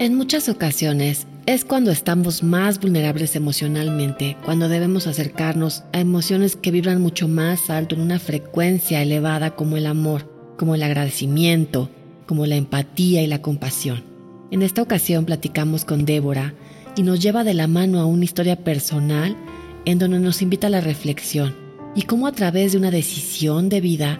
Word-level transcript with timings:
En 0.00 0.16
muchas 0.16 0.48
ocasiones 0.48 1.28
es 1.46 1.64
cuando 1.64 1.92
estamos 1.92 2.42
más 2.42 2.80
vulnerables 2.80 3.36
emocionalmente, 3.36 4.36
cuando 4.44 4.68
debemos 4.68 5.06
acercarnos 5.06 5.84
a 5.92 6.00
emociones 6.00 6.56
que 6.56 6.72
vibran 6.72 7.00
mucho 7.00 7.28
más 7.28 7.70
alto 7.70 7.94
en 7.94 8.00
una 8.00 8.18
frecuencia 8.18 9.00
elevada 9.00 9.54
como 9.54 9.76
el 9.76 9.86
amor, 9.86 10.28
como 10.58 10.74
el 10.74 10.82
agradecimiento, 10.82 11.90
como 12.26 12.44
la 12.44 12.56
empatía 12.56 13.22
y 13.22 13.28
la 13.28 13.40
compasión. 13.40 14.02
En 14.50 14.62
esta 14.62 14.82
ocasión 14.82 15.26
platicamos 15.26 15.84
con 15.84 16.04
Débora 16.04 16.54
y 16.96 17.04
nos 17.04 17.20
lleva 17.20 17.44
de 17.44 17.54
la 17.54 17.68
mano 17.68 18.00
a 18.00 18.06
una 18.06 18.24
historia 18.24 18.56
personal 18.56 19.36
en 19.84 20.00
donde 20.00 20.18
nos 20.18 20.42
invita 20.42 20.66
a 20.66 20.70
la 20.70 20.80
reflexión 20.80 21.54
y 21.94 22.02
cómo 22.02 22.26
a 22.26 22.32
través 22.32 22.72
de 22.72 22.78
una 22.78 22.90
decisión 22.90 23.68
de 23.68 23.80
vida 23.80 24.18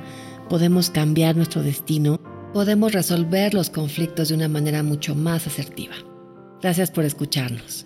podemos 0.48 0.91
cambiar 0.91 1.34
nuestro 1.34 1.64
destino, 1.64 2.20
podemos 2.55 2.93
resolver 2.93 3.52
los 3.52 3.68
conflictos 3.68 4.29
de 4.29 4.36
una 4.36 4.46
manera 4.46 4.85
mucho 4.85 5.17
más 5.17 5.49
asertiva. 5.49 5.96
Gracias 6.63 6.89
por 6.93 7.04
escucharnos. 7.04 7.85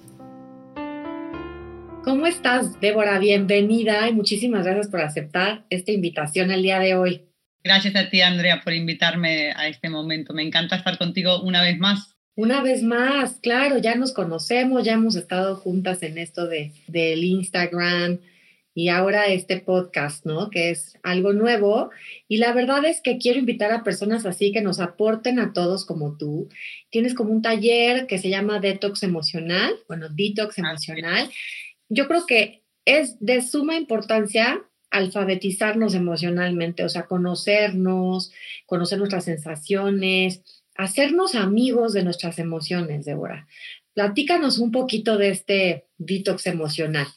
¿Cómo 2.05 2.27
estás, 2.27 2.79
Débora? 2.79 3.19
Bienvenida 3.19 4.07
y 4.11 4.13
muchísimas 4.13 4.67
gracias 4.67 4.89
por 4.89 5.01
aceptar 5.01 5.65
esta 5.71 5.91
invitación 5.91 6.51
el 6.51 6.63
día 6.63 6.79
de 6.81 6.95
hoy. 6.95 7.23
Gracias 7.65 7.97
a 7.97 8.11
ti, 8.11 8.21
Andrea, 8.21 8.61
por 8.63 8.75
invitarme 8.75 9.53
a 9.53 9.69
este 9.69 9.89
momento. 9.89 10.35
Me 10.35 10.43
encanta 10.43 10.77
estar 10.77 10.99
contigo 10.99 11.41
una 11.43 11.63
vez 11.63 11.79
más. 11.79 12.15
Una 12.35 12.63
vez 12.63 12.83
más, 12.83 13.39
claro, 13.43 13.79
ya 13.79 13.95
nos 13.95 14.13
conocemos, 14.13 14.85
ya 14.85 14.93
hemos 14.93 15.17
estado 15.17 15.57
juntas 15.57 16.03
en 16.03 16.19
esto 16.19 16.47
de, 16.47 16.73
del 16.87 17.25
Instagram 17.25 18.19
y 18.79 18.91
ahora 18.91 19.27
este 19.27 19.59
podcast, 19.59 20.25
¿no? 20.25 20.51
Que 20.51 20.71
es 20.71 20.97
algo 21.03 21.33
nuevo. 21.33 21.91
Y 22.29 22.37
la 22.37 22.53
verdad 22.53 22.85
es 22.85 23.01
que 23.01 23.19
quiero 23.19 23.41
invitar 23.41 23.73
a 23.73 23.83
personas 23.83 24.25
así 24.25 24.53
que 24.53 24.61
nos 24.61 24.79
aporten 24.79 25.41
a 25.41 25.53
todos 25.53 25.85
como 25.85 26.17
tú. 26.17 26.49
Tienes 26.89 27.15
como 27.15 27.33
un 27.33 27.43
taller 27.43 28.07
que 28.07 28.19
se 28.19 28.29
llama 28.29 28.61
Detox 28.61 29.03
Emocional, 29.03 29.75
bueno, 29.89 30.09
Detox 30.09 30.59
Emocional. 30.59 31.29
Yo 31.89 32.07
creo 32.07 32.25
que 32.25 32.63
es 32.85 33.17
de 33.19 33.43
suma 33.43 33.75
importancia 33.75 34.63
alfabetizarnos 34.91 35.97
emocionalmente, 35.97 36.85
o 36.85 36.89
sea, 36.89 37.07
conocernos, 37.07 38.31
conocer 38.65 38.99
nuestras 38.99 39.25
sensaciones, 39.25 40.63
hacernos 40.77 41.35
amigos 41.35 41.95
de 41.95 42.05
nuestras 42.05 42.39
emociones, 42.39 43.07
Débora. 43.07 43.49
Platícanos 43.93 44.59
un 44.59 44.71
poquito 44.71 45.19
de 45.19 45.31
este 45.31 45.89
detox 45.99 46.47
emocional. 46.47 47.09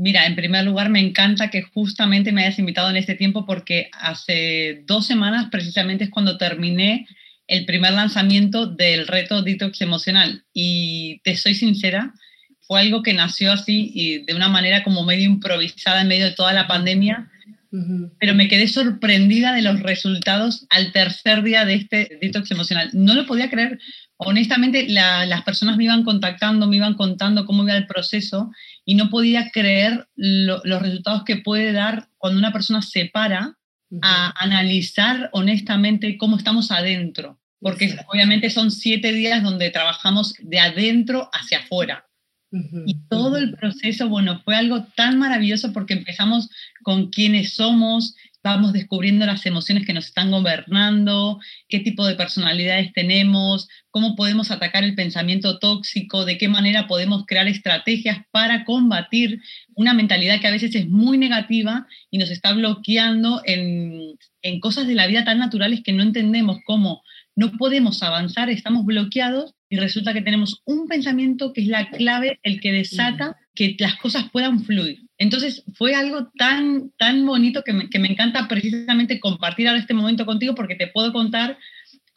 Mira, 0.00 0.26
en 0.26 0.36
primer 0.36 0.64
lugar, 0.64 0.90
me 0.90 1.00
encanta 1.00 1.50
que 1.50 1.62
justamente 1.62 2.30
me 2.30 2.42
hayas 2.42 2.60
invitado 2.60 2.88
en 2.88 2.96
este 2.96 3.16
tiempo 3.16 3.44
porque 3.44 3.90
hace 3.92 4.84
dos 4.86 5.04
semanas 5.04 5.48
precisamente 5.50 6.04
es 6.04 6.10
cuando 6.10 6.38
terminé 6.38 7.08
el 7.48 7.66
primer 7.66 7.94
lanzamiento 7.94 8.66
del 8.66 9.08
reto 9.08 9.42
Detox 9.42 9.80
Emocional. 9.80 10.44
Y 10.54 11.20
te 11.24 11.36
soy 11.36 11.56
sincera, 11.56 12.14
fue 12.60 12.78
algo 12.78 13.02
que 13.02 13.12
nació 13.12 13.50
así 13.50 13.90
y 13.92 14.18
de 14.24 14.36
una 14.36 14.48
manera 14.48 14.84
como 14.84 15.02
medio 15.02 15.24
improvisada 15.24 16.02
en 16.02 16.08
medio 16.08 16.26
de 16.26 16.34
toda 16.34 16.52
la 16.52 16.68
pandemia, 16.68 17.28
pero 18.20 18.36
me 18.36 18.46
quedé 18.46 18.68
sorprendida 18.68 19.52
de 19.52 19.62
los 19.62 19.80
resultados 19.80 20.64
al 20.70 20.92
tercer 20.92 21.42
día 21.42 21.64
de 21.64 21.74
este 21.74 22.18
detox 22.22 22.52
emocional. 22.52 22.90
No 22.92 23.14
lo 23.14 23.26
podía 23.26 23.50
creer. 23.50 23.80
Honestamente, 24.20 24.88
las 24.88 25.42
personas 25.42 25.76
me 25.76 25.84
iban 25.84 26.02
contactando, 26.02 26.66
me 26.66 26.76
iban 26.76 26.94
contando 26.94 27.46
cómo 27.46 27.62
iba 27.62 27.76
el 27.76 27.86
proceso 27.86 28.50
y 28.84 28.96
no 28.96 29.10
podía 29.10 29.50
creer 29.50 30.08
los 30.16 30.82
resultados 30.82 31.22
que 31.24 31.36
puede 31.36 31.72
dar 31.72 32.08
cuando 32.16 32.38
una 32.38 32.52
persona 32.52 32.82
se 32.82 33.06
para 33.06 33.56
a 34.02 34.34
analizar 34.42 35.30
honestamente 35.32 36.18
cómo 36.18 36.36
estamos 36.36 36.72
adentro. 36.72 37.38
Porque 37.60 37.96
obviamente 38.08 38.50
son 38.50 38.70
siete 38.70 39.12
días 39.12 39.42
donde 39.42 39.70
trabajamos 39.70 40.34
de 40.40 40.58
adentro 40.60 41.30
hacia 41.32 41.60
afuera. 41.60 42.04
Y 42.50 43.06
todo 43.08 43.36
el 43.36 43.54
proceso, 43.54 44.08
bueno, 44.08 44.40
fue 44.42 44.56
algo 44.56 44.84
tan 44.96 45.18
maravilloso 45.18 45.72
porque 45.72 45.94
empezamos 45.94 46.48
con 46.82 47.10
quiénes 47.10 47.54
somos, 47.54 48.16
vamos 48.42 48.72
descubriendo 48.72 49.26
las 49.26 49.44
emociones 49.46 49.84
que 49.84 49.92
nos 49.92 50.06
están 50.06 50.30
gobernando, 50.30 51.38
qué 51.68 51.80
tipo 51.80 52.06
de 52.06 52.14
personalidades 52.14 52.92
tenemos, 52.92 53.68
cómo 53.90 54.16
podemos 54.16 54.50
atacar 54.50 54.84
el 54.84 54.94
pensamiento 54.94 55.58
tóxico, 55.58 56.24
de 56.24 56.38
qué 56.38 56.48
manera 56.48 56.86
podemos 56.86 57.24
crear 57.26 57.48
estrategias 57.48 58.18
para 58.30 58.64
combatir 58.64 59.40
una 59.74 59.94
mentalidad 59.94 60.40
que 60.40 60.46
a 60.46 60.52
veces 60.52 60.74
es 60.74 60.88
muy 60.88 61.18
negativa 61.18 61.86
y 62.10 62.18
nos 62.18 62.30
está 62.30 62.52
bloqueando 62.52 63.42
en, 63.44 64.16
en 64.42 64.60
cosas 64.60 64.86
de 64.86 64.94
la 64.94 65.06
vida 65.06 65.24
tan 65.24 65.38
naturales 65.38 65.82
que 65.82 65.92
no 65.92 66.02
entendemos 66.02 66.58
cómo 66.64 67.02
no 67.34 67.52
podemos 67.52 68.02
avanzar, 68.02 68.50
estamos 68.50 68.84
bloqueados 68.84 69.54
y 69.70 69.76
resulta 69.76 70.14
que 70.14 70.22
tenemos 70.22 70.62
un 70.64 70.88
pensamiento 70.88 71.52
que 71.52 71.62
es 71.62 71.68
la 71.68 71.90
clave, 71.90 72.40
el 72.42 72.60
que 72.60 72.72
desata 72.72 73.36
que 73.54 73.76
las 73.78 73.96
cosas 73.96 74.30
puedan 74.30 74.64
fluir. 74.64 75.00
Entonces 75.18 75.64
fue 75.74 75.94
algo 75.94 76.30
tan, 76.38 76.90
tan 76.96 77.26
bonito 77.26 77.62
que 77.64 77.72
me, 77.72 77.90
que 77.90 77.98
me 77.98 78.08
encanta 78.08 78.48
precisamente 78.48 79.20
compartir 79.20 79.68
ahora 79.68 79.80
este 79.80 79.94
momento 79.94 80.24
contigo 80.24 80.54
porque 80.54 80.76
te 80.76 80.86
puedo 80.86 81.12
contar 81.12 81.58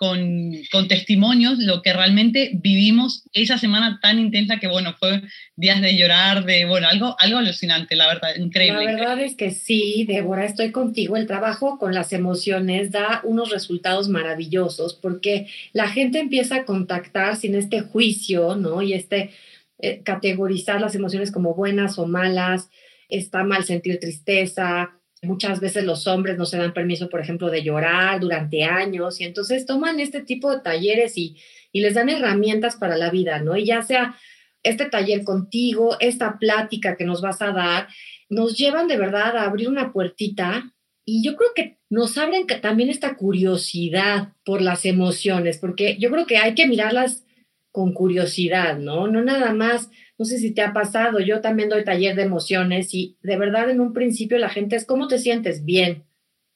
con, 0.02 0.88
testimonios 0.88 1.60
lo 1.60 1.84
que 1.84 1.94
realmente 1.94 2.50
vivimos 2.56 3.30
esa 3.34 3.60
semana 3.60 4.00
tan 4.02 4.18
intensa 4.18 4.58
que, 4.58 4.68
bueno, 4.68 4.96
fue 4.98 5.22
días 5.56 5.80
de 5.80 5.96
llorar, 5.96 6.44
de, 6.44 6.66
bueno, 6.66 6.88
algo, 6.88 7.16
algo 7.20 7.38
alucinante, 7.38 7.96
la 7.96 8.08
verdad, 8.08 8.36
increíble. 8.36 8.84
La 8.84 8.94
verdad 8.94 9.20
es 9.20 9.36
que 9.36 9.52
sí, 9.52 10.04
Débora, 10.08 10.46
estoy 10.46 10.72
contigo. 10.72 11.18
El 11.18 11.28
trabajo 11.28 11.78
con 11.78 11.94
las 11.94 12.14
emociones 12.14 12.90
da 12.90 13.22
unos 13.24 13.52
resultados 13.52 14.10
maravillosos 14.10 14.96
porque 14.96 15.46
la 15.72 15.88
gente 15.88 16.18
empieza 16.18 16.56
a 16.56 16.66
contactar 16.66 17.36
sin 17.36 17.54
este 17.54 17.82
juicio, 17.82 18.56
¿no? 18.56 18.82
Y 18.82 18.94
este 18.94 19.30
eh, 19.78 20.02
categorizar 20.04 20.82
las 20.82 20.96
emociones 20.96 21.32
como 21.32 21.54
buenas 21.54 22.00
o 22.00 22.08
malas, 22.08 22.72
está 23.08 23.44
mal 23.44 23.66
sentir 23.66 24.00
tristeza, 24.00 25.00
Muchas 25.24 25.60
veces 25.60 25.84
los 25.84 26.08
hombres 26.08 26.38
no 26.38 26.46
se 26.46 26.58
dan 26.58 26.74
permiso, 26.74 27.08
por 27.08 27.22
ejemplo, 27.22 27.50
de 27.52 27.62
llorar 27.62 28.20
durante 28.20 28.64
años 28.64 29.22
y 29.22 29.24
entonces 29.24 29.68
toman 29.68 30.00
este 30.00 30.22
tipo 30.22 30.52
de 30.52 30.62
talleres 30.62 31.18
y, 31.18 31.38
les 31.74 31.94
dan 31.94 32.10
herramientas 32.10 32.76
para 32.76 32.98
la 32.98 33.10
vida, 33.10 33.40
¿no? 33.40 33.56
Y 33.56 33.66
ya 33.66 33.82
sea 33.82 34.18
este 34.62 34.86
taller 34.86 35.24
contigo, 35.24 35.96
esta 36.00 36.38
plática 36.38 36.98
que 36.98 37.06
nos 37.06 37.22
vas 37.22 37.42
a 37.42 37.52
dar, 37.52 37.88
nos 38.30 38.58
llevan 38.58 38.88
de 38.88 38.98
verdad 38.98 39.38
a 39.38 39.44
abrir 39.44 39.70
una 39.70 39.94
puertita 39.94 40.74
y 41.06 41.24
yo 41.24 41.36
creo 41.36 41.50
que 41.56 41.78
nos 41.90 42.18
abren 42.18 42.46
también 42.62 42.90
esta 42.90 43.16
curiosidad 43.16 44.34
por 44.44 44.62
las 44.62 44.86
emociones, 44.86 45.58
porque 45.60 45.98
yo 45.98 46.10
creo 46.10 46.26
que 46.26 46.38
hay 46.38 46.56
que 46.56 46.68
mirarlas 46.68 47.26
con 47.72 47.94
curiosidad, 47.94 48.78
¿no? 48.78 49.08
No 49.08 49.22
nada 49.22 49.54
más 49.54 49.90
no 50.22 50.26
sé 50.26 50.38
si 50.38 50.52
te 50.52 50.62
ha 50.62 50.72
pasado, 50.72 51.20
yo 51.20 51.42
también 51.42 51.68
doy 51.68 51.84
taller 51.84 52.16
de 52.16 52.22
emociones 52.22 52.94
y 52.94 53.18
de 53.24 53.38
verdad 53.38 53.72
en 53.72 53.82
un 53.82 53.92
principio 53.92 54.38
la 54.38 54.50
gente 54.50 54.76
es, 54.76 54.86
¿cómo 54.86 55.08
te 55.08 55.18
sientes? 55.18 55.66
Bien, 55.66 56.04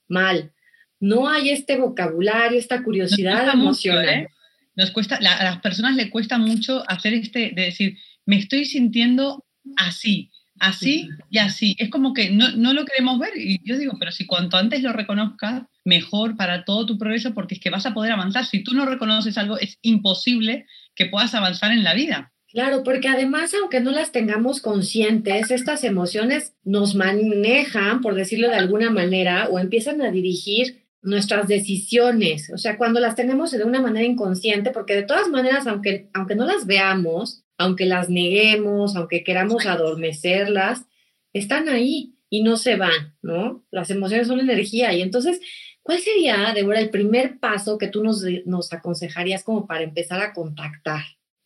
mal. 0.07 0.51
No 0.99 1.27
hay 1.27 1.49
este 1.49 1.75
vocabulario, 1.75 2.59
esta 2.59 2.83
curiosidad 2.83 3.51
emocional. 3.51 4.07
¿eh? 4.07 4.27
Nos 4.75 4.91
cuesta, 4.91 5.15
a 5.15 5.43
las 5.43 5.61
personas 5.61 5.95
le 5.95 6.11
cuesta 6.11 6.37
mucho 6.37 6.83
hacer 6.87 7.15
este, 7.15 7.53
de 7.55 7.63
decir, 7.63 7.97
me 8.27 8.37
estoy 8.37 8.65
sintiendo 8.65 9.43
así, 9.77 10.29
así 10.59 11.09
y 11.31 11.39
así. 11.39 11.75
Es 11.79 11.89
como 11.89 12.13
que 12.13 12.29
no, 12.29 12.51
no, 12.51 12.71
lo 12.71 12.85
queremos 12.85 13.17
ver. 13.17 13.31
Y 13.35 13.61
yo 13.63 13.79
digo, 13.79 13.93
pero 13.97 14.11
si 14.11 14.27
cuanto 14.27 14.57
antes 14.57 14.83
lo 14.83 14.93
reconozcas, 14.93 15.63
mejor 15.85 16.37
para 16.37 16.65
todo 16.65 16.85
tu 16.85 16.99
progreso, 16.99 17.33
porque 17.33 17.55
es 17.55 17.59
que 17.59 17.71
vas 17.71 17.87
a 17.87 17.95
poder 17.95 18.11
avanzar. 18.11 18.45
Si 18.45 18.63
tú 18.63 18.75
no 18.75 18.85
reconoces 18.85 19.39
algo, 19.39 19.57
es 19.57 19.79
imposible 19.81 20.67
que 20.93 21.07
puedas 21.07 21.33
avanzar 21.33 21.71
en 21.71 21.83
la 21.83 21.95
vida. 21.95 22.31
Claro, 22.55 22.83
porque 22.83 23.09
además, 23.09 23.53
aunque 23.53 23.81
no 23.81 23.91
las 23.91 24.13
tengamos 24.13 24.61
conscientes, 24.61 25.51
estas 25.51 25.83
emociones 25.83 26.53
nos 26.63 26.95
manejan, 26.95 27.99
por 27.99 28.15
decirlo 28.15 28.47
de 28.47 28.55
alguna 28.55 28.89
manera, 28.89 29.49
o 29.49 29.59
empiezan 29.59 30.01
a 30.01 30.09
dirigir 30.09 30.85
nuestras 31.01 31.49
decisiones. 31.49 32.49
O 32.53 32.57
sea, 32.57 32.77
cuando 32.77 33.01
las 33.01 33.15
tenemos 33.15 33.51
de 33.51 33.61
una 33.65 33.81
manera 33.81 34.05
inconsciente, 34.05 34.71
porque 34.71 34.95
de 34.95 35.03
todas 35.03 35.27
maneras, 35.27 35.67
aunque, 35.67 36.09
aunque 36.13 36.35
no 36.35 36.45
las 36.45 36.65
veamos, 36.65 37.43
aunque 37.57 37.85
las 37.85 38.09
neguemos, 38.09 38.95
aunque 38.95 39.25
queramos 39.25 39.65
adormecerlas, 39.65 40.85
están 41.33 41.67
ahí 41.67 42.15
y 42.29 42.41
no 42.41 42.55
se 42.55 42.77
van, 42.77 43.17
¿no? 43.21 43.65
Las 43.69 43.89
emociones 43.89 44.27
son 44.27 44.39
energía. 44.39 44.93
Y 44.93 45.01
entonces, 45.01 45.41
¿cuál 45.83 45.99
sería, 45.99 46.53
Débora, 46.55 46.79
el 46.79 46.89
primer 46.89 47.37
paso 47.37 47.77
que 47.77 47.89
tú 47.89 48.01
nos, 48.01 48.23
nos 48.45 48.71
aconsejarías 48.71 49.43
como 49.43 49.67
para 49.67 49.83
empezar 49.83 50.21
a 50.21 50.31
contactar? 50.31 51.01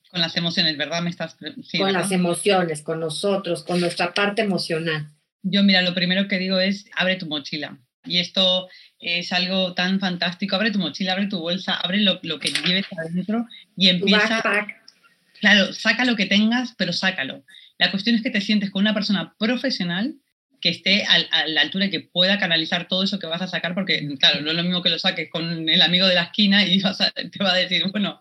Con 0.10 0.22
las 0.22 0.36
emociones, 0.36 0.76
¿verdad? 0.76 1.02
Me 1.04 1.10
estás 1.10 1.36
con 1.36 1.94
las 1.94 2.12
emociones, 2.12 2.82
con 2.82 3.00
nosotros, 3.00 3.64
con 3.64 3.80
nuestra 3.80 4.14
parte 4.14 4.42
emocional. 4.42 5.08
Yo, 5.44 5.64
mira, 5.64 5.82
lo 5.82 5.94
primero 5.94 6.28
que 6.28 6.40
digo 6.40 6.60
es 6.60 6.86
abre 6.96 7.16
tu 7.16 7.28
mochila. 7.28 7.78
Y 8.06 8.18
esto 8.18 8.68
es 9.00 9.32
algo 9.32 9.74
tan 9.74 10.00
fantástico. 10.00 10.56
Abre 10.56 10.72
tu 10.72 10.80
mochila, 10.80 11.14
abre 11.14 11.28
tu 11.28 11.40
bolsa, 11.40 11.76
abre 11.76 12.00
lo, 12.00 12.20
lo 12.24 12.40
que 12.40 12.50
lleves 12.50 12.88
adentro 12.98 13.46
y 13.78 13.90
empieza. 13.90 14.42
Claro, 15.40 15.74
saca 15.74 16.06
lo 16.06 16.16
que 16.16 16.26
tengas, 16.26 16.74
pero 16.78 16.92
sácalo. 16.92 17.44
La 17.78 17.92
cuestión 17.92 18.16
es 18.16 18.24
que 18.24 18.30
te 18.30 18.42
sientes 18.42 18.72
con 18.72 18.82
una 18.82 18.94
persona 18.94 19.36
profesional 19.38 20.16
que 20.60 20.70
esté 20.70 21.06
a, 21.06 21.48
la 21.48 21.62
altura 21.62 21.86
y 21.86 21.90
que 21.90 22.02
pueda 22.02 22.38
canalizar 22.38 22.88
todo 22.88 23.04
eso 23.04 23.20
que 23.20 23.28
vas 23.28 23.42
a 23.42 23.48
sacar, 23.48 23.74
porque, 23.74 24.06
claro, 24.20 24.42
no 24.42 24.52
es 24.52 24.58
lo 24.58 24.64
mismo 24.64 24.82
que 24.82 24.90
lo 24.90 25.00
saques 25.00 25.30
con 25.30 25.70
el 25.70 25.82
amigo 25.82 26.08
de 26.08 26.16
la 26.16 26.24
esquina 26.24 26.66
y 26.66 26.82
te 26.82 27.44
va 27.44 27.54
a 27.54 27.58
decir, 27.58 27.84
bueno, 27.92 28.20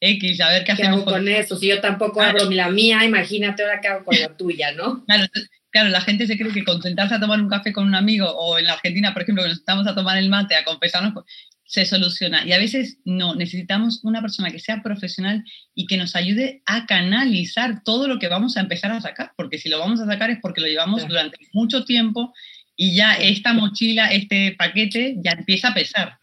X, 0.00 0.40
a 0.40 0.50
ver 0.50 0.60
qué, 0.60 0.66
¿Qué 0.66 0.72
hacemos 0.72 1.02
hago 1.02 1.12
con 1.12 1.28
eso. 1.28 1.56
Si 1.56 1.68
yo 1.68 1.80
tampoco 1.80 2.20
abro 2.20 2.50
la 2.50 2.70
mía, 2.70 3.04
imagínate 3.04 3.62
ahora 3.62 3.80
qué 3.80 3.88
hago 3.88 4.04
con 4.04 4.18
la 4.18 4.36
tuya, 4.36 4.72
¿no? 4.72 5.04
Claro, 5.06 5.26
claro, 5.70 5.88
la 5.90 6.00
gente 6.00 6.26
se 6.26 6.38
cree 6.38 6.52
que 6.52 6.64
con 6.64 6.82
sentarse 6.82 7.14
a 7.14 7.20
tomar 7.20 7.40
un 7.40 7.48
café 7.48 7.72
con 7.72 7.86
un 7.86 7.94
amigo 7.94 8.30
o 8.30 8.58
en 8.58 8.66
la 8.66 8.74
Argentina, 8.74 9.12
por 9.12 9.22
ejemplo, 9.22 9.42
que 9.42 9.50
nos 9.50 9.58
estamos 9.58 9.86
a 9.86 9.94
tomar 9.94 10.18
el 10.18 10.28
mate, 10.28 10.56
a 10.56 10.64
confesarnos, 10.64 11.12
pues, 11.14 11.26
se 11.68 11.84
soluciona. 11.84 12.46
Y 12.46 12.52
a 12.52 12.58
veces 12.58 12.98
no, 13.04 13.34
necesitamos 13.34 14.00
una 14.02 14.22
persona 14.22 14.50
que 14.50 14.58
sea 14.58 14.82
profesional 14.82 15.44
y 15.74 15.86
que 15.86 15.98
nos 15.98 16.16
ayude 16.16 16.62
a 16.64 16.86
canalizar 16.86 17.82
todo 17.84 18.08
lo 18.08 18.18
que 18.18 18.28
vamos 18.28 18.56
a 18.56 18.60
empezar 18.60 18.90
a 18.90 19.02
sacar, 19.02 19.32
porque 19.36 19.58
si 19.58 19.68
lo 19.68 19.78
vamos 19.78 20.00
a 20.00 20.06
sacar 20.06 20.30
es 20.30 20.38
porque 20.40 20.62
lo 20.62 20.66
llevamos 20.66 21.06
durante 21.06 21.36
mucho 21.52 21.84
tiempo 21.84 22.32
y 22.74 22.94
ya 22.94 23.14
esta 23.14 23.52
mochila, 23.52 24.06
este 24.06 24.54
paquete 24.58 25.16
ya 25.22 25.32
empieza 25.32 25.68
a 25.68 25.74
pesar. 25.74 26.18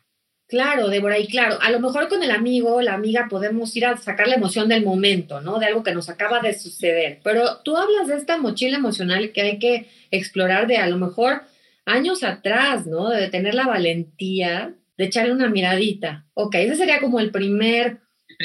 Claro, 0.48 0.90
Débora, 0.90 1.18
y 1.18 1.28
claro, 1.28 1.58
a 1.60 1.72
lo 1.72 1.80
mejor 1.80 2.08
con 2.08 2.22
el 2.22 2.30
amigo, 2.30 2.80
la 2.82 2.94
amiga, 2.94 3.28
podemos 3.30 3.76
ir 3.76 3.86
a 3.86 3.98
sacar 3.98 4.28
la 4.28 4.36
emoción 4.36 4.70
del 4.70 4.86
momento, 4.86 5.42
¿no? 5.42 5.58
De 5.58 5.66
algo 5.66 5.82
que 5.82 5.94
nos 5.94 6.08
acaba 6.08 6.40
de 6.40 6.54
suceder. 6.54 7.20
Pero 7.24 7.62
tú 7.64 7.76
hablas 7.76 8.08
de 8.08 8.16
esta 8.16 8.38
mochila 8.38 8.78
emocional 8.78 9.32
que 9.32 9.42
hay 9.42 9.60
que 9.60 9.90
explorar 10.12 10.68
de 10.68 10.78
a 10.78 10.88
lo 10.88 10.98
mejor 10.98 11.42
años 11.86 12.24
atrás, 12.24 12.86
¿no? 12.86 13.10
De 13.10 13.30
tener 13.30 13.56
la 13.56 13.66
valentía 13.66 14.76
de 14.98 15.06
echarle 15.06 15.34
una 15.34 15.50
miradita. 15.50 16.26
Ok, 16.34 16.56
ese 16.56 16.76
sería 16.76 17.00
como 17.00 17.20
el 17.20 17.32
primer, 17.32 18.02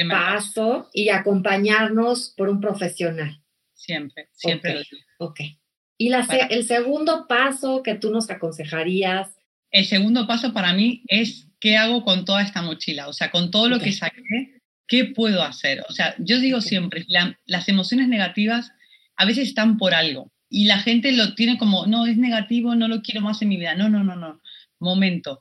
paso, 0.09 0.89
y 0.93 1.09
acompañarnos 1.09 2.33
por 2.37 2.49
un 2.49 2.61
profesional. 2.61 3.43
Siempre, 3.75 4.29
siempre 4.33 4.75
lo 4.75 4.81
digo. 4.81 5.03
Ok. 5.19 5.41
¿Y 5.97 6.09
la 6.09 6.27
el 6.49 6.65
segundo 6.65 7.27
paso 7.29 7.83
que 7.83 7.95
tú 7.95 8.11
nos 8.11 8.31
aconsejarías? 8.31 9.37
El 9.71 9.85
segundo 9.85 10.27
paso 10.27 10.53
para 10.53 10.73
mí 10.73 11.03
es 11.09 11.50
qué 11.61 11.77
hago 11.77 12.05
con 12.05 12.25
toda 12.25 12.43
esta 12.43 12.63
mochila, 12.63 13.09
o 13.09 13.13
sea, 13.13 13.31
con 13.31 13.51
todo 13.51 13.69
lo 13.69 13.79
que 13.79 13.93
saqué, 13.93 14.61
¿qué 14.89 15.05
puedo 15.05 15.43
hacer? 15.43 15.85
O 15.89 15.93
sea, 15.93 16.15
yo 16.19 16.41
digo 16.41 16.61
siempre, 16.61 17.07
las 17.47 17.69
emociones 17.69 18.09
negativas 18.09 18.73
a 19.17 19.25
veces 19.25 19.49
están 19.49 19.77
por 19.77 19.95
algo 19.95 20.33
y 20.49 20.65
la 20.65 20.79
gente 20.79 21.13
lo 21.13 21.35
tiene 21.35 21.59
como, 21.59 21.87
no, 21.87 22.07
es 22.07 22.17
negativo, 22.17 22.75
no 22.75 22.89
lo 22.89 23.03
quiero 23.03 23.21
más 23.21 23.41
en 23.43 23.49
mi 23.49 23.57
vida. 23.57 23.75
No, 23.75 23.89
no, 23.89 24.03
no, 24.03 24.17
no. 24.17 24.41
Momento. 24.81 25.41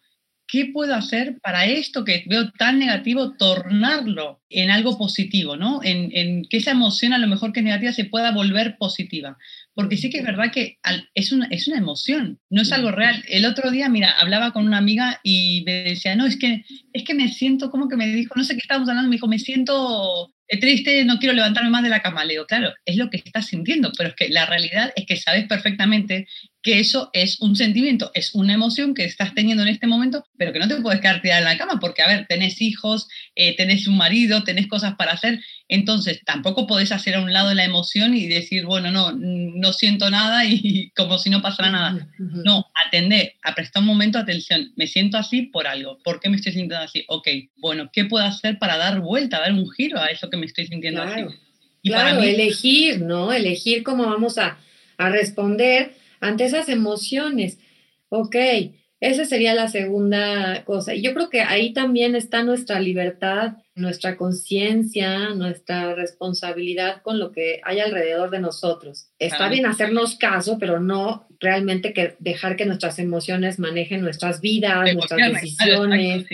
¿qué 0.50 0.66
puedo 0.66 0.96
hacer 0.96 1.40
para 1.42 1.66
esto 1.66 2.04
que 2.04 2.24
veo 2.28 2.52
tan 2.52 2.80
negativo, 2.80 3.34
tornarlo 3.38 4.42
en 4.50 4.72
algo 4.72 4.98
positivo, 4.98 5.56
¿no? 5.56 5.80
En, 5.84 6.44
que 6.46 6.58
esa 6.58 6.72
emoción 6.72 7.14
a 7.14 7.20
lo 7.20 7.28
mejor 7.28 7.54
que 7.54 7.60
es 7.60 7.64
negativa 7.64 7.94
se 7.94 8.06
pueda 8.06 8.32
volver 8.32 8.78
positiva. 8.78 9.38
Porque 9.80 9.96
sí 9.96 10.10
que 10.10 10.18
es 10.18 10.26
verdad 10.26 10.52
que 10.52 10.78
es 11.14 11.32
una, 11.32 11.46
es 11.52 11.70
una 11.70 11.78
emoción, 11.78 12.38
no 12.50 12.64
es 12.64 12.74
algo 12.74 12.92
real. 12.92 13.24
El 13.30 13.46
otro 13.46 13.72
día, 13.72 13.88
mira, 13.88 14.12
hablaba 14.12 14.52
con 14.52 14.68
una 14.68 14.78
amiga 14.78 15.22
y 15.24 15.64
me 15.66 15.84
decía, 15.84 16.18
no, 16.18 16.26
es 16.26 16.36
que, 16.36 16.66
es 16.92 17.04
que 17.06 17.14
me 17.14 17.30
siento, 17.30 17.72
como 17.72 17.88
que 17.88 17.96
me 17.96 18.06
dijo, 18.08 18.34
no 18.36 18.44
sé 18.44 18.56
qué 18.56 18.60
estábamos 18.60 18.90
hablando, 18.90 19.10
me 19.10 19.16
dijo, 19.16 19.30
me 19.30 19.40
siento 19.40 20.34
triste, 20.60 21.06
no 21.06 21.18
quiero 21.18 21.34
levantarme 21.34 21.70
más 21.70 21.84
de 21.84 21.88
la 21.88 22.02
cama. 22.02 22.26
Le 22.26 22.34
digo, 22.34 22.46
claro, 22.46 22.74
es 22.84 22.98
lo 22.98 23.10
que 23.10 23.22
estás 23.24 23.48
sintiendo, 23.48 23.94
pero 23.98 24.10
es 24.10 24.16
que 24.16 24.28
la 24.28 24.46
realidad 24.46 24.92
es 24.98 25.06
que 25.06 25.16
sabes 25.16 25.48
perfectamente 25.48 26.28
que 26.62 26.80
eso 26.80 27.10
es 27.14 27.40
un 27.40 27.56
sentimiento, 27.56 28.12
es 28.14 28.36
una 28.36 28.54
emoción 28.54 28.94
que 28.94 29.06
estás 29.06 29.34
teniendo 29.34 29.64
en 29.64 29.70
este 29.70 29.88
momento, 29.88 30.26
pero 30.38 30.52
que 30.52 30.60
no 30.60 30.68
te 30.68 30.76
puedes 30.82 31.00
quedar 31.00 31.22
tirada 31.22 31.40
en 31.40 31.46
la 31.46 31.58
cama 31.58 31.80
porque, 31.80 32.02
a 32.02 32.08
ver, 32.08 32.26
tenés 32.28 32.62
hijos, 32.62 33.08
eh, 33.36 33.56
tenés 33.56 33.88
un 33.88 33.96
marido, 33.96 34.44
tenés 34.44 34.68
cosas 34.68 34.96
para 34.96 35.14
hacer, 35.14 35.40
entonces 35.70 36.22
tampoco 36.26 36.68
podés 36.68 36.92
hacer 36.92 37.16
a 37.16 37.22
un 37.22 37.32
lado 37.32 37.54
la 37.54 37.64
emoción 37.64 38.14
y 38.14 38.28
decir, 38.28 38.66
bueno, 38.66 38.92
no, 38.92 39.14
no 39.14 39.72
siento 39.72 40.10
nada 40.10 40.44
y 40.46 40.92
como 40.98 41.18
si 41.18 41.30
no 41.30 41.42
pasara 41.42 41.72
nada. 41.72 42.10
No, 42.18 42.66
atender, 42.86 43.36
a 43.42 43.56
prestar 43.56 43.82
un 43.82 43.88
momento 43.88 44.20
atención, 44.20 44.74
me 44.76 44.88
siento 44.88 45.18
así 45.18 45.44
por 45.44 45.66
algo, 45.66 46.00
¿por 46.04 46.20
qué 46.20 46.30
me 46.30 46.36
estoy 46.36 46.52
sintiendo 46.52 46.84
así? 46.84 47.06
Ok, 47.08 47.28
bueno, 47.58 47.90
¿qué 47.94 48.04
puedo 48.04 48.26
hacer 48.26 48.60
para 48.60 48.78
dar 48.78 49.00
vuelta, 49.00 49.40
dar 49.40 49.54
un 49.54 49.70
giro 49.72 50.00
a 50.02 50.08
eso 50.08 50.30
que 50.30 50.36
me 50.36 50.46
estoy 50.46 50.68
sintiendo 50.68 51.04
así? 51.04 51.22
Y 51.82 51.90
claro, 51.90 52.22
elegir, 52.22 53.00
¿no? 53.00 53.32
Elegir 53.32 53.84
cómo 53.84 54.06
vamos 54.06 54.38
a, 54.38 54.58
a 54.98 55.10
responder 55.10 55.99
ante 56.20 56.46
esas 56.46 56.70
emociones. 56.70 57.60
Ok, 58.10 58.36
esa 59.00 59.24
sería 59.24 59.54
la 59.54 59.70
segunda 59.70 60.66
cosa. 60.66 60.94
Y 60.94 61.02
yo 61.02 61.14
creo 61.14 61.30
que 61.30 61.42
ahí 61.42 61.72
también 61.72 62.16
está 62.16 62.44
nuestra 62.44 62.82
libertad, 62.82 63.54
nuestra 63.74 64.18
conciencia, 64.18 65.30
nuestra 65.30 65.96
responsabilidad 65.96 67.02
con 67.02 67.18
lo 67.18 67.32
que 67.32 67.62
hay 67.64 67.80
alrededor 67.80 68.30
de 68.30 68.40
nosotros. 68.40 69.08
Está 69.18 69.48
bien 69.48 69.66
hacernos 69.66 70.18
caso, 70.18 70.58
pero 70.60 70.82
no 70.82 71.28
realmente 71.40 71.94
que 71.94 72.16
dejar 72.20 72.58
que 72.58 72.66
nuestras 72.66 73.00
emociones 73.00 73.58
manejen 73.58 74.02
nuestras 74.02 74.42
vidas, 74.42 74.94
nuestras 74.94 75.32
decisiones. 75.32 76.26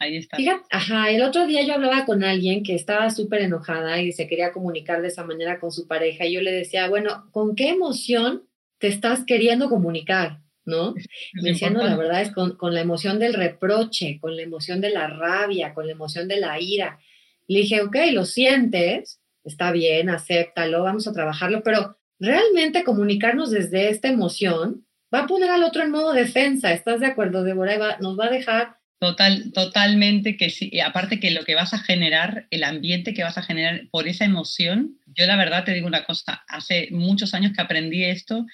Ahí 0.00 0.16
está. 0.16 0.36
Fíjate, 0.36 0.64
ajá, 0.70 1.10
el 1.10 1.22
otro 1.22 1.46
día 1.46 1.62
yo 1.62 1.74
hablaba 1.74 2.06
con 2.06 2.24
alguien 2.24 2.64
que 2.64 2.74
estaba 2.74 3.10
súper 3.10 3.42
enojada 3.42 4.00
y 4.00 4.12
se 4.12 4.26
quería 4.26 4.50
comunicar 4.50 5.02
de 5.02 5.08
esa 5.08 5.24
manera 5.24 5.60
con 5.60 5.70
su 5.70 5.86
pareja 5.86 6.24
y 6.24 6.32
yo 6.32 6.40
le 6.40 6.50
decía, 6.50 6.88
bueno, 6.88 7.28
¿con 7.32 7.54
qué 7.54 7.68
emoción 7.68 8.42
te 8.80 8.88
estás 8.88 9.24
queriendo 9.24 9.68
comunicar, 9.68 10.40
¿no? 10.64 10.94
Me 11.34 11.50
decía, 11.50 11.70
no, 11.70 11.84
la 11.84 11.96
verdad 11.96 12.22
es 12.22 12.32
con, 12.32 12.56
con, 12.56 12.74
la 12.74 12.80
emoción 12.80 13.18
del 13.18 13.34
reproche, 13.34 14.18
con 14.20 14.34
la 14.34 14.42
emoción 14.42 14.80
de 14.80 14.90
la 14.90 15.06
rabia, 15.06 15.74
con 15.74 15.86
la 15.86 15.92
emoción 15.92 16.26
de 16.26 16.40
la 16.40 16.58
ira. 16.60 16.98
Le 17.46 17.60
dije, 17.60 17.82
ok, 17.82 17.96
lo 18.12 18.24
sientes, 18.24 19.20
está 19.44 19.70
bien, 19.70 20.08
acéptalo, 20.08 20.82
vamos 20.82 21.06
a 21.06 21.12
trabajarlo, 21.12 21.62
pero 21.62 21.98
realmente 22.18 22.82
comunicarnos 22.82 23.50
desde 23.50 23.90
esta 23.90 24.08
emoción 24.08 24.86
va 25.14 25.20
a 25.20 25.26
poner 25.26 25.50
al 25.50 25.62
otro 25.62 25.82
en 25.82 25.90
modo 25.90 26.12
defensa. 26.12 26.72
¿Estás 26.72 27.00
de 27.00 27.06
acuerdo, 27.06 27.44
Débora? 27.44 27.98
nos 28.00 28.18
va 28.18 28.26
a 28.26 28.30
dejar 28.30 28.80
Total, 29.00 29.50
totalmente 29.54 30.36
que 30.36 30.50
sí. 30.50 30.68
Y 30.70 30.80
aparte 30.80 31.20
que 31.20 31.30
lo 31.30 31.44
que 31.44 31.54
vas 31.54 31.72
a 31.72 31.78
generar, 31.78 32.46
el 32.50 32.62
ambiente 32.64 33.14
que 33.14 33.22
vas 33.22 33.38
a 33.38 33.42
generar 33.42 33.88
por 33.90 34.06
esa 34.06 34.26
emoción, 34.26 34.98
yo 35.06 35.24
la 35.24 35.36
verdad 35.36 35.64
te 35.64 35.72
digo 35.72 35.86
una 35.86 36.04
cosa, 36.04 36.44
hace 36.46 36.88
muchos 36.90 37.32
años 37.32 37.52
que 37.54 37.62
aprendí 37.62 38.04
esto 38.04 38.44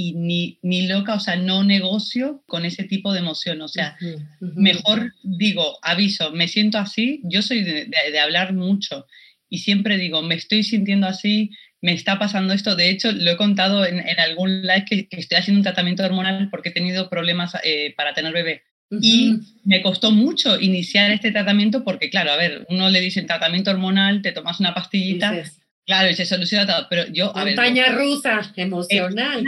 y 0.00 0.12
ni, 0.12 0.60
ni 0.62 0.86
loca, 0.86 1.14
o 1.14 1.18
sea, 1.18 1.34
no 1.34 1.64
negocio 1.64 2.44
con 2.46 2.64
ese 2.64 2.84
tipo 2.84 3.12
de 3.12 3.18
emoción. 3.18 3.60
O 3.62 3.66
sea, 3.66 3.96
mejor 4.40 5.12
digo, 5.24 5.76
aviso, 5.82 6.30
me 6.30 6.46
siento 6.46 6.78
así, 6.78 7.20
yo 7.24 7.42
soy 7.42 7.64
de, 7.64 8.20
hablar 8.20 8.52
mucho 8.52 9.06
y 9.50 9.58
siempre 9.58 9.98
digo, 9.98 10.22
me 10.22 10.36
estoy 10.36 10.62
sintiendo 10.62 11.08
así, 11.08 11.50
me 11.80 11.94
está 11.94 12.16
pasando 12.16 12.54
esto. 12.54 12.76
De 12.76 12.90
hecho, 12.90 13.10
lo 13.10 13.32
he 13.32 13.36
contado 13.36 13.84
en, 13.84 14.00
algún 14.20 14.62
live 14.62 14.84
que, 14.88 15.08
estoy 15.10 15.36
haciendo 15.36 15.58
un 15.58 15.64
tratamiento 15.64 16.04
hormonal 16.04 16.48
porque 16.48 16.68
he 16.68 16.72
tenido 16.72 17.10
problemas 17.10 17.56
eh, 17.64 17.92
para 17.96 18.14
tener 18.14 18.32
bebé. 18.32 18.62
Y 19.02 19.40
me 19.64 19.82
costó 19.82 20.12
mucho 20.12 20.60
iniciar 20.60 21.10
este 21.10 21.32
tratamiento 21.32 21.82
porque, 21.82 22.08
claro, 22.08 22.30
a 22.30 22.36
ver, 22.36 22.64
uno 22.68 22.88
le 22.88 23.00
dice 23.00 23.22
tratamiento 23.22 23.72
hormonal, 23.72 24.22
te 24.22 24.30
tomas 24.30 24.60
una 24.60 24.74
pastillita, 24.74 25.42
claro, 25.84 26.08
y 26.08 26.14
se 26.14 26.24
soluciona 26.24 26.68
todo, 26.68 26.86
pero 26.88 27.08
yo... 27.08 27.32
Montaña 27.34 27.88
rusa, 27.88 28.52
emocional. 28.54 29.42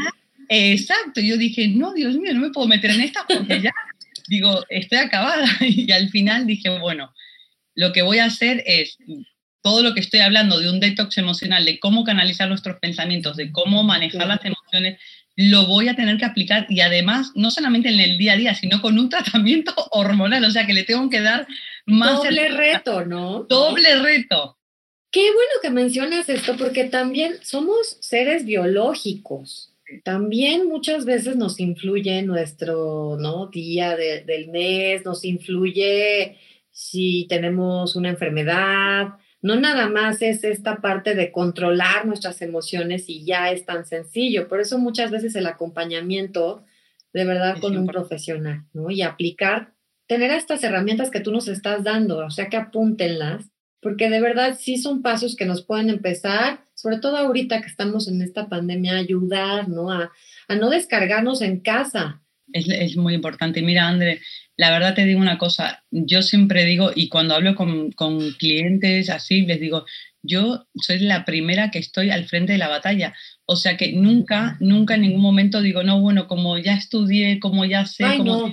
Exacto, 0.53 1.21
yo 1.21 1.37
dije, 1.37 1.69
no, 1.69 1.95
Dios 1.95 2.17
mío, 2.17 2.35
no 2.35 2.41
me 2.41 2.51
puedo 2.51 2.67
meter 2.67 2.91
en 2.91 3.03
esta 3.03 3.25
porque 3.25 3.61
ya, 3.63 3.71
digo, 4.27 4.65
estoy 4.69 4.99
acabada. 4.99 5.47
Y 5.61 5.93
al 5.93 6.09
final 6.11 6.45
dije, 6.45 6.77
bueno, 6.81 7.15
lo 7.77 7.93
que 7.93 8.03
voy 8.03 8.19
a 8.19 8.25
hacer 8.25 8.65
es 8.67 8.99
todo 9.63 9.85
lo 9.85 9.95
que 9.95 10.01
estoy 10.01 10.21
hablando 10.21 10.59
de 10.59 10.69
un 10.69 10.81
detox 10.81 11.19
emocional, 11.19 11.65
de 11.65 11.79
cómo 11.79 12.03
canalizar 12.03 12.49
nuestros 12.49 12.81
pensamientos, 12.81 13.37
de 13.37 13.53
cómo 13.53 13.85
manejar 13.85 14.27
las 14.27 14.45
emociones, 14.45 14.99
lo 15.37 15.67
voy 15.69 15.87
a 15.87 15.95
tener 15.95 16.17
que 16.17 16.25
aplicar 16.25 16.67
y 16.69 16.81
además 16.81 17.31
no 17.37 17.53
solamente 17.53 17.89
en 17.89 18.01
el 18.01 18.19
día 18.19 18.33
a 18.33 18.37
día, 18.37 18.55
sino 18.57 18.83
con 18.83 18.99
un 18.99 19.09
tratamiento 19.09 19.73
hormonal, 19.93 20.43
o 20.45 20.51
sea 20.51 20.67
que 20.67 20.75
le 20.75 20.83
tengo 20.83 21.09
que 21.11 21.21
dar 21.21 21.47
más... 21.87 22.25
Doble 22.25 22.49
reto, 22.49 23.05
¿no? 23.05 23.45
Doble 23.45 24.03
reto. 24.03 24.59
Qué 25.13 25.21
bueno 25.21 25.53
que 25.63 25.71
mencionas 25.71 26.29
esto 26.29 26.57
porque 26.57 26.85
también 26.85 27.37
somos 27.43 27.99
seres 28.01 28.45
biológicos 28.45 29.70
también 30.05 30.69
muchas 30.69 31.05
veces 31.05 31.37
nos 31.37 31.61
influye 31.61 32.23
nuestro 32.23 33.17
¿no? 33.19 33.47
día 33.47 33.97
del 33.97 34.49
mes, 34.49 35.05
nos 35.05 35.25
influye 35.25 36.37
si 36.71 37.27
tenemos 37.29 37.97
una 37.97 38.11
enfermedad. 38.11 39.15
No 39.43 39.57
nada 39.57 39.89
más 39.89 40.23
es 40.23 40.45
esta 40.45 40.77
parte 40.77 41.15
de 41.15 41.33
controlar 41.33 42.07
nuestras 42.07 42.43
emociones 42.43 43.09
y 43.09 43.25
ya 43.25 43.51
es 43.51 43.65
tan 43.65 43.87
sencillo. 43.87 44.49
Por 44.49 44.61
eso 44.61 44.79
muchas 44.79 45.11
veces 45.11 45.35
el 45.35 45.47
acompañamiento 45.47 46.65
de 47.13 47.25
verdad 47.25 47.59
con 47.61 47.77
un 47.77 47.87
profesional, 47.87 48.67
¿no? 48.73 48.91
Y 48.91 49.03
aplicar, 49.03 49.73
tener 50.07 50.31
estas 50.31 50.63
herramientas 50.63 51.11
que 51.11 51.21
tú 51.21 51.33
nos 51.33 51.49
estás 51.49 51.83
dando, 51.83 52.19
o 52.19 52.31
sea 52.31 52.49
que 52.49 52.57
apúntenlas 52.57 53.51
porque 53.81 54.11
de 54.11 54.21
verdad 54.21 54.57
sí 54.59 54.77
son 54.77 55.03
pasos 55.03 55.37
que 55.37 55.47
nos 55.47 55.63
pueden 55.65 55.91
empezar, 55.91 56.65
sobre 56.81 56.99
todo 56.99 57.19
ahorita 57.19 57.61
que 57.61 57.69
estamos 57.69 58.09
en 58.09 58.23
esta 58.23 58.49
pandemia, 58.49 58.95
a 58.95 58.99
ayudar, 58.99 59.69
¿no? 59.69 59.91
A, 59.91 60.11
no 60.49 60.71
descargarnos 60.71 61.43
en 61.43 61.61
casa. 61.61 62.23
Es, 62.53 62.97
muy 62.97 63.15
importante. 63.15 63.61
Mira, 63.63 63.87
André, 63.87 64.21
la 64.57 64.71
verdad 64.71 64.95
te 64.95 65.05
digo 65.05 65.21
una 65.21 65.39
cosa, 65.39 65.85
yo 65.91 66.23
siempre 66.23 66.65
digo, 66.65 66.91
y 66.95 67.09
cuando 67.09 67.35
hablo 67.35 67.55
con, 67.55 67.93
con 67.93 68.33
clientes 68.33 69.11
así, 69.11 69.43
les 69.43 69.61
digo, 69.61 69.85
yo 70.23 70.67
soy 70.75 71.01
la 71.01 71.25
primera 71.25 71.71
que 71.71 71.79
estoy 71.79 72.11
al 72.11 72.25
frente 72.25 72.53
de 72.53 72.59
la 72.59 72.69
batalla. 72.69 73.15
O 73.45 73.57
sea 73.57 73.77
que 73.77 73.93
nunca, 73.93 74.57
nunca 74.59 74.95
en 74.95 75.03
ningún 75.03 75.21
momento 75.21 75.61
digo, 75.61 75.83
no, 75.83 76.01
bueno, 76.01 76.27
como 76.27 76.59
ya 76.59 76.75
estudié, 76.75 77.41
como 77.41 77.67
ya 77.67 77.85
sé, 77.85 78.05
como 78.17 78.53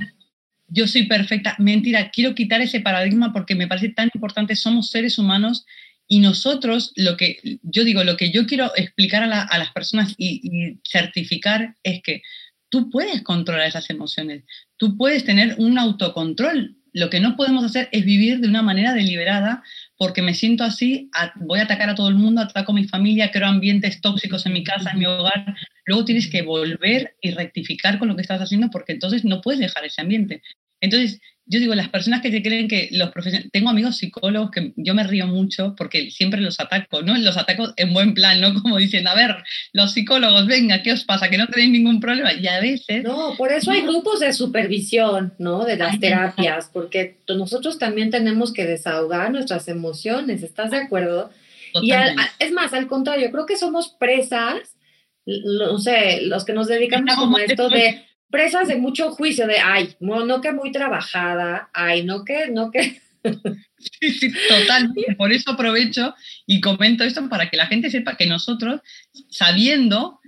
yo 0.68 0.86
soy 0.86 1.08
perfecta. 1.08 1.56
Mentira, 1.60 2.12
quiero 2.12 2.36
quitar 2.36 2.62
ese 2.62 2.82
paradigma 2.82 3.32
porque 3.32 3.56
me 3.56 3.68
parece 3.68 3.90
tan 3.90 4.10
importante. 4.14 4.56
Somos 4.56 4.92
seres 4.92 5.18
humanos 5.18 5.66
Y 6.08 6.20
nosotros, 6.20 6.94
lo 6.96 7.18
que 7.18 7.60
yo 7.64 7.84
digo, 7.84 8.04
lo 8.04 8.16
que 8.16 8.32
yo 8.32 8.46
quiero 8.46 8.72
explicar 8.76 9.24
a, 9.24 9.58
las 9.58 9.72
personas 9.72 10.16
y, 10.18 10.80
certificar 10.84 11.76
es 11.84 12.02
que 12.02 12.22
tú 12.70 12.90
puedes 12.90 13.22
controlar 13.24 13.68
esas 13.68 13.90
emociones, 13.90 14.44
tú 14.78 14.98
puedes 14.98 15.26
tener 15.26 15.56
un 15.58 15.78
autocontrol. 15.78 16.76
Lo 16.94 17.10
que 17.10 17.20
no 17.20 17.36
podemos 17.36 17.64
hacer 17.64 17.90
es 17.92 18.06
vivir 18.06 18.40
de 18.40 18.48
una 18.48 18.64
manera 18.64 18.94
deliberada 18.94 19.64
porque 19.98 20.22
me 20.22 20.34
siento 20.34 20.64
así, 20.64 21.12
voy 21.36 21.60
a 21.60 21.64
atacar 21.64 21.90
a 21.90 21.96
todo 21.96 22.08
el 22.08 22.16
mundo, 22.16 22.42
ataco 22.42 22.72
a 22.72 22.76
mi 22.76 22.88
familia, 22.88 23.32
creo 23.32 23.48
ambientes 23.48 24.02
tóxicos 24.02 24.46
en 24.46 24.54
mi 24.54 24.64
casa, 24.64 24.92
en 24.92 25.00
mi 25.00 25.06
hogar. 25.06 25.56
Luego 25.86 26.06
tienes 26.06 26.28
que 26.30 26.42
volver 26.42 27.16
y 27.22 27.32
rectificar 27.32 28.00
con 28.00 28.08
lo 28.08 28.16
que 28.16 28.22
estás 28.22 28.42
haciendo 28.42 28.70
porque 28.72 28.94
entonces 28.94 29.26
no 29.26 29.42
puedes 29.42 29.60
dejar 29.60 29.86
ese 29.86 30.02
ambiente. 30.02 30.42
Entonces, 30.82 31.20
yo 31.50 31.60
digo, 31.60 31.76
las 31.76 31.90
personas 31.90 32.22
que 32.22 32.30
se 32.30 32.42
creen 32.44 32.68
que 32.68 32.90
los 32.92 33.10
profesionales, 33.12 33.50
tengo 33.54 33.70
amigos 33.70 33.98
psicólogos 33.98 34.52
que 34.52 34.74
yo 34.76 34.94
me 34.94 35.04
río 35.04 35.28
mucho 35.28 35.76
porque 35.78 36.12
siempre 36.12 36.42
los 36.42 36.60
ataco, 36.60 37.02
¿no? 37.02 37.18
Los 37.18 37.38
ataco 37.38 37.74
en 37.78 37.94
buen 37.94 38.14
plan, 38.14 38.42
¿no? 38.42 38.54
Como 38.62 38.78
diciendo, 38.78 39.10
a 39.10 39.16
ver, 39.16 39.36
los 39.72 39.94
psicólogos, 39.94 40.46
venga, 40.46 40.84
¿qué 40.84 40.92
os 40.92 41.06
pasa? 41.06 41.30
Que 41.30 41.38
no 41.38 41.48
tenéis 41.48 41.72
ningún 41.72 42.02
problema. 42.02 42.34
Y 42.34 42.48
a 42.48 42.60
veces... 42.60 43.04
No, 43.04 43.36
por 43.38 43.52
eso 43.52 43.72
hay 43.72 43.82
grupos 43.82 44.20
de 44.20 44.34
supervisión, 44.34 45.34
¿no? 45.40 45.64
De 45.64 45.78
las 45.78 46.00
terapias, 46.00 46.70
porque 46.72 47.18
nosotros 47.28 47.80
también 47.80 48.12
tenemos 48.12 48.52
que 48.52 48.66
desahogar 48.66 49.32
nuestras 49.32 49.68
emociones, 49.70 50.44
¿estás 50.44 50.72
de 50.72 50.78
acuerdo? 50.78 51.32
Y 51.82 51.92
es 52.40 52.52
más, 52.52 52.74
al 52.74 52.88
contrario, 52.88 53.32
creo 53.32 53.46
que 53.46 53.58
somos 53.58 53.96
presas, 53.98 54.76
no 55.26 55.78
sé, 55.78 56.22
los 56.24 56.44
que 56.44 56.54
nos 56.54 56.68
dedicamos 56.68 57.16
como 57.16 57.38
a 57.38 57.44
esto 57.44 57.70
de 57.70 58.04
presas 58.30 58.68
de 58.68 58.78
mucho 58.78 59.12
juicio, 59.12 59.48
de, 59.48 59.60
ay, 59.60 59.96
no, 60.00 60.42
que 60.42 60.52
muy 60.52 60.72
trabajada, 60.72 61.70
ay, 61.74 62.04
no 62.04 62.26
que, 62.26 62.50
no 62.52 62.72
que... 62.72 63.02
Sí, 63.78 64.12
sí, 64.12 64.32
totalmente. 64.50 65.16
Por 65.18 65.32
eso 65.32 65.52
aprovecho 65.52 66.16
y 66.46 66.62
comento 66.62 67.04
esto 67.04 67.28
para 67.30 67.50
que 67.50 67.58
la 67.58 67.68
gente 67.68 67.90
sepa 67.90 68.18
que 68.18 68.26
nosotros, 68.26 68.82
sabiendo, 69.30 70.20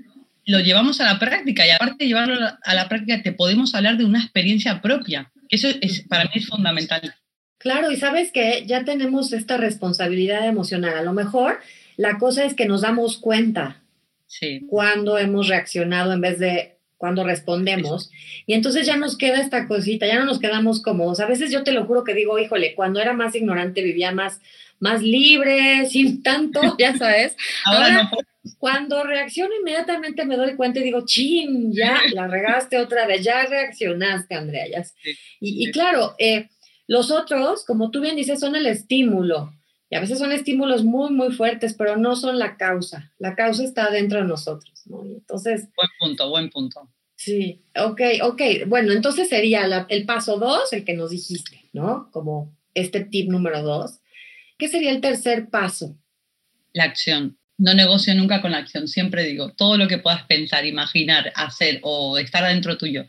lo 0.46 0.60
llevamos 0.60 1.00
a 1.02 1.06
la 1.06 1.20
práctica 1.20 1.66
y 1.66 1.70
aparte 1.70 2.04
de 2.04 2.08
llevarlo 2.08 2.36
a 2.64 2.74
la 2.74 2.90
práctica, 2.90 3.22
te 3.22 3.32
podemos 3.32 3.76
hablar 3.76 3.98
de 3.98 4.06
una 4.06 4.20
experiencia 4.20 4.82
propia. 4.82 5.32
Eso 5.50 5.68
es, 5.82 6.02
para 6.08 6.26
mí 6.26 6.32
es 6.36 6.48
fundamental. 6.48 7.14
Claro, 7.58 7.92
y 7.92 7.98
sabes 7.98 8.32
que 8.32 8.66
ya 8.66 8.86
tenemos 8.86 9.34
esta 9.34 9.58
responsabilidad 9.58 10.48
emocional. 10.48 10.98
A 10.98 11.04
lo 11.04 11.14
mejor 11.14 11.60
la 11.98 12.18
cosa 12.18 12.46
es 12.46 12.54
que 12.54 12.66
nos 12.66 12.82
damos 12.82 13.18
cuenta 13.18 13.82
sí. 14.28 14.66
cuando 14.70 15.18
hemos 15.18 15.48
reaccionado 15.48 16.14
en 16.14 16.22
vez 16.22 16.40
de 16.40 16.79
cuando 17.00 17.24
respondemos. 17.24 18.12
Y 18.46 18.54
entonces 18.54 18.86
ya 18.86 18.98
nos 18.98 19.18
queda 19.18 19.40
esta 19.40 19.68
cosita, 19.68 20.06
ya 20.06 20.20
no 20.20 20.26
nos 20.26 20.38
quedamos 20.38 20.84
cómodos. 20.84 21.22
A 21.22 21.26
veces 21.26 21.50
yo 21.50 21.64
te 21.64 21.72
lo 21.72 21.86
juro 21.86 22.04
que 22.04 22.14
digo, 22.14 22.38
híjole, 22.38 22.76
cuando 22.76 23.00
era 23.00 23.14
más 23.14 23.34
ignorante 23.36 23.82
vivía 23.82 24.12
más, 24.12 24.42
más 24.80 25.02
libre, 25.02 25.86
sin 25.90 26.22
tanto, 26.22 26.76
ya 26.78 26.96
sabes. 26.98 27.36
Ahora, 27.66 28.12
cuando 28.58 29.02
reacciono 29.04 29.56
inmediatamente 29.62 30.26
me 30.26 30.36
doy 30.36 30.56
cuenta 30.56 30.82
y 30.82 30.84
digo, 30.84 31.06
chin, 31.06 31.72
ya 31.74 32.02
la 32.14 32.28
regaste 32.28 32.78
otra 32.78 33.08
vez, 33.08 33.24
ya 33.24 33.46
reaccionaste, 33.46 34.36
Andrea. 34.36 34.68
Ya. 34.70 34.84
Y, 35.40 35.72
claro, 35.72 36.16
eh, 36.20 36.50
los 36.86 37.12
otros, 37.12 37.64
como 37.66 37.92
tú 37.92 38.02
bien 38.02 38.18
dices, 38.18 38.42
son 38.42 38.58
el 38.58 38.66
estímulo. 38.66 39.54
Y 39.90 39.96
a 39.96 40.00
veces 40.00 40.20
son 40.20 40.32
estímulos 40.32 40.84
muy, 40.84 41.12
muy 41.12 41.32
fuertes, 41.32 41.74
pero 41.74 41.98
no 41.98 42.16
son 42.16 42.38
la 42.38 42.58
causa. 42.58 43.12
La 43.18 43.36
causa 43.36 43.64
está 43.64 43.90
dentro 43.90 44.20
de 44.20 44.28
nosotros, 44.28 44.84
¿no? 44.86 45.04
entonces... 45.04 45.68
Buen 45.76 45.90
punto, 46.00 46.30
buen 46.30 46.50
punto. 46.50 46.90
Sí, 47.16 47.64
ok, 47.76 48.02
ok. 48.24 48.42
Bueno, 48.68 48.94
entonces 48.94 49.28
sería 49.28 49.86
el 49.90 50.06
paso 50.06 50.38
dos, 50.38 50.72
el 50.72 50.86
que 50.86 50.94
nos 50.94 51.10
dijiste, 51.10 51.66
¿no? 51.74 52.10
Como 52.12 52.56
este 52.74 53.02
tip 53.02 53.30
número 53.30 53.62
dos. 53.62 54.00
¿Qué 54.58 54.70
sería 54.70 54.92
el 54.92 55.02
tercer 55.02 55.50
paso? 55.50 55.98
La 56.72 56.86
acción. 56.86 57.38
No 57.58 57.74
negocio 57.74 58.16
nunca 58.16 58.42
con 58.42 58.52
la 58.52 58.60
acción. 58.60 58.88
Siempre 58.88 59.26
digo, 59.26 59.52
todo 59.52 59.78
lo 59.78 59.90
que 59.90 59.98
puedas 59.98 60.24
pensar, 60.28 60.66
imaginar, 60.66 61.34
hacer 61.36 61.80
o 61.82 62.18
estar 62.18 62.44
adentro 62.44 62.78
tuyo, 62.78 63.06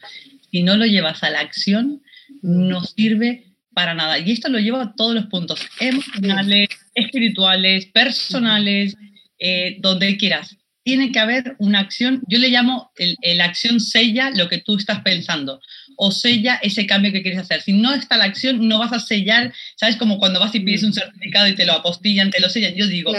si 0.51 0.65
no 0.65 0.77
lo 0.77 0.87
llevas 0.87 1.23
a 1.23 1.31
la 1.31 1.39
acción, 1.41 2.03
no 2.43 2.83
sirve 2.83 3.45
para 3.75 3.95
nada. 3.95 4.19
Y 4.19 4.33
esto 4.33 4.49
lo 4.49 4.59
lleva 4.59 4.83
a 4.83 4.95
todos 4.95 5.15
los 5.15 5.27
puntos, 5.27 5.61
emocionales, 5.79 6.69
espirituales, 6.95 7.87
personales, 7.87 8.97
eh, 9.39 9.77
donde 9.81 10.17
quieras. 10.17 10.57
Tiene 10.83 11.12
que 11.12 11.19
haber 11.19 11.57
una 11.59 11.79
acción, 11.79 12.23
yo 12.27 12.39
le 12.39 12.49
llamo 12.49 12.91
la 12.97 13.45
acción 13.45 13.81
sella 13.81 14.31
lo 14.31 14.49
que 14.49 14.59
tú 14.59 14.77
estás 14.77 15.03
pensando 15.03 15.61
o 15.97 16.11
sella 16.11 16.59
ese 16.62 16.87
cambio 16.87 17.12
que 17.12 17.23
quieres 17.23 17.41
hacer. 17.41 17.61
Si 17.61 17.75
no 17.75 17.93
está 17.93 18.17
la 18.17 18.25
acción, 18.25 18.67
no 18.67 18.79
vas 18.79 18.93
a 18.93 18.99
sellar, 18.99 19.53
¿sabes? 19.77 19.97
Como 19.97 20.19
cuando 20.19 20.41
vas 20.41 20.55
y 20.55 20.61
pides 20.61 20.83
un 20.83 20.95
certificado 20.95 21.47
y 21.49 21.55
te 21.55 21.67
lo 21.67 21.75
apostillan, 21.75 22.31
te 22.31 22.41
lo 22.41 22.49
sellan. 22.49 22.75
Yo 22.75 22.87
digo, 22.87 23.12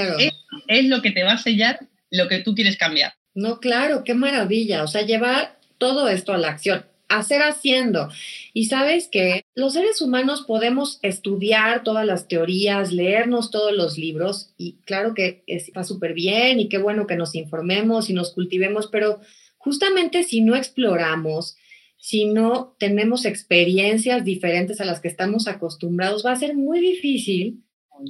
es 0.68 0.86
lo 0.86 1.02
que 1.04 1.12
te 1.12 1.24
va 1.24 1.34
a 1.34 1.38
sellar 1.38 1.80
lo 2.10 2.28
que 2.28 2.40
tú 2.40 2.56
quieres 2.56 2.78
cambiar. 2.78 3.14
No, 3.36 3.60
claro, 3.60 4.04
qué 4.04 4.16
maravilla. 4.16 4.84
O 4.84 4.88
sea, 4.88 5.04
llevar 5.04 5.60
todo 5.78 6.10
esto 6.10 6.34
a 6.34 6.38
la 6.38 6.50
acción 6.50 6.84
hacer 7.18 7.42
haciendo. 7.42 8.10
Y 8.54 8.66
sabes 8.66 9.08
que 9.08 9.46
los 9.56 9.74
seres 9.74 10.02
humanos 10.02 10.44
podemos 10.48 11.00
estudiar 11.02 11.84
todas 11.84 12.06
las 12.06 12.28
teorías, 12.28 12.92
leernos 12.92 13.52
todos 13.52 13.74
los 13.74 13.98
libros 13.98 14.54
y 14.58 14.78
claro 14.86 15.14
que 15.14 15.44
está 15.48 15.84
súper 15.84 16.14
bien 16.14 16.60
y 16.60 16.70
qué 16.70 16.78
bueno 16.78 17.08
que 17.08 17.16
nos 17.16 17.36
informemos 17.36 18.10
y 18.10 18.14
nos 18.14 18.34
cultivemos, 18.34 18.88
pero 18.88 19.20
justamente 19.58 20.24
si 20.24 20.42
no 20.42 20.56
exploramos, 20.56 21.58
si 21.98 22.26
no 22.26 22.76
tenemos 22.80 23.26
experiencias 23.26 24.26
diferentes 24.26 24.82
a 24.82 24.86
las 24.86 25.00
que 25.00 25.08
estamos 25.08 25.48
acostumbrados, 25.48 26.26
va 26.26 26.32
a 26.32 26.40
ser 26.40 26.56
muy 26.56 26.80
difícil 26.80 27.64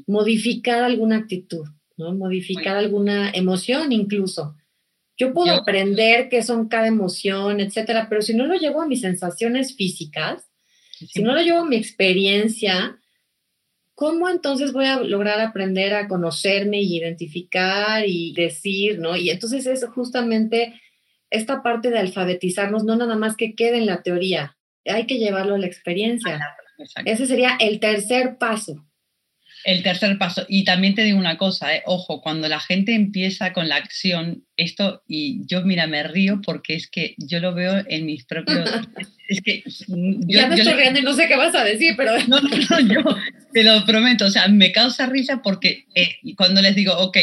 modificar 0.07 0.83
alguna 0.83 1.17
actitud, 1.17 1.65
¿no? 1.97 2.13
Modificar 2.13 2.77
alguna 2.77 3.31
emoción 3.31 3.91
incluso. 3.91 4.55
Yo 5.21 5.33
puedo 5.33 5.53
aprender 5.53 6.29
qué 6.29 6.41
son 6.41 6.67
cada 6.67 6.87
emoción, 6.87 7.59
etcétera, 7.59 8.07
pero 8.09 8.23
si 8.23 8.33
no 8.33 8.47
lo 8.47 8.55
llevo 8.55 8.81
a 8.81 8.87
mis 8.87 9.01
sensaciones 9.01 9.75
físicas, 9.75 10.49
si 10.89 11.21
no 11.21 11.35
lo 11.35 11.43
llevo 11.43 11.59
a 11.59 11.65
mi 11.65 11.75
experiencia, 11.75 12.99
¿cómo 13.93 14.29
entonces 14.29 14.73
voy 14.73 14.85
a 14.85 14.99
lograr 14.99 15.39
aprender 15.39 15.93
a 15.93 16.07
conocerme 16.07 16.81
y 16.81 16.97
identificar 16.97 18.03
y 18.07 18.33
decir, 18.33 18.97
¿no? 18.97 19.15
Y 19.15 19.29
entonces 19.29 19.67
es 19.67 19.85
justamente 19.93 20.81
esta 21.29 21.61
parte 21.61 21.91
de 21.91 21.99
alfabetizarnos, 21.99 22.83
no 22.83 22.95
nada 22.95 23.15
más 23.15 23.37
que 23.37 23.53
quede 23.53 23.77
en 23.77 23.85
la 23.85 24.01
teoría, 24.01 24.57
hay 24.85 25.05
que 25.05 25.19
llevarlo 25.19 25.53
a 25.53 25.59
la 25.59 25.67
experiencia. 25.67 26.41
Ese 27.05 27.27
sería 27.27 27.57
el 27.59 27.79
tercer 27.79 28.39
paso. 28.39 28.83
El 29.63 29.83
tercer 29.83 30.17
paso, 30.17 30.45
y 30.49 30.63
también 30.63 30.95
te 30.95 31.03
digo 31.03 31.17
una 31.17 31.37
cosa, 31.37 31.75
eh, 31.75 31.83
ojo, 31.85 32.21
cuando 32.21 32.47
la 32.47 32.59
gente 32.59 32.93
empieza 32.93 33.53
con 33.53 33.69
la 33.69 33.75
acción, 33.75 34.43
esto, 34.57 35.03
y 35.07 35.45
yo 35.45 35.61
mira, 35.61 35.87
me 35.87 36.03
río 36.03 36.41
porque 36.43 36.75
es 36.75 36.89
que 36.89 37.15
yo 37.17 37.39
lo 37.39 37.53
veo 37.53 37.83
en 37.87 38.05
mis 38.05 38.25
propios... 38.25 38.69
es 39.27 39.41
que... 39.41 39.63
Mm, 39.87 40.27
ya 40.27 40.47
me 40.47 40.55
estoy 40.55 40.73
riendo 40.73 40.99
y 40.99 41.03
no 41.03 41.13
sé 41.13 41.27
qué 41.27 41.35
vas 41.35 41.55
a 41.55 41.63
decir, 41.63 41.93
pero... 41.95 42.13
No, 42.27 42.39
no, 42.39 42.49
no, 42.49 42.79
yo 42.79 43.03
te 43.53 43.63
lo 43.63 43.85
prometo, 43.85 44.25
o 44.25 44.29
sea, 44.29 44.47
me 44.47 44.71
causa 44.71 45.05
risa 45.05 45.41
porque 45.41 45.85
eh, 45.95 46.15
cuando 46.35 46.61
les 46.61 46.75
digo, 46.75 46.93
ok, 46.97 47.17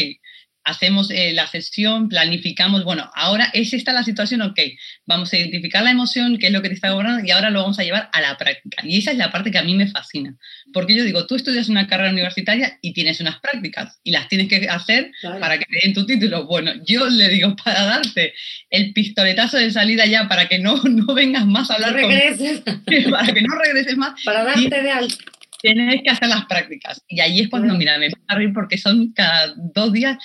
hacemos 0.69 1.09
eh, 1.09 1.33
la 1.33 1.47
sesión, 1.47 2.09
planificamos, 2.09 2.83
bueno, 2.83 3.09
ahora 3.15 3.49
es 3.53 3.73
esta 3.73 3.91
la 3.91 4.03
situación, 4.03 4.41
ok, 4.41 4.59
vamos 5.05 5.33
a 5.33 5.37
identificar 5.37 5.83
la 5.83 5.91
emoción, 5.91 6.37
qué 6.37 6.47
es 6.47 6.53
lo 6.53 6.61
que 6.61 6.69
te 6.69 6.75
está 6.75 6.91
cobrando 6.91 7.25
y 7.25 7.31
ahora 7.31 7.49
lo 7.49 7.61
vamos 7.61 7.79
a 7.79 7.83
llevar 7.83 8.09
a 8.13 8.21
la 8.21 8.37
práctica. 8.37 8.83
Y 8.83 8.99
esa 8.99 9.11
es 9.11 9.17
la 9.17 9.31
parte 9.31 9.51
que 9.51 9.57
a 9.57 9.63
mí 9.63 9.75
me 9.75 9.87
fascina, 9.87 10.35
porque 10.71 10.95
yo 10.95 11.03
digo, 11.03 11.25
tú 11.25 11.35
estudias 11.35 11.69
una 11.69 11.87
carrera 11.87 12.11
universitaria 12.11 12.77
y 12.81 12.93
tienes 12.93 13.19
unas 13.19 13.39
prácticas 13.39 13.99
y 14.03 14.11
las 14.11 14.27
tienes 14.27 14.47
que 14.47 14.69
hacer 14.69 15.11
para 15.39 15.57
que 15.57 15.65
te 15.65 15.79
den 15.83 15.93
tu 15.93 16.05
título. 16.05 16.45
Bueno, 16.45 16.71
yo 16.85 17.09
le 17.09 17.29
digo, 17.29 17.55
para 17.63 17.83
darte 17.85 18.33
el 18.69 18.93
pistoletazo 18.93 19.57
de 19.57 19.71
salida 19.71 20.05
ya, 20.05 20.27
para 20.27 20.47
que 20.47 20.59
no, 20.59 20.75
no 20.83 21.13
vengas 21.13 21.45
más 21.45 21.71
a 21.71 21.75
hablar 21.75 21.91
no 21.91 21.97
regreses. 21.97 22.61
para 23.11 23.33
que 23.33 23.41
no 23.41 23.55
regreses 23.55 23.97
más. 23.97 24.21
Para 24.23 24.43
darte 24.43 24.81
de 24.83 24.91
alto 24.91 25.38
tienes 25.61 26.01
que 26.01 26.09
hacer 26.09 26.29
las 26.29 26.45
prácticas. 26.45 27.03
Y 27.07 27.19
ahí 27.19 27.41
es 27.41 27.49
cuando, 27.49 27.73
mira, 27.75 27.97
me 27.97 28.09
voy 28.09 28.19
a 28.27 28.35
reír 28.35 28.53
porque 28.53 28.77
son 28.77 29.11
cada 29.13 29.53
dos 29.73 29.93
días, 29.93 30.17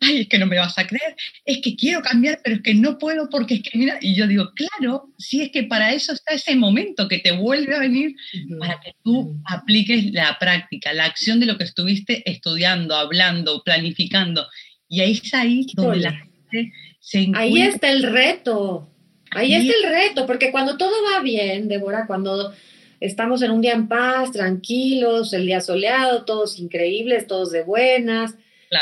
ay, 0.00 0.22
es 0.22 0.28
que 0.28 0.38
no 0.38 0.46
me 0.46 0.58
vas 0.58 0.78
a 0.78 0.86
creer, 0.86 1.14
es 1.44 1.58
que 1.58 1.76
quiero 1.76 2.02
cambiar, 2.02 2.40
pero 2.42 2.56
es 2.56 2.62
que 2.62 2.74
no 2.74 2.98
puedo 2.98 3.28
porque 3.28 3.54
es 3.54 3.62
que, 3.62 3.76
mira, 3.78 3.98
y 4.00 4.14
yo 4.14 4.26
digo, 4.26 4.52
claro, 4.54 5.12
si 5.18 5.42
es 5.42 5.50
que 5.50 5.64
para 5.64 5.92
eso 5.92 6.12
está 6.12 6.34
ese 6.34 6.54
momento 6.56 7.08
que 7.08 7.18
te 7.18 7.32
vuelve 7.32 7.74
a 7.74 7.80
venir, 7.80 8.14
para 8.58 8.80
que 8.80 8.92
tú 9.02 9.40
apliques 9.44 10.12
la 10.12 10.36
práctica, 10.38 10.92
la 10.92 11.04
acción 11.04 11.40
de 11.40 11.46
lo 11.46 11.58
que 11.58 11.64
estuviste 11.64 12.28
estudiando, 12.30 12.94
hablando, 12.94 13.62
planificando. 13.64 14.46
Y 14.88 15.00
ahí 15.00 15.12
es 15.12 15.34
ahí 15.34 15.66
donde 15.74 16.00
la 16.00 16.12
gente 16.12 16.72
se 17.00 17.18
encuentra. 17.18 17.42
Ahí 17.42 17.60
está 17.62 17.90
el 17.90 18.02
reto. 18.04 18.90
Ahí, 19.32 19.52
ahí 19.52 19.68
está 19.68 19.74
el 19.84 19.92
reto, 19.92 20.26
porque 20.26 20.52
cuando 20.52 20.76
todo 20.76 20.92
va 21.12 21.20
bien, 21.20 21.68
Débora, 21.68 22.06
cuando 22.06 22.54
estamos 23.00 23.42
en 23.42 23.50
un 23.50 23.60
día 23.60 23.72
en 23.72 23.88
paz, 23.88 24.32
tranquilos, 24.32 25.32
el 25.32 25.46
día 25.46 25.60
soleado, 25.60 26.24
todos 26.24 26.58
increíbles, 26.58 27.26
todos 27.26 27.50
de 27.52 27.62
buenas. 27.62 28.34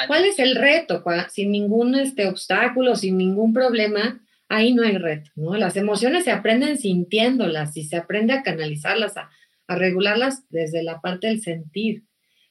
¿Cuál 0.07 0.25
es 0.25 0.39
el 0.39 0.57
reto? 0.57 1.05
Sin 1.31 1.53
ningún 1.53 1.95
este, 1.95 2.27
obstáculo, 2.27 2.97
sin 2.97 3.19
ningún 3.19 3.53
problema, 3.53 4.21
ahí 4.49 4.73
no 4.73 4.83
hay 4.83 4.97
reto, 4.97 5.31
¿no? 5.37 5.57
Las 5.57 5.77
emociones 5.77 6.25
se 6.25 6.31
aprenden 6.31 6.79
sintiéndolas 6.79 7.77
y 7.77 7.85
se 7.85 7.97
aprende 7.97 8.33
a 8.33 8.43
canalizarlas, 8.43 9.17
a, 9.17 9.31
a 9.67 9.77
regularlas 9.77 10.45
desde 10.49 10.83
la 10.83 11.01
parte 11.01 11.27
del 11.27 11.43
sentir. 11.43 12.05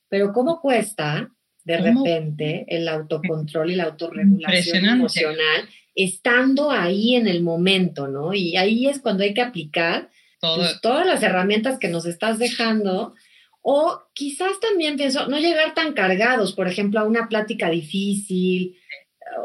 Pero 0.10 0.32
¿cómo 0.32 0.62
cuesta 0.62 1.30
de 1.64 1.78
repente 1.78 2.66
el 2.68 2.88
autocontrol 2.88 3.72
y 3.72 3.76
la 3.76 3.86
autorregulación 3.86 4.86
emocional, 4.86 5.68
estando 5.96 6.72
ahí 6.72 7.16
en 7.16 7.28
el 7.28 7.42
momento, 7.42 8.08
¿no? 8.08 8.34
Y 8.34 8.58
ahí 8.58 8.88
es 8.88 9.00
cuando 9.00 9.24
hay 9.24 9.34
que 9.34 9.42
aplicar 9.42 10.10
pues, 10.56 10.82
todas 10.82 11.06
las 11.06 11.24
herramientas 11.24 11.80
que 11.80 11.88
nos 11.88 12.06
estás 12.06 12.40
dejando. 12.40 13.16
O 13.62 14.02
quizás 14.14 14.60
también 14.60 14.98
pienso, 14.98 15.28
no 15.28 15.40
llegar 15.40 15.74
tan 15.74 15.94
cargados, 15.94 16.52
por 16.52 16.68
ejemplo, 16.68 17.00
a 17.00 17.06
una 17.06 17.30
plática 17.30 17.70
difícil, 17.70 18.76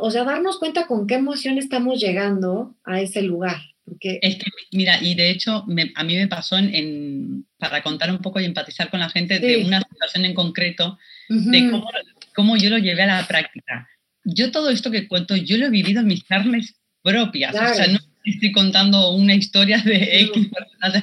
o 0.01 0.11
sea, 0.11 0.25
darnos 0.25 0.59
cuenta 0.59 0.87
con 0.87 1.07
qué 1.07 1.15
emoción 1.15 1.57
estamos 1.57 2.01
llegando 2.01 2.75
a 2.85 3.01
ese 3.01 3.23
lugar. 3.23 3.61
Porque... 3.85 4.19
Es 4.21 4.37
que, 4.37 4.47
mira, 4.73 4.99
y 5.01 5.15
de 5.15 5.31
hecho, 5.31 5.65
a 5.95 6.05
mí 6.05 6.17
me 6.17 6.29
pasó 6.29 6.59
en, 6.59 7.47
para 7.59 7.83
contar 7.83 8.11
un 8.11 8.19
poco 8.19 8.41
y 8.41 8.45
empatizar 8.45 8.91
con 8.91 9.01
la 9.01 9.09
gente 9.09 9.39
de 9.39 9.65
una 9.65 9.81
situación 9.81 10.25
en 10.25 10.35
concreto, 10.35 10.99
de 11.29 11.71
cómo, 11.71 11.89
cómo, 12.35 12.57
yo 12.57 12.71
lo 12.71 12.79
llevé 12.79 13.03
a 13.03 13.21
la 13.21 13.27
práctica. 13.27 13.89
Yo 14.25 14.51
todo 14.51 14.69
esto 14.71 14.91
que 14.91 15.09
cuento, 15.09 15.37
yo 15.37 15.57
lo 15.57 15.67
he 15.67 15.71
vivido 15.71 16.01
en 16.01 16.07
mis 16.09 16.25
carnes 16.25 16.75
propias. 17.03 17.55
O 17.55 17.75
sea, 17.75 17.87
no 17.87 17.99
estoy 18.25 18.53
contando 18.53 19.13
una 19.13 19.35
historia 19.35 19.79
de 19.79 20.21
X, 20.23 20.49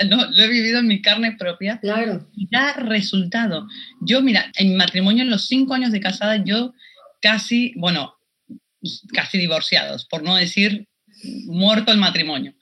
no, 0.09 0.29
lo 0.29 0.43
he 0.43 0.47
vivido 0.47 0.79
en 0.79 0.87
mi 0.87 1.01
carne 1.01 1.35
propia. 1.37 1.79
Claro. 1.79 2.27
Y 2.35 2.47
da 2.49 2.73
resultado. 2.73 3.67
Yo, 4.01 4.21
mira, 4.21 4.51
en 4.55 4.69
mi 4.69 4.75
matrimonio, 4.75 5.23
en 5.23 5.29
los 5.29 5.47
cinco 5.47 5.73
años 5.73 5.91
de 5.91 5.99
casada, 5.99 6.43
yo 6.43 6.73
casi, 7.21 7.73
bueno, 7.75 8.15
casi 9.13 9.37
divorciados, 9.37 10.05
por 10.05 10.23
no 10.23 10.35
decir 10.35 10.87
muerto 11.45 11.91
el 11.91 11.97
matrimonio. 11.97 12.53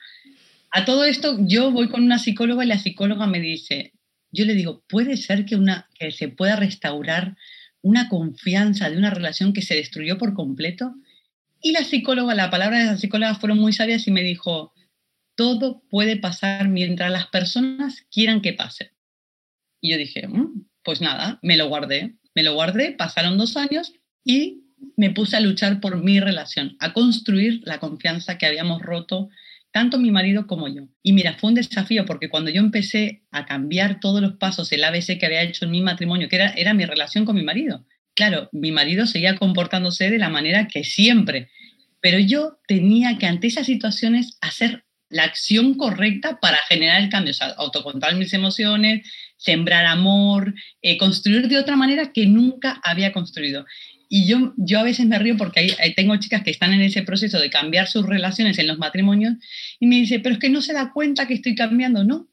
A 0.71 0.85
todo 0.85 1.03
esto, 1.03 1.37
yo 1.41 1.71
voy 1.71 1.89
con 1.89 2.03
una 2.03 2.19
psicóloga 2.19 2.63
y 2.63 2.67
la 2.67 2.79
psicóloga 2.79 3.27
me 3.27 3.39
dice, 3.39 3.93
yo 4.31 4.45
le 4.45 4.55
digo, 4.55 4.83
¿puede 4.87 5.17
ser 5.17 5.45
que, 5.45 5.55
una, 5.55 5.87
que 5.93 6.11
se 6.11 6.29
pueda 6.29 6.55
restaurar 6.55 7.35
una 7.81 8.09
confianza 8.09 8.89
de 8.89 8.97
una 8.97 9.09
relación 9.09 9.53
que 9.53 9.61
se 9.61 9.75
destruyó 9.75 10.17
por 10.17 10.33
completo? 10.33 10.95
Y 11.65 11.71
la 11.71 11.85
psicóloga, 11.85 12.35
la 12.35 12.49
palabra 12.49 12.79
de 12.79 12.85
la 12.85 12.97
psicóloga 12.97 13.35
fueron 13.35 13.57
muy 13.57 13.71
sabias 13.71 14.05
y 14.05 14.11
me 14.11 14.21
dijo, 14.21 14.73
todo 15.35 15.81
puede 15.89 16.17
pasar 16.17 16.67
mientras 16.67 17.09
las 17.09 17.27
personas 17.27 18.05
quieran 18.11 18.41
que 18.41 18.51
pase. 18.51 18.91
Y 19.79 19.91
yo 19.91 19.97
dije, 19.97 20.27
mm, 20.27 20.65
pues 20.83 20.99
nada, 20.99 21.39
me 21.41 21.55
lo 21.55 21.69
guardé, 21.69 22.17
me 22.35 22.43
lo 22.43 22.53
guardé, 22.53 22.91
pasaron 22.91 23.37
dos 23.37 23.55
años 23.55 23.93
y 24.25 24.65
me 24.97 25.11
puse 25.11 25.37
a 25.37 25.39
luchar 25.39 25.79
por 25.79 26.03
mi 26.03 26.19
relación, 26.19 26.75
a 26.81 26.91
construir 26.91 27.61
la 27.63 27.79
confianza 27.79 28.37
que 28.37 28.45
habíamos 28.45 28.81
roto 28.81 29.29
tanto 29.71 29.97
mi 29.97 30.11
marido 30.11 30.45
como 30.47 30.67
yo. 30.67 30.89
Y 31.01 31.13
mira, 31.13 31.37
fue 31.39 31.49
un 31.49 31.55
desafío 31.55 32.05
porque 32.05 32.29
cuando 32.29 32.51
yo 32.51 32.59
empecé 32.59 33.23
a 33.31 33.45
cambiar 33.45 34.01
todos 34.01 34.21
los 34.21 34.33
pasos, 34.33 34.71
el 34.73 34.83
ABC 34.83 35.17
que 35.17 35.25
había 35.25 35.41
hecho 35.41 35.63
en 35.63 35.71
mi 35.71 35.81
matrimonio, 35.81 36.27
que 36.27 36.35
era, 36.35 36.49
era 36.51 36.73
mi 36.73 36.85
relación 36.85 37.23
con 37.23 37.35
mi 37.35 37.43
marido, 37.43 37.85
Claro, 38.15 38.49
mi 38.51 38.71
marido 38.71 39.07
seguía 39.07 39.35
comportándose 39.35 40.09
de 40.09 40.19
la 40.19 40.29
manera 40.29 40.67
que 40.67 40.83
siempre, 40.83 41.49
pero 41.99 42.19
yo 42.19 42.59
tenía 42.67 43.17
que 43.17 43.25
ante 43.25 43.47
esas 43.47 43.65
situaciones 43.65 44.37
hacer 44.41 44.83
la 45.09 45.23
acción 45.23 45.75
correcta 45.75 46.39
para 46.39 46.57
generar 46.67 47.01
el 47.01 47.09
cambio, 47.09 47.31
o 47.31 47.35
sea, 47.35 47.49
autocontrolar 47.57 48.17
mis 48.17 48.33
emociones, 48.33 49.07
sembrar 49.37 49.85
amor, 49.85 50.53
eh, 50.81 50.97
construir 50.97 51.47
de 51.47 51.57
otra 51.57 51.75
manera 51.75 52.11
que 52.11 52.25
nunca 52.25 52.79
había 52.83 53.11
construido. 53.13 53.65
Y 54.09 54.27
yo, 54.27 54.53
yo 54.57 54.79
a 54.79 54.83
veces 54.83 55.05
me 55.07 55.17
río 55.17 55.37
porque 55.37 55.75
tengo 55.95 56.15
chicas 56.17 56.43
que 56.43 56.51
están 56.51 56.73
en 56.73 56.81
ese 56.81 57.03
proceso 57.03 57.39
de 57.39 57.49
cambiar 57.49 57.87
sus 57.87 58.05
relaciones 58.05 58.59
en 58.59 58.67
los 58.67 58.77
matrimonios 58.77 59.33
y 59.79 59.87
me 59.87 59.95
dice, 59.95 60.19
pero 60.19 60.33
es 60.33 60.39
que 60.39 60.49
no 60.49 60.61
se 60.61 60.73
da 60.73 60.91
cuenta 60.93 61.27
que 61.27 61.33
estoy 61.33 61.55
cambiando, 61.55 62.03
¿no? 62.03 62.27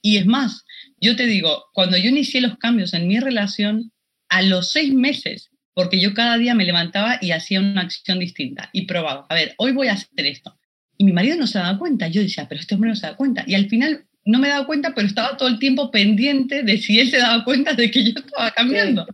Y 0.00 0.18
es 0.18 0.26
más, 0.26 0.64
yo 1.00 1.16
te 1.16 1.26
digo, 1.26 1.64
cuando 1.72 1.96
yo 1.96 2.10
inicié 2.10 2.40
los 2.40 2.58
cambios 2.58 2.94
en 2.94 3.08
mi 3.08 3.18
relación, 3.18 3.90
a 4.28 4.42
los 4.42 4.70
seis 4.72 4.92
meses, 4.92 5.50
porque 5.74 6.00
yo 6.00 6.14
cada 6.14 6.38
día 6.38 6.54
me 6.54 6.64
levantaba 6.64 7.18
y 7.20 7.32
hacía 7.32 7.60
una 7.60 7.82
acción 7.82 8.18
distinta 8.18 8.70
y 8.72 8.86
probaba, 8.86 9.26
a 9.28 9.34
ver, 9.34 9.54
hoy 9.58 9.72
voy 9.72 9.88
a 9.88 9.94
hacer 9.94 10.26
esto. 10.26 10.56
Y 10.96 11.04
mi 11.04 11.12
marido 11.12 11.36
no 11.36 11.46
se 11.46 11.58
daba 11.58 11.78
cuenta, 11.78 12.08
yo 12.08 12.22
decía, 12.22 12.46
pero 12.48 12.60
este 12.60 12.74
hombre 12.74 12.90
no 12.90 12.96
se 12.96 13.06
da 13.06 13.16
cuenta. 13.16 13.44
Y 13.46 13.54
al 13.54 13.68
final 13.68 14.06
no 14.24 14.38
me 14.38 14.48
daba 14.48 14.66
cuenta, 14.66 14.94
pero 14.94 15.06
estaba 15.06 15.36
todo 15.36 15.48
el 15.48 15.58
tiempo 15.58 15.90
pendiente 15.90 16.62
de 16.62 16.78
si 16.78 17.00
él 17.00 17.10
se 17.10 17.18
daba 17.18 17.44
cuenta 17.44 17.74
de 17.74 17.90
que 17.90 18.04
yo 18.04 18.12
estaba 18.16 18.50
cambiando. 18.52 19.06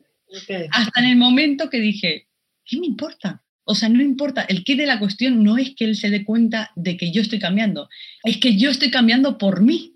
Hasta 0.70 1.00
en 1.00 1.06
el 1.06 1.16
momento 1.16 1.70
que 1.70 1.80
dije, 1.80 2.28
¿qué 2.64 2.78
me 2.78 2.87
importa? 2.87 3.42
O 3.64 3.74
sea, 3.74 3.88
no 3.88 4.02
importa, 4.02 4.42
el 4.42 4.64
qué 4.64 4.76
de 4.76 4.87
la 4.87 4.98
cuestión 4.98 5.42
no 5.42 5.58
es 5.58 5.74
que 5.74 5.84
él 5.84 5.96
se 5.96 6.11
dé 6.11 6.24
cuenta 6.24 6.70
de 6.76 6.96
que 6.96 7.12
yo 7.12 7.22
estoy 7.22 7.38
cambiando, 7.38 7.88
es 8.24 8.38
que 8.38 8.56
yo 8.56 8.70
estoy 8.70 8.90
cambiando 8.90 9.38
por 9.38 9.62
mí, 9.62 9.94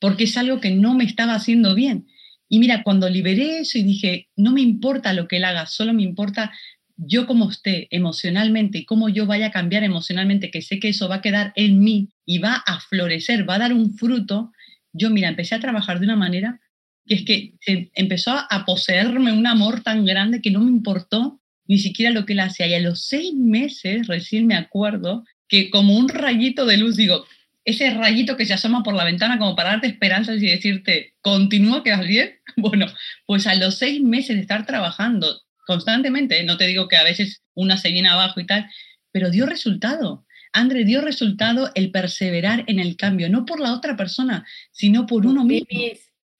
porque 0.00 0.24
es 0.24 0.36
algo 0.36 0.60
que 0.60 0.70
no 0.70 0.94
me 0.94 1.04
estaba 1.04 1.34
haciendo 1.34 1.74
bien. 1.74 2.06
Y 2.52 2.58
mira, 2.58 2.82
cuando 2.82 3.08
liberé 3.08 3.60
eso 3.60 3.78
y 3.78 3.82
dije, 3.82 4.28
no 4.36 4.52
me 4.52 4.60
importa 4.60 5.14
lo 5.14 5.26
que 5.26 5.38
él 5.38 5.44
haga, 5.44 5.64
solo 5.64 5.94
me 5.94 6.02
importa 6.02 6.52
yo 6.98 7.26
como 7.26 7.50
esté 7.50 7.88
emocionalmente 7.90 8.76
y 8.76 8.84
cómo 8.84 9.08
yo 9.08 9.24
vaya 9.24 9.46
a 9.46 9.50
cambiar 9.50 9.84
emocionalmente, 9.84 10.50
que 10.50 10.60
sé 10.60 10.78
que 10.78 10.90
eso 10.90 11.08
va 11.08 11.14
a 11.16 11.22
quedar 11.22 11.54
en 11.56 11.80
mí 11.80 12.10
y 12.26 12.40
va 12.40 12.62
a 12.66 12.78
florecer, 12.78 13.48
va 13.48 13.54
a 13.54 13.60
dar 13.60 13.72
un 13.72 13.94
fruto, 13.94 14.52
yo 14.92 15.08
mira, 15.08 15.30
empecé 15.30 15.54
a 15.54 15.60
trabajar 15.60 15.98
de 15.98 16.04
una 16.04 16.16
manera 16.16 16.60
que 17.06 17.14
es 17.14 17.24
que 17.24 17.54
empezó 17.94 18.32
a 18.32 18.64
poseerme 18.66 19.32
un 19.32 19.46
amor 19.46 19.80
tan 19.80 20.04
grande 20.04 20.42
que 20.42 20.50
no 20.50 20.60
me 20.60 20.70
importó 20.70 21.40
ni 21.66 21.78
siquiera 21.78 22.12
lo 22.12 22.26
que 22.26 22.34
él 22.34 22.40
hacía. 22.40 22.66
Y 22.66 22.74
a 22.74 22.80
los 22.80 23.06
seis 23.06 23.32
meses 23.32 24.08
recién 24.08 24.46
me 24.46 24.56
acuerdo 24.56 25.24
que 25.48 25.70
como 25.70 25.96
un 25.96 26.10
rayito 26.10 26.66
de 26.66 26.76
luz, 26.76 26.96
digo, 26.96 27.24
ese 27.64 27.90
rayito 27.90 28.36
que 28.36 28.46
se 28.46 28.54
asoma 28.54 28.82
por 28.82 28.94
la 28.94 29.04
ventana 29.04 29.38
como 29.38 29.54
para 29.54 29.70
darte 29.70 29.86
esperanzas 29.86 30.42
y 30.42 30.46
decirte, 30.46 31.14
continúa, 31.20 31.82
que 31.82 31.90
vas 31.90 32.06
bien. 32.06 32.38
Bueno, 32.56 32.86
pues 33.24 33.46
a 33.46 33.54
los 33.54 33.78
seis 33.78 34.02
meses 34.02 34.36
de 34.36 34.42
estar 34.42 34.66
trabajando 34.66 35.40
constantemente, 35.66 36.42
no 36.44 36.58
te 36.58 36.66
digo 36.66 36.86
que 36.86 36.96
a 36.96 37.02
veces 37.02 37.42
una 37.54 37.78
se 37.78 37.90
viene 37.90 38.10
abajo 38.10 38.40
y 38.40 38.46
tal, 38.46 38.68
pero 39.10 39.30
dio 39.30 39.46
resultado. 39.46 40.26
André, 40.52 40.84
dio 40.84 41.00
resultado 41.00 41.70
el 41.74 41.90
perseverar 41.90 42.64
en 42.66 42.78
el 42.78 42.96
cambio, 42.96 43.30
no 43.30 43.46
por 43.46 43.58
la 43.58 43.72
otra 43.72 43.96
persona, 43.96 44.44
sino 44.70 45.06
por 45.06 45.24
uno 45.24 45.44
mismo. 45.44 45.66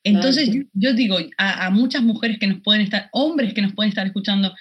Entonces 0.05 0.51
yo, 0.75 0.93
digo 0.93 1.17
a, 1.39 1.67
a, 1.67 1.71
muchas 1.71 2.03
mujeres 2.03 2.39
que 2.39 2.49
nos 2.49 2.61
pueden 2.61 2.83
estar, 2.83 3.09
hombres 3.13 3.55
que 3.55 3.63
nos 3.63 3.73
pueden 3.73 3.89
estar 3.89 4.07
escuchando, 4.07 4.55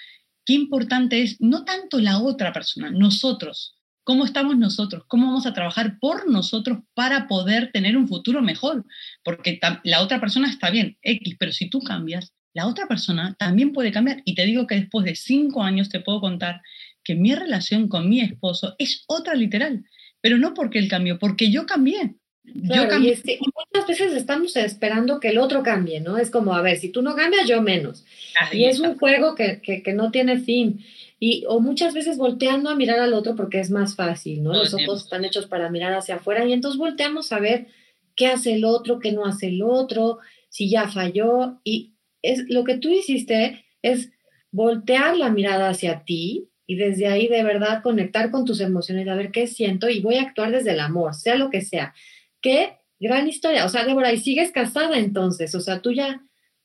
qué 0.46 0.54
importante 0.54 1.20
es 1.20 1.38
no 1.40 1.64
tanto 1.64 1.98
la 1.98 2.18
otra 2.18 2.52
persona, 2.52 2.90
nosotros 2.90 3.76
cómo 4.04 4.24
estamos 4.24 4.56
nosotros, 4.56 5.04
cómo 5.06 5.26
vamos 5.26 5.46
a 5.46 5.52
trabajar 5.52 5.98
por 6.00 6.30
nosotros 6.30 6.78
para 6.94 7.28
poder 7.28 7.70
tener 7.72 7.96
un 7.96 8.08
futuro 8.08 8.42
mejor, 8.42 8.84
porque 9.22 9.60
la 9.84 10.02
otra 10.02 10.20
persona 10.20 10.48
está 10.48 10.70
bien, 10.70 10.98
X, 11.02 11.36
pero 11.38 11.52
si 11.52 11.68
tú 11.70 11.80
cambias, 11.80 12.32
la 12.54 12.66
otra 12.66 12.86
persona 12.86 13.34
también 13.38 13.72
puede 13.72 13.92
cambiar. 13.92 14.22
Y 14.24 14.34
te 14.34 14.44
digo 14.44 14.66
que 14.66 14.74
después 14.76 15.04
de 15.04 15.14
cinco 15.14 15.62
años 15.62 15.88
te 15.88 16.00
puedo 16.00 16.20
contar 16.20 16.60
que 17.04 17.14
mi 17.14 17.34
relación 17.34 17.88
con 17.88 18.08
mi 18.08 18.20
esposo 18.20 18.74
es 18.78 19.04
otra 19.06 19.34
literal, 19.34 19.84
pero 20.20 20.38
no 20.38 20.54
porque 20.54 20.78
él 20.78 20.88
cambió, 20.88 21.18
porque 21.18 21.50
yo 21.50 21.66
cambié. 21.66 22.16
Yo 22.44 22.88
cambié. 22.88 23.18
Y, 23.24 23.38
muchas 23.54 23.86
veces 23.86 24.12
estamos 24.14 24.56
esperando 24.56 25.20
que 25.20 25.28
el 25.28 25.38
otro 25.38 25.62
cambie, 25.62 26.00
¿no? 26.00 26.18
Es 26.18 26.30
como, 26.30 26.54
a 26.54 26.62
ver, 26.62 26.78
si 26.78 26.88
tú 26.88 27.02
no 27.02 27.14
cambias, 27.14 27.48
yo 27.48 27.62
menos. 27.62 28.04
y 28.52 28.64
es 28.64 28.80
un 28.80 28.98
juego 28.98 29.34
que, 29.34 29.60
que, 29.60 29.82
que 29.82 29.92
no 29.92 30.10
tiene 30.10 30.38
fin. 30.38 30.84
Y, 31.18 31.44
o 31.46 31.60
muchas 31.60 31.94
veces 31.94 32.16
volteando 32.16 32.68
a 32.68 32.74
mirar 32.74 32.98
al 32.98 33.14
otro 33.14 33.36
porque 33.36 33.60
es 33.60 33.70
más 33.70 33.94
fácil, 33.94 34.42
¿no? 34.42 34.52
Los 34.52 34.74
ojos 34.74 35.04
están 35.04 35.24
hechos 35.24 35.46
para 35.46 35.70
mirar 35.70 35.94
hacia 35.94 36.16
afuera 36.16 36.44
y 36.44 36.52
entonces 36.52 36.78
volteamos 36.78 37.32
a 37.32 37.38
ver 37.38 37.68
qué 38.16 38.26
hace 38.26 38.54
el 38.54 38.64
otro, 38.64 38.98
qué 38.98 39.12
no 39.12 39.24
hace 39.24 39.46
el 39.46 39.62
otro, 39.62 40.18
si 40.48 40.68
ya 40.68 40.88
falló. 40.88 41.60
Y 41.62 41.94
es 42.22 42.48
lo 42.48 42.64
que 42.64 42.76
tú 42.76 42.88
hiciste 42.88 43.64
es 43.82 44.10
voltear 44.50 45.16
la 45.16 45.30
mirada 45.30 45.68
hacia 45.68 46.04
ti 46.04 46.48
y 46.66 46.74
desde 46.74 47.06
ahí 47.06 47.28
de 47.28 47.42
verdad 47.42 47.82
conectar 47.82 48.30
con 48.30 48.44
tus 48.44 48.60
emociones, 48.60 49.06
a 49.08 49.14
ver 49.14 49.30
qué 49.30 49.46
siento 49.46 49.88
y 49.88 50.00
voy 50.00 50.16
a 50.16 50.22
actuar 50.22 50.50
desde 50.50 50.72
el 50.72 50.80
amor, 50.80 51.14
sea 51.14 51.36
lo 51.36 51.50
que 51.50 51.60
sea. 51.60 51.94
Qué 52.42 52.76
gran 53.00 53.28
historia. 53.28 53.64
O 53.64 53.68
sea, 53.68 53.84
Débora, 53.84 54.12
y 54.12 54.18
sigues 54.18 54.52
casada 54.52 54.98
entonces, 54.98 55.54
o 55.54 55.60
sea, 55.60 55.80
tú 55.80 55.92
ya... 55.92 56.20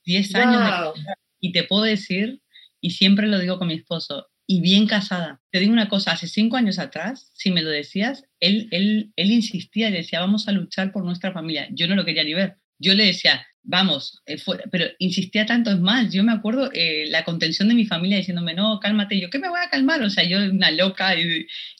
10 0.05 0.35
años. 0.35 0.93
y 1.39 1.51
te 1.51 1.63
puedo 1.63 1.83
decir, 1.83 2.41
y 2.79 2.91
siempre 2.91 3.27
lo 3.27 3.39
digo 3.39 3.57
con 3.57 3.67
mi 3.67 3.73
esposo, 3.73 4.27
y 4.47 4.61
bien 4.61 4.87
casada. 4.87 5.41
Te 5.51 5.59
digo 5.59 5.73
una 5.73 5.89
cosa, 5.89 6.13
hace 6.13 6.27
cinco 6.27 6.55
años 6.55 6.79
atrás, 6.79 7.29
si 7.33 7.51
me 7.51 7.61
lo 7.61 7.69
decías, 7.69 8.23
él, 8.39 8.69
él, 8.71 9.11
él 9.17 9.31
insistía 9.31 9.89
y 9.89 9.93
decía, 9.93 10.21
vamos 10.21 10.47
a 10.47 10.53
luchar 10.53 10.93
por 10.93 11.03
nuestra 11.03 11.33
familia. 11.33 11.67
Yo 11.71 11.87
no 11.87 11.95
lo 11.95 12.05
quería 12.05 12.23
ni 12.23 12.33
ver. 12.33 12.55
Yo 12.79 12.93
le 12.93 13.05
decía, 13.05 13.45
vamos, 13.67 14.21
eh, 14.25 14.37
pero 14.71 14.85
insistía 14.97 15.45
tanto, 15.45 15.69
es 15.69 15.79
más, 15.79 16.11
yo 16.13 16.23
me 16.23 16.31
acuerdo 16.31 16.71
eh, 16.73 17.05
la 17.09 17.25
contención 17.25 17.67
de 17.67 17.75
mi 17.75 17.85
familia 17.85 18.17
diciéndome, 18.17 18.53
no, 18.53 18.79
cálmate, 18.79 19.19
yo, 19.19 19.29
¿qué 19.29 19.39
me 19.39 19.49
voy 19.49 19.59
a 19.59 19.69
calmar? 19.69 20.01
O 20.01 20.09
sea, 20.09 20.23
yo 20.23 20.39
una 20.39 20.71
loca 20.71 21.13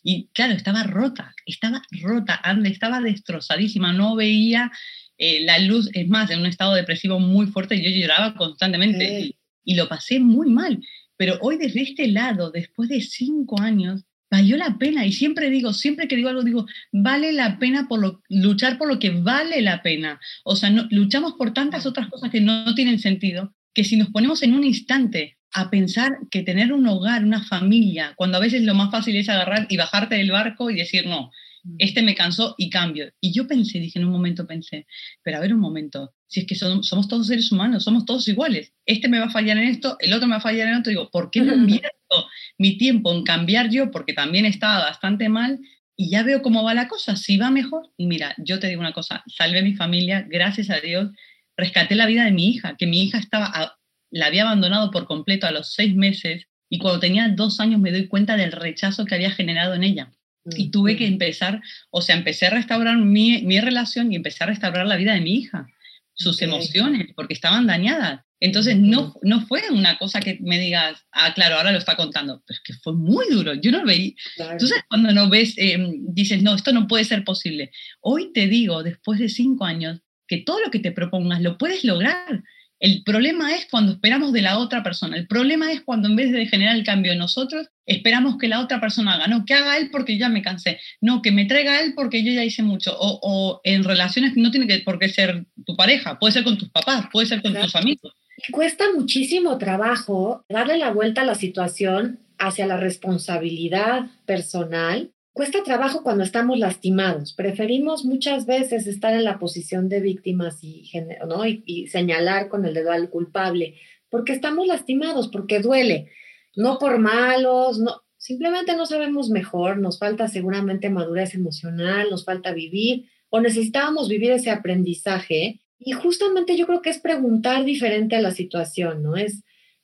y, 0.03 0.27
claro, 0.33 0.53
estaba 0.53 0.83
rota, 0.83 1.33
estaba 1.45 1.81
rota, 2.01 2.39
Ande, 2.43 2.69
estaba 2.69 2.99
destrozadísima, 2.99 3.93
no 3.93 4.15
veía 4.17 4.69
eh, 5.17 5.45
la 5.45 5.59
luz, 5.59 5.89
es 5.93 6.07
más, 6.09 6.29
en 6.29 6.41
un 6.41 6.47
estado 6.47 6.75
depresivo 6.75 7.19
muy 7.19 7.47
fuerte, 7.47 7.81
yo 7.81 7.89
lloraba 7.89 8.35
constantemente 8.35 9.33
y, 9.63 9.75
lo 9.75 9.87
pasé 9.87 10.19
muy 10.19 10.49
mal. 10.49 10.79
Pero 11.15 11.39
hoy 11.41 11.57
desde 11.57 11.81
este 11.81 12.07
lado, 12.07 12.51
después 12.51 12.89
de 12.89 12.99
cinco 13.01 13.61
años, 13.61 14.03
valió 14.29 14.57
la 14.57 14.77
pena. 14.77 15.05
Y 15.05 15.11
siempre 15.11 15.49
digo, 15.49 15.73
siempre 15.73 16.07
que 16.07 16.15
digo 16.15 16.29
algo, 16.29 16.43
digo, 16.43 16.65
vale 16.91 17.31
la 17.33 17.59
pena 17.59 17.87
por 17.87 17.99
lo, 17.99 18.21
luchar 18.29 18.77
por 18.77 18.87
lo 18.87 18.99
que 18.99 19.11
vale 19.11 19.61
la 19.61 19.81
pena. 19.81 20.19
O 20.43 20.55
sea, 20.55 20.69
no, 20.69 20.87
luchamos 20.91 21.33
por 21.33 21.53
tantas 21.53 21.85
otras 21.85 22.07
cosas 22.09 22.31
que 22.31 22.41
no, 22.41 22.73
tienen 22.75 22.99
sentido, 22.99 23.53
que 23.73 23.83
si 23.83 23.97
nos 23.97 24.09
ponemos 24.09 24.43
en 24.43 24.53
un 24.53 24.63
instante 24.63 25.37
a 25.53 25.69
pensar 25.69 26.17
que 26.29 26.43
tener 26.43 26.73
un 26.73 26.87
hogar, 26.87 27.23
una 27.23 27.43
familia, 27.43 28.13
cuando 28.15 28.37
a 28.37 28.41
veces 28.41 28.63
lo 28.63 28.75
más 28.75 28.91
fácil 28.91 29.15
es 29.15 29.29
agarrar 29.29 29.65
y 29.69 29.77
bajarte 29.77 30.15
del 30.15 30.31
barco 30.31 30.69
y 30.69 30.75
decir, 30.75 31.07
no. 31.07 31.31
Este 31.77 32.01
me 32.01 32.15
cansó 32.15 32.55
y 32.57 32.69
cambio. 32.69 33.11
Y 33.19 33.33
yo 33.33 33.47
pensé, 33.47 33.79
dije 33.79 33.99
en 33.99 34.05
un 34.05 34.11
momento, 34.11 34.47
pensé, 34.47 34.85
pero 35.23 35.37
a 35.37 35.39
ver 35.41 35.53
un 35.53 35.59
momento, 35.59 36.13
si 36.27 36.41
es 36.41 36.47
que 36.47 36.55
somos 36.55 37.07
todos 37.07 37.27
seres 37.27 37.51
humanos, 37.51 37.83
somos 37.83 38.05
todos 38.05 38.27
iguales, 38.27 38.73
este 38.85 39.07
me 39.07 39.19
va 39.19 39.25
a 39.25 39.31
fallar 39.31 39.57
en 39.57 39.65
esto, 39.65 39.97
el 39.99 40.13
otro 40.13 40.27
me 40.27 40.33
va 40.33 40.37
a 40.37 40.41
fallar 40.41 40.67
en 40.67 40.75
otro, 40.75 40.89
digo, 40.89 41.09
¿por 41.11 41.31
qué 41.31 41.41
no 41.41 41.53
invierto 41.55 42.27
mi 42.57 42.77
tiempo 42.77 43.13
en 43.13 43.23
cambiar 43.23 43.69
yo? 43.69 43.91
Porque 43.91 44.13
también 44.13 44.45
estaba 44.45 44.79
bastante 44.79 45.29
mal 45.29 45.59
y 45.95 46.09
ya 46.09 46.23
veo 46.23 46.41
cómo 46.41 46.63
va 46.63 46.73
la 46.73 46.87
cosa, 46.87 47.15
si 47.15 47.37
va 47.37 47.49
mejor. 47.49 47.91
Y 47.97 48.05
mira, 48.05 48.35
yo 48.37 48.59
te 48.59 48.67
digo 48.67 48.81
una 48.81 48.93
cosa, 48.93 49.23
salvé 49.27 49.59
a 49.59 49.63
mi 49.63 49.73
familia, 49.73 50.25
gracias 50.29 50.69
a 50.69 50.79
Dios, 50.79 51.09
rescaté 51.57 51.95
la 51.95 52.05
vida 52.05 52.23
de 52.23 52.31
mi 52.31 52.49
hija, 52.49 52.75
que 52.77 52.85
mi 52.85 53.01
hija 53.01 53.17
estaba 53.17 53.77
la 54.09 54.27
había 54.27 54.43
abandonado 54.43 54.91
por 54.91 55.05
completo 55.05 55.47
a 55.47 55.51
los 55.51 55.73
seis 55.73 55.95
meses 55.95 56.47
y 56.69 56.79
cuando 56.79 56.99
tenía 56.99 57.29
dos 57.29 57.59
años 57.59 57.79
me 57.79 57.91
doy 57.91 58.07
cuenta 58.07 58.37
del 58.37 58.51
rechazo 58.51 59.05
que 59.05 59.15
había 59.15 59.31
generado 59.31 59.73
en 59.73 59.83
ella. 59.83 60.11
Y 60.55 60.69
tuve 60.69 60.95
que 60.95 61.07
empezar, 61.07 61.61
o 61.89 62.01
sea, 62.01 62.15
empecé 62.15 62.47
a 62.47 62.51
restaurar 62.51 62.97
mi, 62.97 63.41
mi 63.43 63.59
relación 63.59 64.11
y 64.11 64.15
empecé 64.15 64.43
a 64.43 64.47
restaurar 64.47 64.85
la 64.85 64.95
vida 64.95 65.13
de 65.13 65.21
mi 65.21 65.35
hija, 65.35 65.67
sus 66.13 66.41
emociones, 66.41 67.07
porque 67.15 67.33
estaban 67.33 67.67
dañadas. 67.67 68.21
Entonces, 68.39 68.77
no, 68.77 69.15
no 69.23 69.41
fue 69.47 69.63
una 69.71 69.97
cosa 69.97 70.19
que 70.19 70.37
me 70.41 70.59
digas, 70.59 71.03
ah, 71.11 71.33
claro, 71.33 71.55
ahora 71.55 71.71
lo 71.71 71.79
está 71.79 71.95
contando, 71.95 72.43
pero 72.45 72.55
es 72.55 72.63
que 72.63 72.73
fue 72.73 72.93
muy 72.93 73.25
duro, 73.31 73.55
yo 73.55 73.71
no 73.71 73.79
lo 73.79 73.85
veía. 73.85 74.13
Entonces, 74.37 74.83
cuando 74.87 75.11
no 75.11 75.29
ves, 75.29 75.55
em, 75.57 76.05
dices, 76.13 76.43
no, 76.43 76.55
esto 76.55 76.71
no 76.71 76.87
puede 76.87 77.03
ser 77.03 77.23
posible. 77.23 77.71
Hoy 77.99 78.31
te 78.33 78.47
digo, 78.47 78.83
después 78.83 79.19
de 79.19 79.29
cinco 79.29 79.65
años, 79.65 80.01
que 80.27 80.37
todo 80.37 80.59
lo 80.59 80.69
que 80.69 80.79
te 80.79 80.91
propongas 80.91 81.41
lo 81.41 81.57
puedes 81.57 81.83
lograr. 81.83 82.43
El 82.79 83.03
problema 83.03 83.55
es 83.55 83.65
cuando 83.71 83.93
esperamos 83.93 84.33
de 84.33 84.43
la 84.43 84.59
otra 84.59 84.83
persona. 84.83 85.17
El 85.17 85.25
problema 85.25 85.71
es 85.71 85.81
cuando 85.81 86.07
en 86.07 86.15
vez 86.15 86.31
de 86.31 86.45
generar 86.45 86.75
el 86.75 86.83
cambio 86.83 87.15
nosotros, 87.15 87.67
esperamos 87.87 88.37
que 88.37 88.47
la 88.47 88.61
otra 88.61 88.79
persona 88.79 89.15
haga. 89.15 89.27
No, 89.27 89.45
que 89.45 89.55
haga 89.55 89.77
él 89.77 89.89
porque 89.91 90.17
ya 90.17 90.29
me 90.29 90.43
cansé. 90.43 90.79
No, 91.01 91.23
que 91.23 91.31
me 91.31 91.45
traiga 91.45 91.81
él 91.81 91.93
porque 91.95 92.23
yo 92.23 92.31
ya 92.31 92.43
hice 92.43 92.61
mucho. 92.61 92.95
O, 92.99 93.61
en 93.63 93.83
relaciones 93.83 94.33
no 94.35 94.51
tiene 94.51 94.67
que, 94.67 94.79
por 94.83 94.99
qué 94.99 95.09
ser 95.09 95.45
tu 95.65 95.75
pareja. 95.75 96.19
Puede 96.19 96.33
ser 96.33 96.43
con 96.43 96.57
tus 96.57 96.69
papás, 96.69 97.07
puede 97.11 97.25
ser 97.25 97.41
con 97.41 97.55
tus 97.55 97.75
amigos. 97.75 98.13
Cuesta 98.51 98.85
muchísimo 98.93 99.57
trabajo 99.57 100.45
darle 100.47 100.77
la 100.77 100.91
vuelta 100.91 101.21
a 101.21 101.25
la 101.25 101.33
situación 101.33 102.19
hacia 102.37 102.67
la 102.67 102.77
responsabilidad 102.77 104.05
personal 104.27 105.11
Cuesta 105.37 105.61
trabajo 105.61 106.01
cuando 106.01 106.23
estamos 106.23 106.57
lastimados. 106.57 107.31
Preferimos 107.31 108.05
muchas 108.05 108.47
veces 108.47 108.87
estar 108.87 109.13
en 109.13 109.23
la 109.23 109.37
posición 109.37 109.87
de 109.87 109.99
víctimas 110.01 110.63
y, 110.63 110.89
¿no? 111.27 111.45
y, 111.45 111.85
señalar 111.89 112.49
con 112.49 112.65
el 112.65 112.73
dedo 112.73 112.91
al 112.91 113.11
culpable, 113.11 113.75
porque 114.09 114.33
estamos 114.33 114.65
lastimados, 114.65 115.27
porque 115.27 115.59
duele, 115.59 116.09
no 116.57 116.79
por 116.79 116.97
malos, 116.97 117.79
no, 117.79 118.01
simplemente 118.17 118.75
no 118.75 118.87
sabemos 118.87 119.29
mejor, 119.29 119.77
nos 119.77 119.99
falta 119.99 120.27
seguramente 120.27 120.89
madurez 120.89 121.35
emocional, 121.35 122.09
nos 122.09 122.25
falta 122.25 122.51
vivir 122.51 123.05
o 123.29 123.39
necesitábamos 123.39 124.09
vivir 124.09 124.31
ese 124.31 124.49
aprendizaje. 124.49 125.61
Y 125.77 125.91
justamente 125.91 126.57
yo 126.57 126.65
creo 126.65 126.81
que 126.81 126.89
es 126.89 126.97
preguntar 126.97 127.63
diferente 127.63 128.15
a 128.15 128.21
la 128.21 128.31
situación, 128.31 129.03
¿no? 129.03 129.15
Es, 129.15 129.43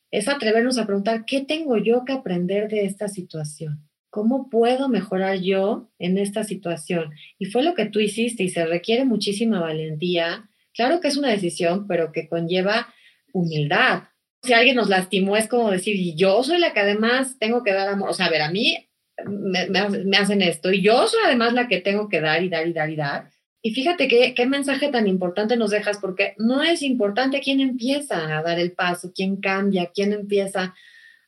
es 0.09 0.27
atrevernos 0.27 0.79
a 0.79 0.88
preguntar, 0.88 1.25
¿qué 1.25 1.41
tengo 1.41 1.77
yo 1.77 2.05
que 2.05 2.13
aprender 2.13 2.69
de 2.69 2.86
esta 2.86 3.07
situación? 3.07 3.88
¿Cómo 4.09 4.49
puedo 4.49 4.89
mejorar 4.89 5.39
yo 5.39 5.91
en 5.99 6.17
esta 6.17 6.43
situación? 6.43 7.12
Y 7.38 7.45
fue 7.45 7.62
lo 7.62 7.75
que 7.75 7.86
tú 7.86 7.99
hiciste 7.99 8.43
y 8.43 8.49
se 8.49 8.65
requiere 8.65 9.05
muchísima 9.05 9.59
valentía. 9.59 10.49
Claro 10.73 10.99
que 10.99 11.07
es 11.07 11.17
una 11.17 11.29
decisión, 11.29 11.86
pero 11.88 12.12
que 12.12 12.27
conlleva 12.27 12.88
humildad. 13.31 14.03
Si 14.43 14.53
alguien 14.53 14.75
nos 14.75 14.89
lastimó, 14.89 15.38
es 15.38 15.47
como 15.47 15.71
decir, 15.71 15.95
y 15.95 16.15
yo 16.15 16.43
soy 16.43 16.60
la 16.60 16.73
que 16.73 16.82
además 16.82 17.38
tengo 17.39 17.63
que 17.63 17.73
dar 17.73 17.88
amor. 17.88 18.10
O 18.10 18.13
sea, 18.13 18.25
a 18.25 18.29
ver, 18.29 18.41
a 18.41 18.51
mí 18.51 18.89
me, 19.25 20.17
hacen 20.17 20.41
esto 20.41 20.71
y 20.71 20.82
yo 20.82 21.08
soy 21.08 21.19
además 21.25 21.53
la 21.53 21.67
que 21.67 21.79
tengo 21.79 22.10
que 22.10 22.21
dar 22.21 22.43
y 22.43 22.49
dar 22.49 22.67
y 22.67 22.73
dar 22.73 22.89
y 22.89 22.95
dar. 22.95 23.29
Y 23.62 23.73
fíjate 23.73 24.10
qué, 24.10 24.34
qué 24.34 24.45
mensaje 24.45 24.89
tan 24.89 25.08
importante 25.08 25.56
nos 25.56 25.71
dejas, 25.71 25.97
porque 25.99 26.36
no 26.38 26.62
es 26.62 26.82
importante 26.82 27.39
quién 27.39 27.62
empieza 27.62 28.38
a 28.38 28.43
dar 28.43 28.60
el 28.60 28.73
paso, 28.73 29.13
quién 29.15 29.38
cambia, 29.38 29.91
quién 29.93 30.12
empieza 30.12 30.73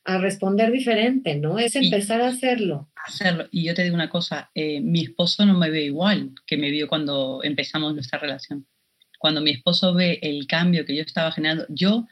a 0.04 0.18
responder 0.18 0.70
diferente, 0.70 1.34
¿no? 1.34 1.58
Es 1.58 1.74
empezar 1.74 2.20
a 2.20 2.28
hacerlo. 2.28 2.90
Hacerlo. 3.06 3.46
Y 3.50 3.64
yo 3.64 3.74
te 3.74 3.82
digo 3.82 3.94
una 3.94 4.10
cosa, 4.10 4.50
eh, 4.54 4.80
mi 4.80 5.02
esposo 5.02 5.44
no 5.46 5.58
me 5.58 5.70
ve 5.70 5.84
igual 5.84 6.32
que 6.46 6.56
me 6.56 6.70
vio 6.70 6.88
cuando 6.88 7.40
empezamos 7.42 7.94
nuestra 7.94 8.18
relación. 8.18 8.66
Cuando 9.18 9.40
mi 9.40 9.50
esposo 9.50 9.94
ve 9.94 10.18
el 10.22 10.46
cambio 10.46 10.84
que 10.84 10.94
yo 10.94 11.02
estaba 11.02 11.32
generando, 11.32 11.64
yo 11.70 12.06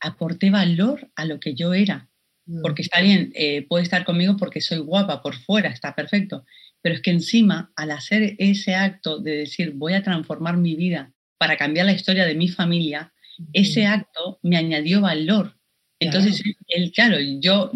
aporté 0.00 0.50
valor 0.50 1.10
a 1.14 1.24
lo 1.24 1.40
que 1.40 1.54
yo 1.54 1.74
era. 1.74 2.08
Mm. 2.46 2.62
Porque 2.62 2.82
está 2.82 3.00
bien, 3.00 3.32
eh, 3.34 3.66
puede 3.68 3.84
estar 3.84 4.04
conmigo 4.04 4.36
porque 4.36 4.60
soy 4.60 4.78
guapa 4.78 5.22
por 5.22 5.36
fuera, 5.36 5.70
está 5.70 5.94
perfecto. 5.94 6.44
Pero 6.82 6.94
es 6.94 7.02
que 7.02 7.10
encima, 7.10 7.72
al 7.76 7.90
hacer 7.90 8.36
ese 8.38 8.74
acto 8.74 9.18
de 9.18 9.36
decir, 9.36 9.72
voy 9.74 9.94
a 9.94 10.02
transformar 10.02 10.56
mi 10.56 10.74
vida 10.74 11.12
para 11.38 11.56
cambiar 11.56 11.86
la 11.86 11.92
historia 11.92 12.26
de 12.26 12.34
mi 12.34 12.48
familia, 12.48 13.12
ese 13.52 13.86
acto 13.86 14.38
me 14.42 14.56
añadió 14.56 15.00
valor 15.00 15.60
entonces, 16.00 16.42
el, 16.68 16.92
claro, 16.92 17.18
yo, 17.20 17.70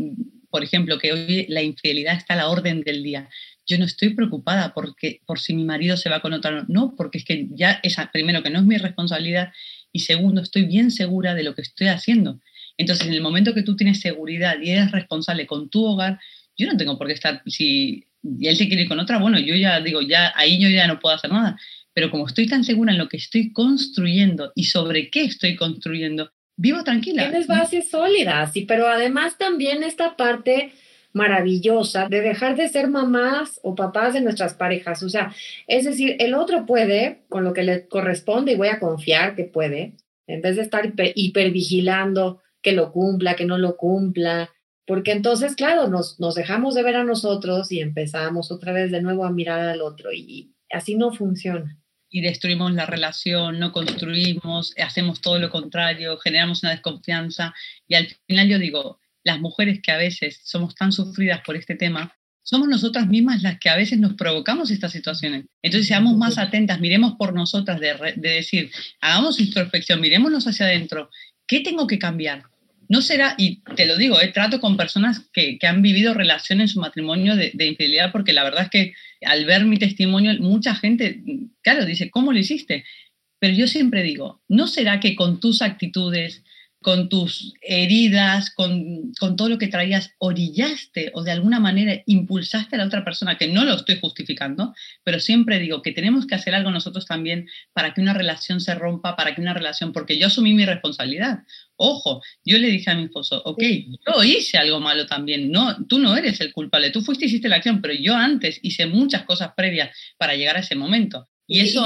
por 0.51 0.65
ejemplo, 0.65 0.99
que 0.99 1.13
hoy 1.13 1.47
la 1.49 1.63
infidelidad 1.63 2.17
está 2.17 2.35
a 2.35 2.39
la 2.39 2.49
orden 2.49 2.81
del 2.81 3.03
día. 3.03 3.29
Yo 3.67 3.79
no 3.79 3.85
estoy 3.85 4.15
preocupada 4.15 4.73
porque, 4.75 5.21
por 5.27 5.39
si 5.39 5.55
mi 5.55 5.65
marido 5.65 5.97
se 5.97 6.09
va 6.09 6.21
con 6.21 6.33
otra. 6.33 6.65
No, 6.69 6.95
porque 6.97 7.19
es 7.19 7.25
que 7.25 7.49
ya, 7.51 7.81
es, 7.83 7.97
primero, 8.13 8.43
que 8.43 8.51
no 8.51 8.61
es 8.61 8.65
mi 8.65 8.79
responsabilidad 8.79 9.53
y 9.95 10.01
segundo, 10.01 10.43
estoy 10.43 10.65
bien 10.65 10.91
segura 10.91 11.37
de 11.37 11.45
lo 11.45 11.55
que 11.55 11.63
estoy 11.63 11.87
haciendo. 11.87 12.41
Entonces, 12.77 13.07
en 13.07 13.15
el 13.15 13.21
momento 13.21 13.55
que 13.55 13.63
tú 13.63 13.77
tienes 13.77 14.01
seguridad 14.01 14.57
y 14.61 14.71
eres 14.71 14.91
responsable 14.91 15.47
con 15.47 15.71
tu 15.71 15.85
hogar, 15.85 16.19
yo 16.59 16.67
no 16.67 16.77
tengo 16.77 16.99
por 16.99 17.07
qué 17.07 17.13
estar, 17.13 17.43
si 17.47 18.05
él 18.41 18.57
se 18.57 18.67
quiere 18.67 18.83
ir 18.83 18.89
con 18.89 18.99
otra, 18.99 19.19
bueno, 19.19 19.39
yo 19.39 19.55
ya 19.55 19.81
digo, 19.81 20.03
ya 20.03 20.33
ahí 20.35 20.61
yo 20.61 20.69
ya 20.69 20.89
no 20.89 20.99
puedo 20.99 21.15
hacer 21.15 21.31
nada. 21.31 21.57
Pero 21.93 22.11
como 22.11 22.27
estoy 22.27 22.49
tan 22.49 22.65
segura 22.65 22.91
en 22.91 22.99
lo 22.99 23.09
que 23.09 23.19
estoy 23.19 23.53
construyendo 23.53 24.51
y 24.57 24.65
sobre 24.65 25.11
qué 25.11 25.23
estoy 25.23 25.55
construyendo, 25.55 26.33
vivo 26.57 26.83
tranquila. 26.83 27.31
Tienes 27.31 27.47
bases 27.47 27.89
sólidas, 27.89 28.53
sí, 28.53 28.63
pero 28.63 28.89
además 28.89 29.39
también 29.39 29.85
esta 29.85 30.17
parte 30.17 30.73
maravillosa 31.15 32.09
de 32.09 32.21
dejar 32.21 32.57
de 32.57 32.69
ser 32.69 32.89
mamás 32.89 33.61
o 33.63 33.75
papás 33.75 34.13
de 34.13 34.21
nuestras 34.21 34.55
parejas. 34.55 35.03
O 35.03 35.09
sea, 35.09 35.33
es 35.67 35.85
decir, 35.85 36.17
el 36.19 36.35
otro 36.35 36.67
puede, 36.67 37.23
con 37.29 37.45
lo 37.45 37.55
que 37.55 37.63
le 37.63 37.89
corresponde, 37.89 38.53
y 38.53 38.57
voy 38.57 38.69
a 38.69 38.81
confiar 38.81 39.35
que 39.35 39.45
puede, 39.45 39.95
en 40.27 40.43
vez 40.43 40.57
de 40.57 40.63
estar 40.63 40.93
hipervigilando 41.15 42.43
que 42.61 42.73
lo 42.73 42.93
cumpla, 42.93 43.37
que 43.37 43.45
no 43.45 43.59
lo 43.59 43.77
cumpla, 43.77 44.51
porque 44.87 45.13
entonces, 45.13 45.55
claro, 45.55 45.89
nos, 45.89 46.21
nos 46.21 46.35
dejamos 46.35 46.75
de 46.75 46.83
ver 46.83 46.97
a 46.97 47.05
nosotros 47.05 47.73
y 47.73 47.81
empezamos 47.81 48.51
otra 48.51 48.73
vez 48.73 48.91
de 48.91 49.01
nuevo 49.01 49.25
a 49.25 49.33
mirar 49.33 49.61
al 49.61 49.81
otro 49.81 50.13
y 50.13 50.53
así 50.71 50.97
no 50.97 51.13
funciona 51.13 51.79
y 52.15 52.21
destruimos 52.21 52.73
la 52.73 52.87
relación, 52.87 53.59
no 53.59 53.73
construimos, 53.73 54.73
hacemos 54.81 55.21
todo 55.21 55.41
lo 55.41 55.51
contrario, 55.51 56.17
generamos 56.17 56.63
una 56.63 56.71
desconfianza 56.71 57.53
y 57.89 57.97
al 57.97 58.07
final 58.29 58.49
yo 58.49 58.61
digo, 58.61 59.01
las 59.25 59.41
mujeres 59.41 59.81
que 59.83 59.91
a 59.91 59.97
veces 59.97 60.41
somos 60.45 60.75
tan 60.75 60.93
sufridas 60.93 61.41
por 61.41 61.57
este 61.57 61.75
tema, 61.75 62.15
somos 62.43 62.69
nosotras 62.69 63.09
mismas 63.09 63.43
las 63.43 63.59
que 63.59 63.71
a 63.71 63.77
veces 63.77 63.99
nos 63.99 64.15
provocamos 64.15 64.71
estas 64.71 64.93
situaciones. 64.93 65.47
Entonces 65.63 65.89
seamos 65.89 66.17
más 66.17 66.39
atentas, 66.39 66.79
miremos 66.79 67.15
por 67.15 67.35
nosotras 67.35 67.81
de, 67.81 67.95
de 68.17 68.29
decir, 68.29 68.71
hagamos 69.01 69.41
introspección, 69.41 70.01
mirémonos 70.01 70.47
hacia 70.47 70.67
adentro, 70.67 71.11
¿qué 71.47 71.61
tengo 71.61 71.87
que 71.87 71.99
cambiar? 71.99 72.45
no 72.89 73.03
será, 73.03 73.35
y 73.39 73.61
te 73.77 73.87
lo 73.87 73.97
digo, 73.97 74.21
eh, 74.21 74.29
trato 74.29 74.61
con 74.61 74.77
personas 74.77 75.29
que, 75.33 75.59
han 75.63 75.83
vivido 75.83 76.15
relaciones 76.15 76.65
en 76.65 76.69
su 76.75 76.81
matrimonio 76.81 77.37
de, 77.37 77.53
infidelidad, 77.67 78.13
porque 78.13 78.33
la 78.33 78.45
verdad 78.45 78.65
es 78.65 78.71
que 78.71 78.95
al 79.25 79.45
ver 79.45 79.65
mi 79.65 79.79
testimonio, 79.79 80.35
mucha 80.41 80.75
gente, 80.75 81.23
claro, 81.63 81.85
dice, 81.87 82.11
¿cómo 82.11 82.33
lo 82.33 82.39
hiciste? 82.39 82.85
Pero 83.39 83.55
yo 83.55 83.67
siempre 83.67 84.03
digo, 84.03 84.43
¿no 84.49 84.67
será 84.67 85.01
que 85.01 85.17
con 85.17 85.41
tus 85.41 85.63
actitudes, 85.63 86.43
con 86.85 87.09
tus 87.09 87.55
heridas, 87.63 88.51
con, 88.51 89.15
todo 89.37 89.49
lo 89.49 89.57
que 89.57 89.69
traías, 89.69 90.13
orillaste 90.19 91.11
o 91.15 91.23
de 91.23 91.31
alguna 91.33 91.59
manera 91.59 92.03
impulsaste 92.05 92.77
a 92.77 92.79
la 92.79 92.85
otra 92.85 93.05
persona, 93.05 93.39
que 93.39 93.49
no 93.49 93.65
lo 93.65 93.75
estoy 93.75 93.99
justificando, 93.99 94.75
pero 95.03 95.19
siempre 95.19 95.59
digo 95.59 95.81
que 95.81 95.93
tenemos 95.93 96.27
que 96.27 96.35
hacer 96.35 96.55
algo 96.55 96.71
nosotros 96.71 97.07
también 97.07 97.49
para 97.73 97.95
que 97.95 98.03
una 98.03 98.13
relación 98.13 98.61
se 98.61 98.75
rompa, 98.75 99.17
para 99.17 99.35
que 99.35 99.41
una 99.41 99.55
relación, 99.55 99.95
porque 99.95 100.19
yo 100.19 100.27
asumí 100.27 100.53
mi 100.53 100.67
responsabilidad. 100.67 101.39
Ojo, 101.77 102.23
yo 102.45 102.59
le 102.59 102.69
dije 102.69 102.91
a 102.91 102.95
mi 102.95 103.05
esposo, 103.05 103.41
ok, 103.47 103.63
yo 104.07 104.23
hice 104.23 104.59
algo 104.59 104.79
malo 104.79 105.07
también, 105.07 105.51
no, 105.51 105.87
tú 105.87 105.99
no 105.99 106.15
eres 106.15 106.39
el 106.43 106.53
culpable, 106.53 106.91
tú 106.91 107.01
fuiste 107.01 107.25
y 107.25 107.29
hiciste 107.29 107.49
la 107.49 107.57
acción, 107.57 107.81
pero 107.81 107.95
yo 107.95 108.15
antes 108.15 108.61
hice 108.63 108.85
muchas 108.85 109.23
cosas 109.25 109.53
previas 109.57 109.97
para 110.19 110.37
llegar 110.37 110.57
a 110.57 110.61
ese 110.61 110.77
momento. 110.77 111.29
Y 111.47 111.61
eso 111.61 111.85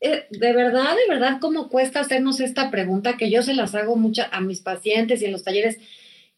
eh, 0.00 0.26
de 0.30 0.52
verdad, 0.52 0.94
de 0.94 1.08
verdad, 1.08 1.38
cómo 1.40 1.68
cuesta 1.68 2.00
hacernos 2.00 2.40
esta 2.40 2.70
pregunta 2.70 3.16
que 3.16 3.30
yo 3.30 3.42
se 3.42 3.54
las 3.54 3.74
hago 3.74 3.96
mucho 3.96 4.22
a 4.30 4.40
mis 4.40 4.60
pacientes 4.60 5.22
y 5.22 5.24
en 5.24 5.32
los 5.32 5.44
talleres 5.44 5.78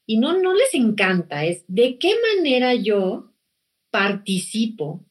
y 0.06 0.18
no, 0.18 0.38
no 0.40 0.54
les 0.54 0.74
encanta, 0.74 1.44
es 1.44 1.64
de 1.66 1.98
qué 1.98 2.12
manera 2.36 2.74
yo 2.74 3.32
participo 3.90 5.04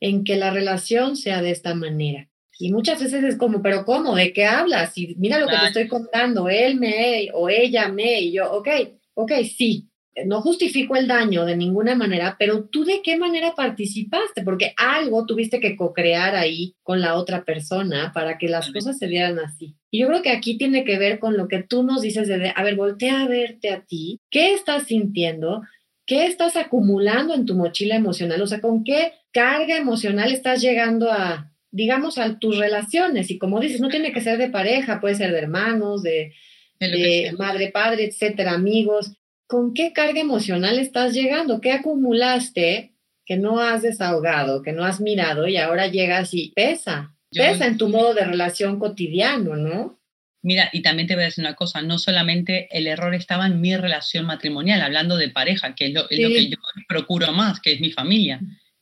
en 0.00 0.24
que 0.24 0.36
la 0.36 0.50
relación 0.50 1.16
sea 1.16 1.42
de 1.42 1.50
esta 1.50 1.74
manera. 1.74 2.28
Y 2.58 2.72
muchas 2.72 3.02
veces 3.02 3.24
es 3.24 3.36
como, 3.36 3.62
pero 3.62 3.84
¿cómo? 3.84 4.14
¿De 4.14 4.32
qué 4.32 4.44
hablas? 4.44 4.96
Y 4.96 5.16
mira 5.16 5.38
lo 5.38 5.46
que 5.46 5.56
te 5.56 5.66
estoy 5.66 5.88
contando, 5.88 6.48
él 6.48 6.78
me 6.78 7.30
o 7.32 7.48
ella 7.48 7.88
me, 7.88 8.20
y 8.20 8.32
yo, 8.32 8.52
ok, 8.52 8.68
ok, 9.14 9.32
sí, 9.44 9.89
no 10.26 10.42
justifico 10.42 10.96
el 10.96 11.06
daño 11.06 11.44
de 11.44 11.56
ninguna 11.56 11.94
manera, 11.94 12.36
pero 12.38 12.64
tú 12.64 12.84
de 12.84 13.00
qué 13.02 13.16
manera 13.16 13.54
participaste, 13.54 14.42
porque 14.42 14.74
algo 14.76 15.24
tuviste 15.24 15.60
que 15.60 15.76
co-crear 15.76 16.34
ahí 16.34 16.74
con 16.82 17.00
la 17.00 17.14
otra 17.14 17.44
persona 17.44 18.12
para 18.12 18.38
que 18.38 18.48
las 18.48 18.70
cosas 18.72 18.98
se 18.98 19.06
dieran 19.06 19.38
así. 19.38 19.76
Y 19.90 20.00
yo 20.00 20.08
creo 20.08 20.22
que 20.22 20.30
aquí 20.30 20.58
tiene 20.58 20.84
que 20.84 20.98
ver 20.98 21.18
con 21.18 21.36
lo 21.36 21.48
que 21.48 21.62
tú 21.62 21.82
nos 21.82 22.02
dices 22.02 22.28
de, 22.28 22.52
a 22.54 22.62
ver, 22.62 22.76
voltea 22.76 23.22
a 23.22 23.28
verte 23.28 23.70
a 23.70 23.84
ti, 23.84 24.20
¿qué 24.30 24.52
estás 24.54 24.84
sintiendo? 24.84 25.62
¿Qué 26.06 26.26
estás 26.26 26.56
acumulando 26.56 27.34
en 27.34 27.46
tu 27.46 27.54
mochila 27.54 27.94
emocional? 27.94 28.42
O 28.42 28.46
sea, 28.46 28.60
¿con 28.60 28.82
qué 28.82 29.12
carga 29.32 29.76
emocional 29.76 30.32
estás 30.32 30.60
llegando 30.60 31.10
a, 31.10 31.52
digamos, 31.70 32.18
a 32.18 32.38
tus 32.38 32.58
relaciones? 32.58 33.30
Y 33.30 33.38
como 33.38 33.60
dices, 33.60 33.80
no 33.80 33.88
tiene 33.88 34.12
que 34.12 34.20
ser 34.20 34.38
de 34.38 34.50
pareja, 34.50 35.00
puede 35.00 35.14
ser 35.14 35.30
de 35.30 35.38
hermanos, 35.38 36.02
de, 36.02 36.32
de 36.80 37.32
madre, 37.38 37.70
padre, 37.70 38.06
etcétera, 38.06 38.52
amigos 38.52 39.19
¿con 39.50 39.74
qué 39.74 39.92
carga 39.92 40.20
emocional 40.20 40.78
estás 40.78 41.12
llegando? 41.12 41.60
¿Qué 41.60 41.72
acumulaste 41.72 42.94
que 43.26 43.36
no 43.36 43.58
has 43.58 43.82
desahogado, 43.82 44.62
que 44.62 44.72
no 44.72 44.84
has 44.84 45.00
mirado 45.00 45.48
y 45.48 45.56
ahora 45.56 45.88
llegas 45.88 46.32
y 46.32 46.52
pesa? 46.54 47.14
pesa 47.32 47.66
en 47.66 47.76
tu 47.76 47.88
modo 47.88 48.14
de 48.14 48.24
relación 48.24 48.78
cotidiano, 48.78 49.56
¿no? 49.56 50.00
Mira, 50.42 50.70
y 50.72 50.82
también 50.82 51.06
te 51.06 51.14
voy 51.14 51.24
a 51.24 51.26
decir 51.26 51.44
una 51.44 51.54
cosa, 51.54 51.82
no 51.82 51.98
solamente 51.98 52.68
el 52.76 52.86
error 52.86 53.14
estaba 53.14 53.46
en 53.46 53.60
mi 53.60 53.76
relación 53.76 54.24
matrimonial, 54.24 54.80
hablando 54.80 55.16
de 55.16 55.28
pareja, 55.28 55.74
que 55.74 55.86
es 55.86 55.94
lo, 55.94 56.08
que 56.08 56.48
yo 56.48 56.56
procuro 56.88 57.32
más, 57.32 57.60
que 57.60 57.72
es 57.72 57.80
mi 57.80 57.92
familia, 57.92 58.40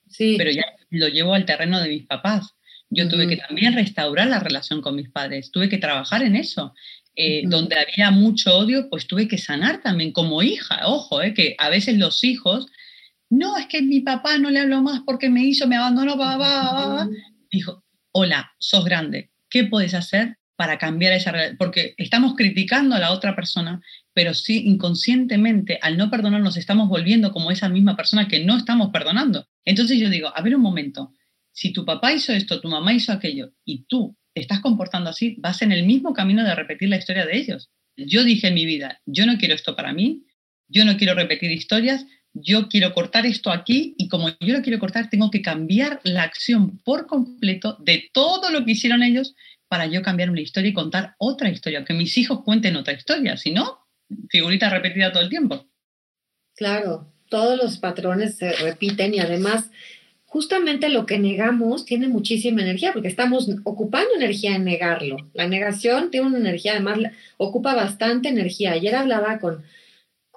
sí. 0.09 0.37
pero 0.38 0.50
ya 0.50 0.64
lo 0.90 1.09
llevo 1.09 1.35
al 1.35 1.46
terreno 1.46 1.81
de 1.81 1.88
mis 1.88 2.07
papás. 2.07 2.54
Yo 2.90 3.09
tuve 3.09 3.26
que 3.26 3.37
también 3.37 3.74
restaurar 3.74 4.28
la 4.28 4.38
relación 4.38 4.81
con 4.81 4.96
mis 4.96 5.11
padres, 5.11 5.50
tuve 5.50 5.68
que 5.68 5.76
trabajar 5.76 6.22
en 6.22 6.37
eso. 6.37 6.74
Eh, 7.20 7.42
donde 7.46 7.76
había 7.76 8.12
mucho 8.12 8.57
odio, 8.57 8.88
pues 8.88 9.09
tuve 9.09 9.26
que 9.26 9.38
sanar 9.38 9.83
también 9.83 10.12
como 10.12 10.40
hija. 10.40 10.87
Ojo, 10.87 11.20
eh, 11.20 11.35
que 11.35 11.57
a 11.59 11.68
veces 11.68 11.98
los 11.98 12.22
hijos, 12.22 12.68
no, 13.28 13.57
es 13.57 13.66
que 13.66 13.83
mi 13.83 14.02
papá 14.02 14.38
no 14.38 14.50
le 14.50 14.61
habló 14.61 14.83
más 14.83 15.00
porque 15.04 15.28
me 15.28 15.42
hizo, 15.42 15.66
me 15.66 15.74
abandonó, 15.74 16.16
va, 16.16 17.09
Dijo, 17.50 17.83
hola, 18.12 18.52
sos 18.59 18.85
grande, 18.85 19.33
¿qué 19.50 19.64
puedes 19.64 19.94
hacer 19.94 20.38
para 20.54 20.78
cambiar 20.78 21.12
esa 21.12 21.33
relación? 21.33 21.57
Porque 21.57 21.94
estamos 21.96 22.37
criticando 22.37 22.94
a 22.94 23.00
la 23.00 23.11
otra 23.11 23.35
persona, 23.35 23.83
pero 24.12 24.33
sí 24.33 24.68
inconscientemente, 24.68 25.81
al 25.83 25.96
no 25.96 26.11
perdonar, 26.11 26.40
nos 26.40 26.57
estamos 26.57 26.88
volviendo 26.88 27.33
como 27.33 27.50
esa 27.50 27.68
misma 27.68 27.96
persona 27.96 28.28
que 28.28 28.44
no 28.44 28.57
estamos 28.57 28.90
perdonando. 28.92 29.48
Entonces 29.64 29.98
yo 29.98 30.09
digo, 30.09 30.31
a 30.33 30.40
ver 30.40 30.54
un 30.54 30.62
momento, 30.62 31.12
si 31.50 31.72
tu 31.72 31.85
papá 31.85 32.12
hizo 32.12 32.33
esto, 32.33 32.61
tu 32.61 32.68
mamá 32.68 32.92
hizo 32.92 33.11
aquello, 33.11 33.50
y 33.64 33.87
tú 33.88 34.16
estás 34.40 34.61
comportando 34.61 35.11
así, 35.11 35.37
vas 35.38 35.62
en 35.62 35.72
el 35.72 35.85
mismo 35.85 36.12
camino 36.12 36.44
de 36.44 36.55
repetir 36.55 36.88
la 36.88 36.96
historia 36.96 37.27
de 37.27 37.37
ellos. 37.37 37.70
Yo 37.96 38.24
dije 38.24 38.48
en 38.48 38.55
mi 38.55 38.64
vida, 38.64 39.01
yo 39.07 39.27
no 39.27 39.38
quiero 39.38 39.55
esto 39.55 39.74
para 39.74 39.92
mí, 39.92 40.24
yo 40.68 40.85
no 40.85 40.96
quiero 40.96 41.14
repetir 41.14 41.51
historias, 41.51 42.07
yo 42.33 42.68
quiero 42.68 42.92
cortar 42.94 43.27
esto 43.27 43.51
aquí 43.51 43.94
y 43.98 44.09
como 44.09 44.29
yo 44.29 44.55
lo 44.55 44.62
quiero 44.62 44.79
cortar, 44.79 45.11
tengo 45.11 45.31
que 45.31 45.42
cambiar 45.42 46.01
la 46.05 46.22
acción 46.22 46.79
por 46.85 47.07
completo 47.07 47.77
de 47.81 48.09
todo 48.12 48.51
lo 48.51 48.64
que 48.64 48.72
hicieron 48.72 49.03
ellos 49.03 49.35
para 49.68 49.87
yo 49.87 50.03
cambiar 50.03 50.31
una 50.31 50.40
historia 50.40 50.70
y 50.70 50.74
contar 50.74 51.14
otra 51.18 51.51
historia, 51.51 51.85
que 51.85 51.94
mis 51.94 52.16
hijos 52.16 52.42
cuenten 52.44 52.77
otra 52.77 52.94
historia, 52.94 53.37
si 53.37 53.51
no, 53.51 53.87
figurita 54.31 54.70
repetida 54.70 55.12
todo 55.12 55.22
el 55.22 55.29
tiempo. 55.29 55.66
Claro, 56.55 57.12
todos 57.29 57.57
los 57.57 57.79
patrones 57.79 58.37
se 58.37 58.53
repiten 58.53 59.14
y 59.14 59.20
además 59.20 59.70
justamente 60.28 60.88
lo 60.88 61.04
que 61.04 61.18
negamos 61.18 61.84
tiene 61.84 62.08
muchísima 62.08 62.62
energía 62.62 62.92
porque 62.92 63.08
estamos 63.08 63.50
ocupando 63.64 64.10
energía 64.14 64.54
en 64.54 64.64
negarlo. 64.64 65.16
La 65.34 65.48
negación 65.48 66.10
tiene 66.10 66.28
una 66.28 66.38
energía, 66.38 66.72
además 66.72 67.00
ocupa 67.36 67.74
bastante 67.74 68.28
energía. 68.28 68.72
Ayer 68.72 68.94
hablaba 68.94 69.40
con 69.40 69.64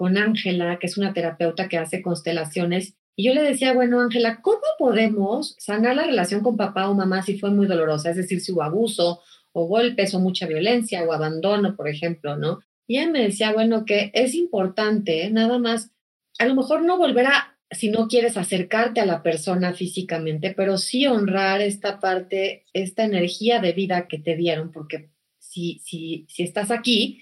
con 0.01 0.17
Ángela, 0.17 0.79
que 0.79 0.87
es 0.87 0.97
una 0.97 1.13
terapeuta 1.13 1.69
que 1.69 1.77
hace 1.77 2.01
constelaciones, 2.01 2.95
y 3.15 3.25
yo 3.25 3.35
le 3.35 3.43
decía, 3.43 3.73
bueno, 3.73 4.01
Ángela, 4.01 4.41
¿cómo 4.41 4.63
podemos 4.79 5.55
sanar 5.59 5.95
la 5.95 6.05
relación 6.05 6.41
con 6.41 6.57
papá 6.57 6.89
o 6.89 6.95
mamá 6.95 7.21
si 7.21 7.37
fue 7.37 7.51
muy 7.51 7.67
dolorosa? 7.67 8.09
Es 8.09 8.15
decir, 8.15 8.41
si 8.41 8.51
hubo 8.51 8.63
abuso 8.63 9.21
o 9.51 9.67
golpes 9.67 10.15
o 10.15 10.19
mucha 10.19 10.47
violencia 10.47 11.03
o 11.03 11.13
abandono, 11.13 11.75
por 11.75 11.87
ejemplo, 11.87 12.35
¿no? 12.35 12.61
Y 12.87 12.97
ella 12.97 13.11
me 13.11 13.21
decía, 13.21 13.53
bueno, 13.53 13.85
que 13.85 14.09
es 14.15 14.33
importante 14.33 15.29
nada 15.29 15.59
más, 15.59 15.91
a 16.39 16.47
lo 16.47 16.55
mejor 16.55 16.81
no 16.81 16.97
volver 16.97 17.27
a 17.27 17.55
si 17.71 17.89
no 17.89 18.07
quieres 18.07 18.35
acercarte 18.37 18.99
a 18.99 19.05
la 19.05 19.23
persona 19.23 19.73
físicamente, 19.73 20.53
pero 20.55 20.77
sí 20.77 21.07
honrar 21.07 21.61
esta 21.61 21.99
parte, 21.99 22.65
esta 22.73 23.05
energía 23.05 23.59
de 23.59 23.71
vida 23.71 24.07
que 24.07 24.19
te 24.19 24.35
dieron, 24.35 24.71
porque 24.71 25.09
si, 25.39 25.79
si, 25.83 26.25
si 26.27 26.43
estás 26.43 26.69
aquí, 26.69 27.21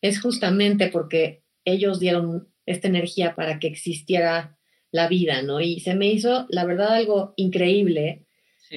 es 0.00 0.20
justamente 0.20 0.88
porque 0.88 1.42
ellos 1.64 1.98
dieron 1.98 2.48
esta 2.64 2.86
energía 2.86 3.34
para 3.34 3.58
que 3.58 3.66
existiera 3.66 4.56
la 4.92 5.08
vida, 5.08 5.42
¿no? 5.42 5.60
Y 5.60 5.80
se 5.80 5.94
me 5.94 6.06
hizo, 6.06 6.46
la 6.48 6.64
verdad, 6.64 6.94
algo 6.94 7.34
increíble, 7.36 8.24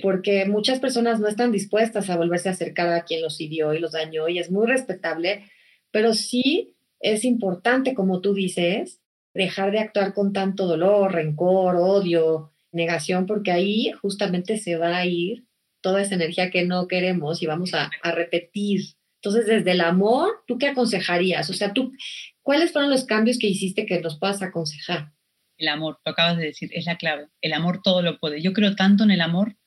porque 0.02 0.46
muchas 0.46 0.80
personas 0.80 1.20
no 1.20 1.28
están 1.28 1.52
dispuestas 1.52 2.10
a 2.10 2.18
volverse 2.18 2.50
a 2.50 2.54
acercar 2.54 2.90
a 2.94 3.04
quien 3.04 3.22
los 3.22 3.40
hirió 3.40 3.74
y 3.74 3.80
los 3.80 3.92
dañó, 3.92 4.28
y 4.28 4.40
es 4.40 4.50
muy 4.50 4.66
respetable, 4.66 5.46
pero 5.92 6.14
sí 6.14 6.76
es 7.00 7.26
importante, 7.26 7.94
como 7.94 8.22
tú 8.22 8.34
dices, 8.34 9.01
dejar 9.34 9.72
de 9.72 9.80
actuar 9.80 10.14
con 10.14 10.34
tanto 10.34 10.68
dolor, 10.68 11.14
rencor, 11.14 11.76
odio, 11.76 12.52
negación, 12.72 13.26
porque 13.26 13.52
ahí 13.52 13.92
justamente 14.02 14.58
se 14.58 14.78
va 14.78 14.98
a 14.98 15.06
ir 15.06 15.46
toda 15.82 16.02
esa 16.02 16.16
energía 16.16 16.52
que 16.52 16.66
no 16.66 16.88
queremos 16.88 17.42
y 17.42 17.48
vamos 17.48 17.74
a, 17.74 17.90
repetir. 18.04 18.82
Entonces, 19.16 19.46
desde 19.46 19.72
el 19.72 19.82
amor, 19.82 20.44
¿tú 20.48 20.58
qué 20.58 20.68
aconsejarías? 20.68 21.50
O 21.50 21.54
sea, 21.54 21.74
tú, 21.74 21.94
¿cuáles 22.42 22.72
fueron 22.72 22.90
los 22.90 23.06
cambios 23.06 23.38
que 23.38 23.48
hiciste 23.48 23.86
que 23.86 24.00
nos 24.00 24.18
puedas 24.18 24.42
aconsejar? 24.42 25.12
El 25.58 25.68
amor, 25.68 26.00
lo 26.06 26.12
acabas 26.12 26.38
de 26.38 26.46
decir, 26.46 26.70
es 26.74 26.86
la 26.86 26.98
clave. 26.98 27.28
El 27.42 27.54
amor 27.54 27.82
todo 27.84 28.02
lo 28.02 28.20
puede. 28.20 28.42
Yo 28.42 28.54
creo 28.54 28.76
tanto 28.76 29.04
en 29.04 29.12
el 29.12 29.22
amor, 29.22 29.58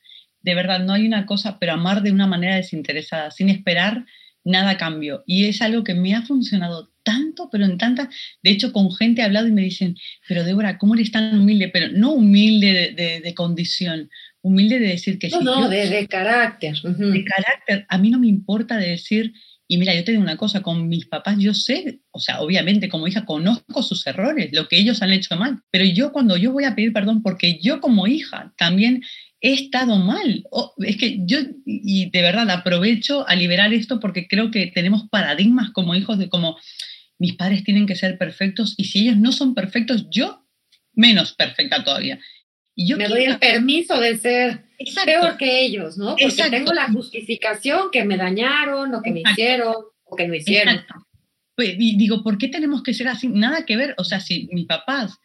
de 0.41 0.55
verdad, 0.55 0.81
no 0.81 0.93
hay 0.93 1.07
una 1.07 1.25
cosa, 1.25 1.59
pero 1.59 1.73
amar 1.73 2.03
de 2.03 2.13
una 2.13 2.27
manera 2.27 2.57
desinteresada, 2.57 3.31
sin 3.31 3.49
esperar 3.49 4.05
nada 4.45 4.77
cambio. 4.77 5.25
Y 5.27 5.47
es 5.47 5.63
algo 5.63 5.83
que 5.83 5.95
me 5.95 6.15
ha 6.15 6.23
funcionado 6.23 6.93
tanto, 7.03 7.49
pero 7.51 7.65
en 7.65 7.79
tanta, 7.79 8.09
de 8.43 8.51
hecho 8.51 8.73
con 8.73 8.93
gente 8.93 9.21
he 9.21 9.25
hablado 9.25 9.47
y 9.47 9.53
me 9.53 9.63
dicen, 9.63 9.97
pero 10.27 10.45
Débora, 10.45 10.79
¿cómo 10.79 10.95
eres 10.95 11.13
tan 11.13 11.39
humilde? 11.39 11.69
Pero 11.69 11.89
no 11.93 12.13
humilde 12.13 12.95
de, 13.23 13.35
condición, 13.35 14.11
humilde 14.41 14.79
de 14.79 14.89
decir 14.89 15.19
que 15.19 15.29
no, 15.29 15.39
sí. 15.39 15.45
No, 15.45 15.69
de, 15.69 16.07
carácter. 16.09 16.77
De 16.83 17.25
carácter. 17.25 17.87
A 17.89 17.99
mí 17.99 18.11
no 18.11 18.19
me 18.19 18.29
importa 18.29 18.79
de 18.79 18.91
decir, 18.91 19.35
y 19.67 19.79
mira, 19.79 19.95
yo 19.95 20.05
te 20.05 20.13
digo 20.13 20.23
una 20.23 20.37
cosa, 20.37 20.63
con 20.63 20.89
mis 20.89 21.07
papás 21.07 21.37
yo 21.39 21.55
sé, 21.55 22.01
o 22.11 22.21
sea, 22.21 22.41
obviamente 22.41 22.89
como 22.89 23.09
hija 23.09 23.25
conozco 23.25 23.83
sus 23.83 24.07
errores, 24.07 24.51
lo 24.53 24.69
que 24.69 24.79
ellos 24.79 25.03
han 25.03 25.13
hecho 25.13 25.37
mal, 25.37 25.61
pero 25.71 25.85
yo 25.85 26.13
cuando 26.13 26.37
yo 26.37 26.53
voy 26.53 26.65
a 26.65 26.75
pedir 26.75 26.93
perdón, 26.93 27.23
porque 27.23 27.59
yo 27.61 27.81
como 27.81 28.07
hija 28.07 28.53
también 28.57 29.03
he 29.45 29.53
estado 29.53 29.99
mal. 29.99 30.43
es 30.79 30.97
que 30.97 31.19
yo, 31.27 31.39
y 31.67 32.09
de 32.09 32.23
verdad 32.23 32.49
aprovecho 32.49 33.29
a 33.29 33.37
liberar 33.37 33.75
esto 33.75 34.01
porque 34.01 34.27
creo 34.27 34.51
que 34.51 34.69
tenemos 34.69 35.07
paradigmas 35.11 35.71
como 35.71 35.95
hijos 35.95 36.19
de 36.19 36.31
como 36.31 36.57
mis 37.19 37.35
padres 37.35 37.63
tienen 37.63 37.87
que 37.87 37.95
ser 37.95 38.17
perfectos 38.17 38.73
y 38.79 38.85
si 38.85 39.01
ellos 39.01 39.19
no 39.19 39.33
son 39.33 39.55
perfectos, 39.55 40.07
yo 40.11 40.47
menos 40.95 41.35
perfecta 41.35 41.85
todavía. 41.85 42.19
Y 42.75 42.89
yo 42.89 42.97
me 42.97 43.07
doy 43.07 43.25
el 43.25 43.39
permiso 43.39 44.01
de 44.01 44.17
ser 44.17 44.65
peor 45.05 45.37
que 45.37 45.67
ellos, 45.67 45.99
¿no? 45.99 46.17
Porque 46.17 46.51
tengo 46.51 46.73
la 46.73 46.89
justificación 46.91 47.91
que 47.93 48.03
me 48.03 48.17
dañaron 48.17 48.95
o 48.95 49.03
que 49.03 49.11
me 49.11 49.21
hicieron 49.21 49.75
o 50.05 50.17
que 50.17 50.27
no 50.27 50.35
hicieron. 50.35 50.81
Pues, 51.55 51.77
y 51.79 51.99
digo, 51.99 52.23
¿por 52.23 52.39
qué 52.39 52.49
tenemos 52.49 52.83
que 52.83 52.95
ser 52.95 53.09
así? 53.09 53.29
Nada 53.29 53.67
que 53.67 53.77
ver, 53.77 53.95
o 53.99 54.05
sea, 54.05 54.21
si 54.21 54.49
mis 54.53 54.67
papás 54.67 55.19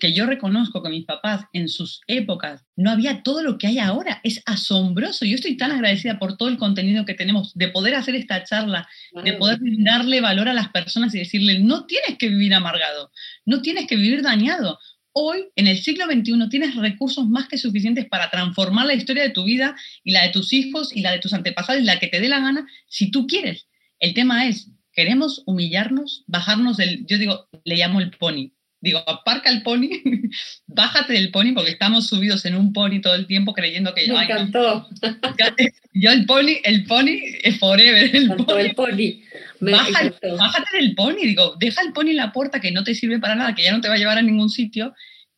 que 0.00 0.12
yo 0.12 0.26
reconozco 0.26 0.82
que 0.82 0.88
mis 0.88 1.04
papás 1.04 1.44
en 1.52 1.68
sus 1.68 2.00
épocas 2.06 2.64
no 2.76 2.90
había 2.90 3.22
todo 3.22 3.42
lo 3.42 3.58
que 3.58 3.68
hay 3.68 3.78
ahora. 3.78 4.20
Es 4.24 4.42
asombroso. 4.46 5.24
Yo 5.24 5.36
estoy 5.36 5.56
tan 5.56 5.70
agradecida 5.70 6.18
por 6.18 6.36
todo 6.36 6.48
el 6.48 6.58
contenido 6.58 7.04
que 7.04 7.14
tenemos, 7.14 7.54
de 7.54 7.68
poder 7.68 7.94
hacer 7.94 8.14
esta 8.14 8.42
charla, 8.44 8.88
de 9.24 9.34
poder 9.34 9.58
darle 9.78 10.20
valor 10.20 10.48
a 10.48 10.54
las 10.54 10.68
personas 10.68 11.14
y 11.14 11.18
decirle, 11.18 11.60
no 11.60 11.86
tienes 11.86 12.18
que 12.18 12.28
vivir 12.28 12.54
amargado, 12.54 13.10
no 13.44 13.62
tienes 13.62 13.86
que 13.86 13.96
vivir 13.96 14.22
dañado. 14.22 14.78
Hoy, 15.12 15.46
en 15.56 15.66
el 15.66 15.78
siglo 15.78 16.06
XXI, 16.06 16.48
tienes 16.48 16.76
recursos 16.76 17.26
más 17.28 17.48
que 17.48 17.58
suficientes 17.58 18.06
para 18.06 18.30
transformar 18.30 18.86
la 18.86 18.94
historia 18.94 19.24
de 19.24 19.30
tu 19.30 19.44
vida 19.44 19.76
y 20.04 20.12
la 20.12 20.22
de 20.22 20.30
tus 20.30 20.52
hijos 20.52 20.94
y 20.94 21.00
la 21.00 21.10
de 21.10 21.18
tus 21.18 21.32
antepasados 21.32 21.82
y 21.82 21.84
la 21.84 21.98
que 21.98 22.06
te 22.06 22.20
dé 22.20 22.28
la 22.28 22.40
gana, 22.40 22.66
si 22.86 23.10
tú 23.10 23.26
quieres. 23.26 23.66
El 23.98 24.14
tema 24.14 24.46
es, 24.46 24.70
queremos 24.92 25.42
humillarnos, 25.46 26.24
bajarnos 26.26 26.76
del, 26.76 27.06
yo 27.06 27.18
digo, 27.18 27.48
le 27.64 27.76
llamo 27.76 28.00
el 28.00 28.10
pony, 28.12 28.52
digo, 28.80 29.02
aparca 29.06 29.50
el 29.50 29.62
pony, 29.62 29.88
bájate 30.66 31.12
del 31.12 31.30
pony 31.30 31.52
porque 31.54 31.70
estamos 31.70 32.08
subidos 32.08 32.44
en 32.46 32.56
un 32.56 32.72
pony 32.72 33.00
todo 33.02 33.14
el 33.14 33.26
tiempo 33.26 33.52
creyendo 33.52 33.94
que... 33.94 34.10
Me 34.10 34.24
encantó. 34.24 34.88
yo 35.92 36.10
el 36.10 36.26
pony, 36.26 36.56
el 36.64 36.84
pony 36.84 37.18
es 37.42 37.58
forever. 37.58 38.14
El 38.14 38.28
pony. 38.36 38.58
El 38.60 38.74
pony. 38.74 39.22
bájate 39.60 40.78
del 40.78 40.94
pony, 40.94 41.22
digo, 41.22 41.56
deja 41.58 41.82
el 41.82 41.92
pony 41.92 42.10
en 42.10 42.16
la 42.16 42.32
puerta 42.32 42.60
que 42.60 42.72
no 42.72 42.84
te 42.84 42.94
sirve 42.94 43.18
para 43.18 43.34
nada, 43.34 43.54
que 43.54 43.64
ya 43.64 43.72
no 43.72 43.80
te 43.80 43.88
va 43.88 43.94
a 43.94 43.98
llevar 43.98 44.18
a 44.18 44.22
ningún 44.22 44.48
sitio, 44.48 44.94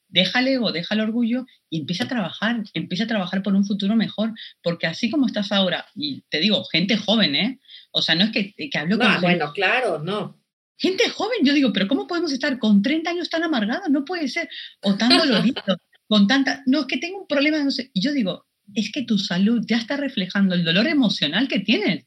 deja 0.08 0.40
el 0.40 0.48
ego, 0.48 0.70
deja 0.70 0.94
el 0.94 1.00
orgullo 1.00 1.46
y 1.68 1.80
empieza 1.80 2.04
a 2.04 2.08
trabajar, 2.08 2.62
empieza 2.74 3.04
a 3.04 3.08
trabajar 3.08 3.42
por 3.42 3.54
un 3.54 3.64
futuro 3.64 3.96
mejor, 3.96 4.32
porque 4.62 4.86
así 4.86 5.10
como 5.10 5.26
estás 5.26 5.50
ahora, 5.50 5.86
y 5.96 6.22
te 6.28 6.38
digo, 6.38 6.64
gente 6.66 6.96
joven, 6.96 7.34
¿eh? 7.34 7.58
O 7.90 8.02
sea, 8.02 8.14
no 8.14 8.24
es 8.24 8.30
que, 8.30 8.54
que 8.54 8.78
hablo 8.78 8.98
con... 8.98 9.20
bueno, 9.20 9.52
claro, 9.52 9.98
no 9.98 10.41
Gente 10.78 11.08
joven, 11.10 11.38
yo 11.44 11.54
digo, 11.54 11.72
pero 11.72 11.88
¿cómo 11.88 12.06
podemos 12.06 12.32
estar 12.32 12.58
con 12.58 12.82
30 12.82 13.10
años 13.10 13.30
tan 13.30 13.42
amargados? 13.42 13.88
No 13.90 14.04
puede 14.04 14.28
ser. 14.28 14.48
O 14.82 14.96
tan 14.96 15.16
doloridos, 15.16 15.62
con 16.08 16.26
tanta... 16.26 16.62
No, 16.66 16.80
es 16.80 16.86
que 16.86 16.98
tengo 16.98 17.20
un 17.20 17.26
problema, 17.26 17.62
no 17.62 17.70
sé. 17.70 17.90
Y 17.94 18.00
yo 18.00 18.12
digo, 18.12 18.46
es 18.74 18.90
que 18.92 19.02
tu 19.02 19.18
salud 19.18 19.64
ya 19.66 19.76
está 19.76 19.96
reflejando 19.96 20.54
el 20.54 20.64
dolor 20.64 20.86
emocional 20.86 21.48
que 21.48 21.60
tienes. 21.60 22.06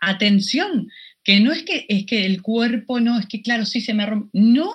Atención, 0.00 0.88
que 1.24 1.40
no 1.40 1.52
es 1.52 1.62
que, 1.62 1.86
es 1.88 2.06
que 2.06 2.24
el 2.24 2.42
cuerpo, 2.42 3.00
no, 3.00 3.18
es 3.18 3.26
que 3.26 3.42
claro, 3.42 3.66
sí 3.66 3.80
se 3.80 3.94
me 3.94 4.06
rompe. 4.06 4.30
No, 4.32 4.72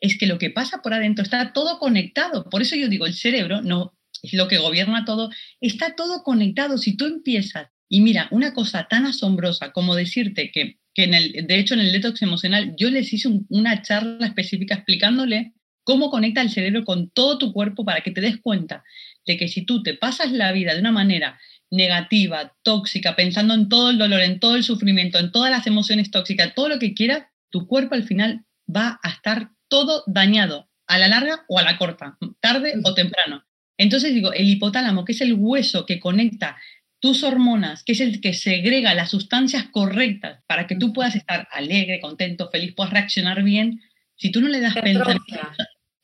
es 0.00 0.18
que 0.18 0.26
lo 0.26 0.38
que 0.38 0.50
pasa 0.50 0.82
por 0.82 0.94
adentro 0.94 1.22
está 1.22 1.52
todo 1.52 1.78
conectado. 1.78 2.48
Por 2.48 2.62
eso 2.62 2.76
yo 2.76 2.88
digo, 2.88 3.06
el 3.06 3.14
cerebro 3.14 3.62
no 3.62 3.96
es 4.22 4.34
lo 4.34 4.48
que 4.48 4.58
gobierna 4.58 5.04
todo, 5.04 5.30
está 5.60 5.94
todo 5.94 6.22
conectado. 6.22 6.78
Si 6.78 6.96
tú 6.96 7.06
empiezas, 7.06 7.68
y 7.88 8.00
mira, 8.00 8.28
una 8.30 8.54
cosa 8.54 8.86
tan 8.88 9.06
asombrosa 9.06 9.72
como 9.72 9.94
decirte 9.94 10.50
que, 10.52 10.79
que 10.94 11.04
en 11.04 11.14
el, 11.14 11.46
de 11.46 11.58
hecho 11.58 11.74
en 11.74 11.80
el 11.80 11.92
detox 11.92 12.22
emocional, 12.22 12.74
yo 12.76 12.90
les 12.90 13.12
hice 13.12 13.28
una 13.48 13.82
charla 13.82 14.26
específica 14.26 14.74
explicándole 14.74 15.54
cómo 15.84 16.10
conecta 16.10 16.40
el 16.40 16.50
cerebro 16.50 16.84
con 16.84 17.10
todo 17.10 17.38
tu 17.38 17.52
cuerpo 17.52 17.84
para 17.84 18.00
que 18.02 18.10
te 18.10 18.20
des 18.20 18.38
cuenta 18.40 18.84
de 19.26 19.36
que 19.36 19.48
si 19.48 19.64
tú 19.64 19.82
te 19.82 19.94
pasas 19.94 20.32
la 20.32 20.52
vida 20.52 20.74
de 20.74 20.80
una 20.80 20.92
manera 20.92 21.38
negativa, 21.70 22.54
tóxica, 22.62 23.16
pensando 23.16 23.54
en 23.54 23.68
todo 23.68 23.90
el 23.90 23.98
dolor, 23.98 24.20
en 24.20 24.40
todo 24.40 24.56
el 24.56 24.64
sufrimiento, 24.64 25.18
en 25.18 25.32
todas 25.32 25.50
las 25.50 25.66
emociones 25.66 26.10
tóxicas, 26.10 26.54
todo 26.54 26.68
lo 26.68 26.78
que 26.78 26.94
quieras, 26.94 27.26
tu 27.50 27.66
cuerpo 27.66 27.94
al 27.94 28.04
final 28.04 28.44
va 28.68 28.98
a 29.02 29.10
estar 29.10 29.50
todo 29.68 30.02
dañado, 30.06 30.68
a 30.86 30.98
la 30.98 31.08
larga 31.08 31.44
o 31.48 31.58
a 31.58 31.62
la 31.62 31.78
corta, 31.78 32.18
tarde 32.40 32.74
o 32.84 32.94
temprano. 32.94 33.44
Entonces 33.78 34.12
digo, 34.12 34.32
el 34.32 34.48
hipotálamo, 34.48 35.04
que 35.04 35.12
es 35.12 35.20
el 35.20 35.34
hueso 35.34 35.86
que 35.86 36.00
conecta 36.00 36.56
tus 37.00 37.24
hormonas, 37.24 37.82
que 37.82 37.92
es 37.92 38.00
el 38.00 38.20
que 38.20 38.34
segrega 38.34 38.94
las 38.94 39.10
sustancias 39.10 39.64
correctas 39.64 40.42
para 40.46 40.66
que 40.66 40.76
tú 40.76 40.92
puedas 40.92 41.16
estar 41.16 41.48
alegre, 41.50 42.00
contento, 42.00 42.50
feliz, 42.50 42.74
puedas 42.74 42.92
reaccionar 42.92 43.42
bien, 43.42 43.80
si 44.16 44.30
tú 44.30 44.42
no 44.42 44.48
le 44.48 44.60
das 44.60 44.74
pensamiento, 44.74 45.24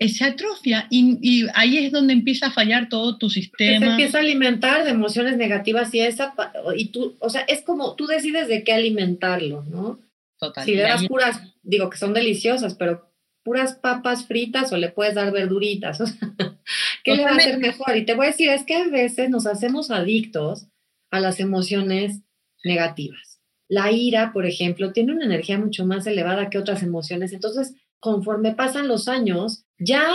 se 0.01 0.25
atrofia 0.25 0.87
y, 0.91 1.47
ahí 1.55 1.79
es 1.79 1.93
donde 1.93 2.15
empieza 2.15 2.47
a 2.47 2.51
fallar 2.51 2.89
todo 2.89 3.19
tu 3.19 3.29
sistema. 3.29 3.87
Se 3.87 3.91
empieza 3.93 4.19
a 4.19 4.21
alimentar 4.23 4.85
de 4.85 4.91
emociones 4.91 5.37
negativas 5.37 5.93
y 5.95 6.01
esa, 6.01 6.35
y 6.77 6.87
tú, 6.87 7.17
o 7.21 7.29
sea, 7.29 7.43
es 7.43 7.63
como 7.63 7.95
tú 7.95 8.07
decides 8.07 8.49
de 8.49 8.65
qué 8.65 8.73
alimentarlo, 8.73 9.65
¿no? 9.65 10.01
Total. 10.39 10.65
Si 10.65 10.75
le 10.75 10.83
das 10.83 11.07
puras, 11.07 11.41
digo 11.63 11.89
que 11.91 11.99
son 11.99 12.15
deliciosas, 12.15 12.75
pero 12.75 13.11
puras 13.43 13.75
papas 13.75 14.27
fritas 14.27 14.73
o 14.73 14.77
le 14.77 14.91
puedes 14.91 15.15
dar 15.15 15.31
verduritas, 15.31 16.01
o 16.01 16.07
sea, 16.07 16.33
¿qué 17.05 17.17
le 17.17 17.25
va 17.25 17.31
a 17.31 17.37
hacer 17.37 17.59
mejor? 17.59 17.97
Y 17.97 18.07
te 18.07 18.15
voy 18.15 18.27
a 18.27 18.31
decir, 18.31 18.49
es 18.49 18.65
que 18.65 18.77
a 18.77 18.89
veces 18.89 19.29
nos 19.29 19.47
hacemos 19.47 19.91
adictos 19.91 20.69
a 21.17 21.21
las 21.21 21.41
emociones 21.41 22.23
negativas. 22.65 23.41
La 23.69 23.91
ira, 23.91 24.33
por 24.33 24.47
ejemplo, 24.47 24.93
tiene 24.93 25.13
una 25.13 25.25
energía 25.25 25.59
mucho 25.59 25.85
más 25.85 26.07
elevada 26.07 26.51
que 26.51 26.59
otras 26.59 26.83
emociones, 26.83 27.33
entonces 27.33 27.75
conforme 27.99 28.55
pasan 28.55 28.89
los 28.89 29.09
años, 29.09 29.65
ya 29.79 30.09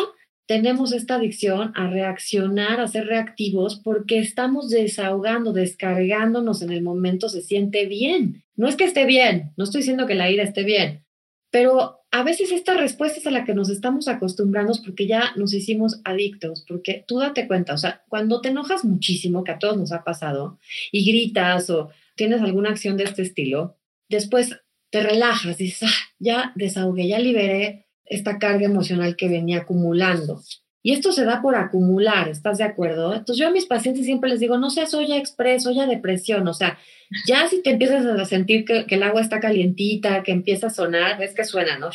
tenemos 0.48 0.92
esta 0.94 1.16
adicción 1.16 1.72
a 1.76 1.88
reaccionar, 1.88 2.80
a 2.80 2.88
ser 2.88 3.08
reactivos, 3.08 3.80
porque 3.84 4.20
estamos 4.20 4.70
desahogando, 4.70 5.54
descargándonos 5.54 6.62
en 6.62 6.72
el 6.72 6.84
momento, 6.84 7.30
se 7.30 7.42
siente 7.42 7.86
bien. 7.86 8.44
No 8.56 8.68
es 8.68 8.76
que 8.76 8.84
esté 8.84 9.06
bien, 9.06 9.54
no 9.58 9.64
estoy 9.64 9.80
diciendo 9.80 10.08
que 10.08 10.16
la 10.16 10.30
ira 10.30 10.44
esté 10.44 10.64
bien, 10.64 11.06
pero 11.52 12.01
a 12.12 12.24
veces 12.24 12.52
esta 12.52 12.74
respuesta 12.76 13.20
es 13.20 13.28
a 13.28 13.32
la 13.32 13.46
que 13.46 13.54
nos 13.54 13.70
estamos 13.70 14.10
acostumbrando 14.10 14.74
porque 14.86 15.08
ya 15.08 15.32
nos 15.38 15.54
hicimos 15.54 16.02
adictos, 16.04 16.66
porque 16.68 17.06
tú 17.08 17.20
date 17.20 17.48
cuenta, 17.48 17.74
o 17.74 17.78
sea, 17.78 18.04
cuando 18.10 18.42
te 18.42 18.50
enojas 18.50 18.84
muchísimo, 18.84 19.46
que 19.46 19.52
a 19.52 19.60
todos 19.60 19.78
nos 19.78 19.94
ha 19.94 20.04
pasado, 20.04 20.60
y 20.92 21.06
gritas 21.06 21.70
o 21.70 21.90
tienes 22.16 22.42
alguna 22.42 22.72
acción 22.72 22.98
de 22.98 23.06
este 23.06 23.22
estilo, 23.22 23.78
después 24.10 24.58
te 24.90 25.02
relajas, 25.02 25.58
dices, 25.58 25.90
ah, 25.90 26.10
ya 26.20 26.52
desahogué, 26.56 27.08
ya 27.08 27.18
liberé 27.18 27.88
esta 28.04 28.40
carga 28.40 28.66
emocional 28.66 29.16
que 29.16 29.30
venía 29.30 29.60
acumulando. 29.60 30.42
Y 30.84 30.94
esto 30.94 31.12
se 31.12 31.26
da 31.26 31.42
por 31.42 31.56
acumular, 31.56 32.28
¿estás 32.28 32.58
de 32.58 32.64
acuerdo? 32.64 33.14
Entonces 33.14 33.38
yo 33.38 33.48
a 33.48 33.52
mis 33.52 33.66
pacientes 33.66 34.06
siempre 34.06 34.30
les 34.30 34.40
digo, 34.40 34.58
no 34.58 34.70
seas 34.70 34.94
olla 34.94 35.18
expreso, 35.18 35.70
olla 35.70 35.86
depresión, 35.86 36.48
o 36.48 36.54
sea, 36.54 36.80
ya 37.28 37.48
si 37.48 37.62
te 37.62 37.72
empiezas 37.72 38.06
a 38.06 38.26
sentir 38.26 38.66
que, 38.66 38.86
que, 38.86 38.96
el 38.96 39.04
agua 39.04 39.22
está 39.22 39.40
calientita, 39.40 40.24
que 40.24 40.32
empieza 40.32 40.68
a 40.68 40.72
sonar, 40.72 41.20
ves 41.20 41.36
que 41.36 41.44
suena, 41.44 41.78
¿no? 41.78 41.90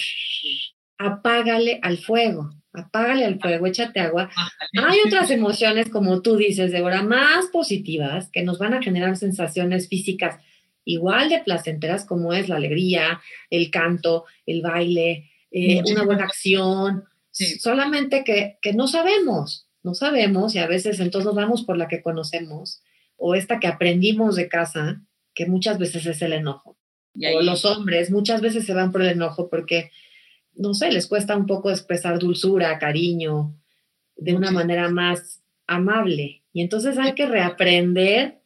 Apágale 0.98 1.80
al 1.82 1.98
fuego, 1.98 2.50
apágale 2.72 3.24
al 3.24 3.40
fuego, 3.40 3.66
échate 3.66 4.00
agua. 4.00 4.30
Hay 4.86 4.98
otras 5.06 5.30
emociones, 5.30 5.88
como 5.88 6.22
tú 6.22 6.36
dices, 6.36 6.70
Débora, 6.70 7.02
más 7.02 7.46
positivas 7.46 8.30
que 8.30 8.42
nos 8.42 8.58
van 8.58 8.74
a 8.74 8.82
generar 8.82 9.16
sensaciones 9.16 9.88
físicas 9.88 10.38
igual 10.86 11.28
de 11.28 11.40
placenteras 11.40 12.06
como 12.06 12.32
es 12.32 12.48
la 12.48 12.56
alegría, 12.56 13.20
el 13.50 13.70
canto, 13.70 14.24
el 14.46 14.62
baile, 14.62 15.30
eh, 15.50 15.82
una 15.90 16.04
buena 16.04 16.24
acción, 16.24 17.04
solamente 17.60 18.24
que, 18.24 18.58
que 18.62 18.72
no 18.72 18.88
sabemos, 18.88 19.68
no 19.82 19.94
sabemos 19.94 20.54
y 20.54 20.58
a 20.58 20.66
veces 20.66 21.00
entonces 21.00 21.26
nos 21.26 21.34
vamos 21.34 21.64
por 21.64 21.76
la 21.76 21.88
que 21.88 22.02
conocemos 22.02 22.82
o 23.16 23.34
esta 23.34 23.60
que 23.60 23.66
aprendimos 23.66 24.36
de 24.36 24.48
casa, 24.48 25.02
que 25.34 25.46
muchas 25.46 25.78
veces 25.78 26.06
es 26.06 26.22
el 26.22 26.32
enojo. 26.32 26.76
O 27.34 27.40
los 27.40 27.64
hombres 27.64 28.10
muchas 28.10 28.40
veces 28.40 28.66
se 28.66 28.74
van 28.74 28.92
por 28.92 29.02
el 29.02 29.08
enojo 29.08 29.48
porque, 29.48 29.90
no 30.54 30.74
sé, 30.74 30.90
les 30.90 31.06
cuesta 31.06 31.36
un 31.36 31.46
poco 31.46 31.70
expresar 31.70 32.18
dulzura, 32.18 32.78
cariño, 32.78 33.54
de 34.16 34.34
una 34.34 34.50
manera 34.50 34.90
más 34.90 35.42
amable. 35.66 36.42
Y 36.52 36.62
entonces 36.62 36.98
hay 36.98 37.14
que 37.14 37.26
reaprender 37.26 38.40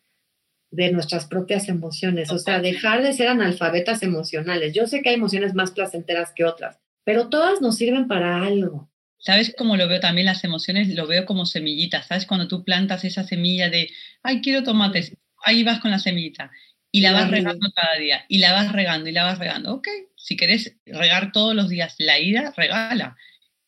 de 0.70 0.92
nuestras 0.92 1.26
propias 1.26 1.68
emociones, 1.68 2.31
o 2.31 2.38
sea, 2.38 2.61
dejar 2.61 3.03
de 3.03 3.12
ser 3.12 3.26
analfabetas 3.26 4.05
emocionales. 4.05 4.72
Yo 4.72 4.87
sé 4.87 5.03
que 5.03 5.09
hay 5.09 5.16
emociones 5.16 5.55
más 5.55 5.72
placenteras 5.72 6.33
que 6.33 6.44
otras, 6.44 6.79
pero 7.04 7.28
todas 7.28 7.60
nos 7.60 7.76
sirven 7.76 8.08
para 8.08 8.42
algo. 8.42 8.90
¿Sabes 9.18 9.54
cómo 9.56 9.76
lo 9.76 9.86
veo 9.86 10.00
también 10.00 10.26
las 10.26 10.44
emociones? 10.44 10.88
Lo 10.88 11.06
veo 11.06 11.26
como 11.26 11.44
semillitas, 11.44 12.06
¿sabes? 12.06 12.26
Cuando 12.26 12.48
tú 12.48 12.64
plantas 12.64 13.04
esa 13.04 13.24
semilla 13.24 13.68
de, 13.68 13.90
ay, 14.22 14.40
quiero 14.40 14.62
tomates, 14.62 15.16
ahí 15.44 15.62
vas 15.62 15.80
con 15.80 15.90
la 15.90 15.98
semillita 15.98 16.50
y 16.92 17.02
la 17.02 17.12
vas 17.12 17.30
regando 17.30 17.70
cada 17.72 17.96
día, 17.96 18.24
y 18.28 18.38
la 18.38 18.52
vas 18.52 18.72
regando 18.72 19.08
y 19.08 19.12
la 19.12 19.24
vas 19.24 19.38
regando. 19.38 19.74
Ok, 19.74 19.88
si 20.16 20.36
quieres 20.36 20.76
regar 20.86 21.30
todos 21.32 21.54
los 21.54 21.68
días 21.68 21.94
la 21.98 22.18
ira, 22.18 22.52
regala 22.56 23.16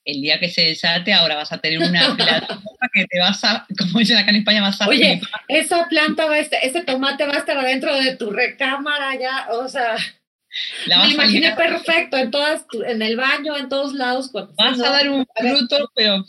el 0.05 0.21
día 0.21 0.41
que 0.41 0.49
se 0.49 0.63
desate, 0.63 1.13
ahora 1.13 1.37
vas 1.37 1.53
a 1.53 1.59
tener 1.59 1.79
una 1.79 2.15
planta 2.17 2.59
que 2.93 3.07
te 3.07 3.21
vas 3.21 3.43
a, 3.45 3.67
como 3.79 4.01
dicen 4.01 4.19
acá 4.19 4.31
en 4.31 4.37
España, 4.37 4.61
vas 4.61 4.81
a... 4.81 4.89
Oye, 4.89 5.21
esa 5.49 5.89
planta 5.89 6.27
va 6.27 6.35
a 6.35 6.39
estar, 6.41 6.61
ese 6.63 6.83
tomate 6.83 7.27
va 7.27 7.35
a 7.35 7.39
estar 7.39 7.57
adentro 7.57 7.95
de 7.97 8.17
tu 8.17 8.31
recámara 8.31 9.15
ya, 9.19 9.49
o 9.51 9.69
sea... 9.69 9.97
La 10.87 11.05
me 11.05 11.13
imaginé 11.13 11.55
perfecto 11.55 12.17
en 12.17 12.31
todas, 12.31 12.65
en 12.87 13.03
el 13.03 13.17
baño, 13.17 13.57
en 13.57 13.69
todos 13.69 13.95
lados. 13.95 14.31
Vas 14.33 14.81
a 14.81 14.91
dar 14.91 15.09
un 15.09 15.27
fruto, 15.37 15.91
pero... 15.95 16.25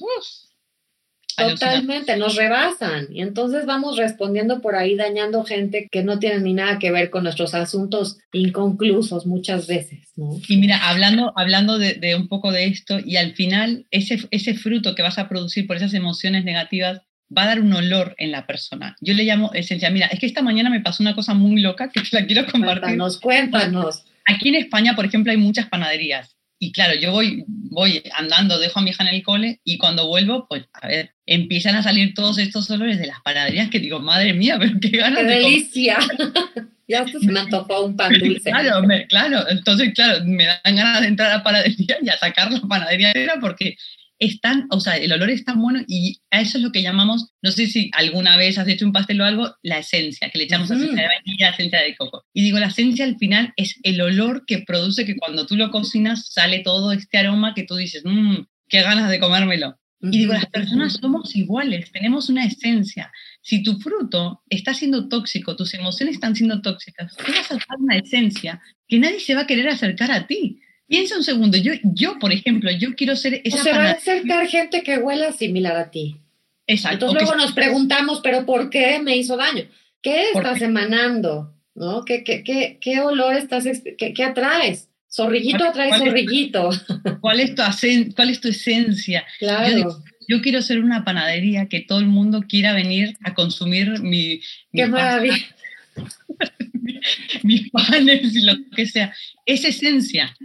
Totalmente, 1.36 2.16
nos 2.16 2.36
rebasan 2.36 3.08
y 3.12 3.22
entonces 3.22 3.66
vamos 3.66 3.98
respondiendo 3.98 4.62
por 4.62 4.76
ahí 4.76 4.96
dañando 4.96 5.44
gente 5.44 5.88
que 5.92 6.04
no 6.04 6.20
tiene 6.20 6.40
ni 6.42 6.54
nada 6.54 6.78
que 6.78 6.92
ver 6.92 7.10
con 7.10 7.24
nuestros 7.24 7.56
asuntos 7.56 8.20
inconclusos 8.34 9.26
muchas 9.26 9.66
veces, 9.66 10.12
¿no? 10.16 10.40
Y 10.48 10.58
mira, 10.58 10.88
hablando, 10.88 11.34
hablando 11.36 11.80
de, 11.80 12.16
un 12.16 12.28
poco 12.28 12.52
de 12.52 12.66
esto 12.66 13.00
y 13.04 13.16
al 13.16 13.34
final 13.34 13.88
ese, 13.90 14.20
ese 14.30 14.54
fruto 14.54 14.94
que 14.94 15.02
vas 15.02 15.18
a 15.18 15.28
producir 15.28 15.66
por 15.66 15.78
esas 15.78 15.96
emociones 15.96 16.46
negativas 16.46 17.02
va 17.36 17.44
a 17.44 17.48
dar 17.48 17.62
un 17.62 17.74
olor 17.74 18.14
en 18.20 18.32
la 18.32 18.46
persona. 18.46 18.96
Yo 19.02 19.16
le 19.16 19.24
llamo 19.24 19.52
esencia. 19.54 19.90
Mira, 19.90 20.08
es 20.08 20.20
que 20.20 20.28
esta 20.28 20.44
mañana 20.44 20.70
me 20.70 20.82
pasó 20.82 21.02
una 21.02 21.16
cosa 21.16 21.34
muy 21.34 21.62
loca 21.62 21.90
que 21.90 22.02
te 22.02 22.10
la 22.12 22.28
quiero 22.28 22.46
compartir. 22.46 22.82
Cuéntanos, 22.82 23.20
cuéntanos. 23.20 24.06
Aquí 24.26 24.50
en 24.50 24.56
España, 24.56 24.96
por 24.96 25.06
ejemplo, 25.06 25.32
hay 25.32 25.38
muchas 25.38 25.68
panaderías 25.68 26.36
y 26.64 26.72
claro, 26.72 26.98
yo 26.98 27.12
voy, 27.12 27.44
voy 27.48 28.02
andando, 28.16 28.58
dejo 28.58 28.80
a 28.80 28.84
mi 28.84 28.92
hija 28.92 29.04
en 29.04 29.14
el 29.14 29.22
cole 29.22 29.60
y 29.66 29.78
cuando 29.78 30.08
vuelvo, 30.08 30.48
pues 30.48 30.64
a 30.72 30.88
ver, 30.88 31.14
empiezan 31.26 31.76
a 31.76 31.84
salir 31.84 32.14
todos 32.14 32.38
estos 32.38 32.70
olores 32.70 33.00
de 33.00 33.08
las 33.08 33.20
panaderías 33.22 33.70
que 33.70 33.80
digo, 33.80 34.00
madre 34.00 34.34
mía, 34.34 34.58
pero 34.58 34.72
qué 34.80 34.98
ganas 34.98 35.20
¡Qué 35.20 35.26
delicia! 35.26 35.98
ya 36.88 37.06
se 37.06 37.20
me 37.20 37.38
antojó 37.38 37.84
un 37.84 37.98
pan 37.98 38.14
dulce. 38.14 38.50
Claro, 38.50 38.82
claro, 39.10 39.50
entonces, 39.50 39.94
claro, 39.94 40.24
me 40.24 40.46
dan 40.46 40.76
ganas 40.76 41.02
de 41.02 41.08
entrar 41.08 41.32
a 41.32 41.38
la 41.40 41.44
panadería 41.44 41.98
y 42.02 42.08
a 42.08 42.18
sacar 42.18 42.50
la 42.50 42.62
panadería 42.62 43.10
entera 43.10 43.42
están, 44.26 44.68
o 44.70 44.80
sea, 44.80 44.98
el 44.98 45.12
olor 45.12 45.30
es 45.30 45.44
tan 45.44 45.62
bueno 45.62 45.82
y 45.88 46.22
a 46.32 46.42
eso 46.42 46.58
es 46.58 46.64
lo 46.64 46.72
que 46.72 46.82
llamamos, 46.82 47.32
no 47.42 47.52
sé 47.52 47.68
si 47.68 47.92
alguna 47.94 48.38
vez 48.38 48.58
has 48.58 48.68
hecho 48.68 48.86
un 48.86 48.94
pastel 48.94 49.20
o 49.22 49.26
algo, 49.26 49.56
la 49.62 49.80
esencia, 49.80 50.30
que 50.30 50.38
le 50.38 50.46
echamos 50.46 50.72
esencia 50.72 51.02
de 51.02 51.08
vainilla, 51.08 51.50
esencia 51.50 51.82
de 51.82 51.96
coco. 51.96 52.24
Y 52.34 52.44
digo, 52.44 52.60
la 52.60 52.68
esencia 52.68 53.06
al 53.06 53.18
final 53.18 53.54
es 53.58 53.80
el 53.84 54.00
olor 54.02 54.46
que 54.46 54.60
produce 54.60 55.06
que 55.06 55.18
cuando 55.18 55.46
tú 55.46 55.56
lo 55.56 55.72
cocinas 55.72 56.28
sale 56.32 56.60
todo 56.60 56.92
este 56.92 57.18
aroma 57.18 57.54
que 57.54 57.64
tú 57.64 57.76
dices, 57.76 58.04
mmm, 58.06 58.46
qué 58.70 58.82
ganas 58.82 59.10
de 59.10 59.20
comérmelo. 59.20 59.78
Y 60.02 60.18
digo, 60.18 60.34
las 60.34 60.48
personas 60.48 60.98
somos 61.00 61.34
iguales, 61.34 61.90
tenemos 61.94 62.28
una 62.28 62.44
esencia. 62.44 63.10
Si 63.42 63.64
tu 63.64 63.80
fruto 63.80 64.42
está 64.50 64.74
siendo 64.74 65.08
tóxico, 65.08 65.56
tus 65.56 65.74
emociones 65.76 66.16
están 66.16 66.36
siendo 66.36 66.62
tóxicas, 66.62 67.16
tú 67.16 67.32
vas 67.32 67.50
a 67.50 67.56
dar 67.56 67.78
una 67.80 67.96
esencia 67.96 68.62
que 68.86 69.00
nadie 69.00 69.22
se 69.22 69.34
va 69.34 69.42
a 69.42 69.48
querer 69.48 69.70
acercar 69.70 70.12
a 70.12 70.28
ti. 70.28 70.60
Piensa 70.88 71.18
un 71.18 71.24
segundo, 71.24 71.58
yo, 71.58 71.74
yo 71.84 72.20
por 72.20 72.32
ejemplo, 72.32 72.70
yo 72.72 72.96
quiero 72.96 73.16
ser 73.16 73.42
esa... 73.44 73.58
O 73.58 73.64
se 73.64 73.72
va 73.72 73.86
a 73.86 73.92
acercar 73.92 74.48
gente 74.48 74.84
que 74.84 74.98
huela 74.98 75.32
similar 75.32 75.76
a 75.76 75.90
ti. 75.90 76.18
Exacto. 76.68 77.08
Entonces 77.08 77.30
luego 77.30 77.36
nos 77.38 77.54
preguntamos, 77.54 78.22
¿pero 78.22 78.46
por 78.46 78.70
qué 78.70 79.00
me 79.00 79.16
hizo 79.16 79.38
daño? 79.38 79.64
¿Qué 80.02 80.32
estás 80.34 80.62
emanando? 80.62 81.54
¿No? 81.76 82.06
¿Qué, 82.06 82.24
qué, 82.24 82.44
qué, 82.44 82.78
qué 82.80 83.00
olor 83.00 83.36
estás, 83.36 83.66
qué, 83.98 84.14
qué, 84.14 84.24
atraes? 84.24 84.90
Zorrillito 85.12 85.64
atrae 85.64 85.98
zorrillito. 85.98 86.70
¿Cuál 87.22 87.40
es, 87.40 87.56
tu, 87.56 87.62
¿Cuál 88.16 88.30
es 88.30 88.42
tu 88.42 88.50
esencia? 88.50 89.26
Claro. 89.40 90.04
Yo, 90.28 90.42
quiero 90.42 90.62
ser 90.62 90.80
una 90.80 91.04
panadería 91.04 91.68
que 91.68 91.82
todo 91.82 92.00
el 92.00 92.08
mundo 92.08 92.44
quiera 92.48 92.74
venir 92.74 93.18
a 93.24 93.34
consumir 93.34 94.02
mi... 94.02 94.42
Qué 94.72 94.86
maravilla. 94.86 95.38
mis 97.44 97.70
panes 97.72 98.36
y 98.36 98.42
lo 98.42 98.54
que 98.76 98.86
sea. 98.86 99.14
Es 99.46 99.64
esencia. 99.66 100.36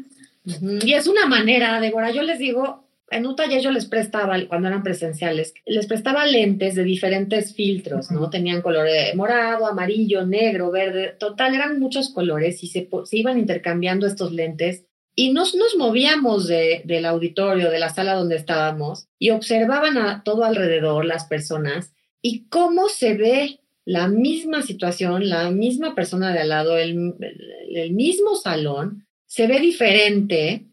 Y 0.83 0.93
es 0.95 1.07
una 1.07 1.27
manera, 1.27 1.81
Débora, 1.81 2.11
yo 2.11 2.23
les 2.23 2.39
digo, 2.39 2.89
en 3.11 3.27
un 3.27 3.37
taller 3.37 3.63
yo 3.63 3.71
les 3.71 3.87
prestaba, 3.87 4.37
cuando 4.49 4.69
eran 4.69 4.83
presenciales, 4.83 5.55
les 5.67 5.87
prestaba 5.87 6.27
lentes 6.27 6.75
de 6.75 6.85
diferentes 6.85 7.55
filtros, 7.55 8.11
¿no? 8.11 8.29
Tenían 8.31 8.63
color 8.63 8.87
morado, 9.15 9.67
amarillo, 9.67 10.27
negro, 10.27 10.71
verde, 10.71 11.15
total, 11.19 11.55
eran 11.55 11.79
muchos 11.79 12.11
colores 12.11 12.63
y 12.63 12.69
se, 12.69 12.89
iban 13.13 13.39
intercambiando 13.39 14.07
estos 14.07 14.33
lentes 14.33 14.85
y 15.15 15.33
nos, 15.33 15.55
nos 15.55 15.77
movíamos 15.77 16.47
de, 16.47 16.83
del 16.85 17.05
auditorio, 17.07 17.71
de 17.71 17.79
la 17.79 17.89
sala 17.89 18.15
donde 18.15 18.37
estábamos 18.37 19.09
y 19.19 19.31
observaban 19.31 19.99
a 19.99 20.23
todo 20.23 20.45
alrededor 20.45 21.05
las 21.05 21.25
personas 21.25 21.93
y 22.23 22.49
cómo 22.49 22.89
se 22.89 23.15
ve 23.15 23.61
la 23.85 24.07
misma 24.07 24.63
situación, 24.63 25.29
la 25.29 25.51
misma 25.51 25.95
persona 25.95 26.33
de 26.33 26.41
al 26.41 26.51
lado, 26.51 26.77
el, 26.77 27.15
el 27.75 27.93
mismo 27.93 28.37
salón, 28.37 29.08
se 29.29 29.47
ve 29.47 29.61
diferente 29.61 30.65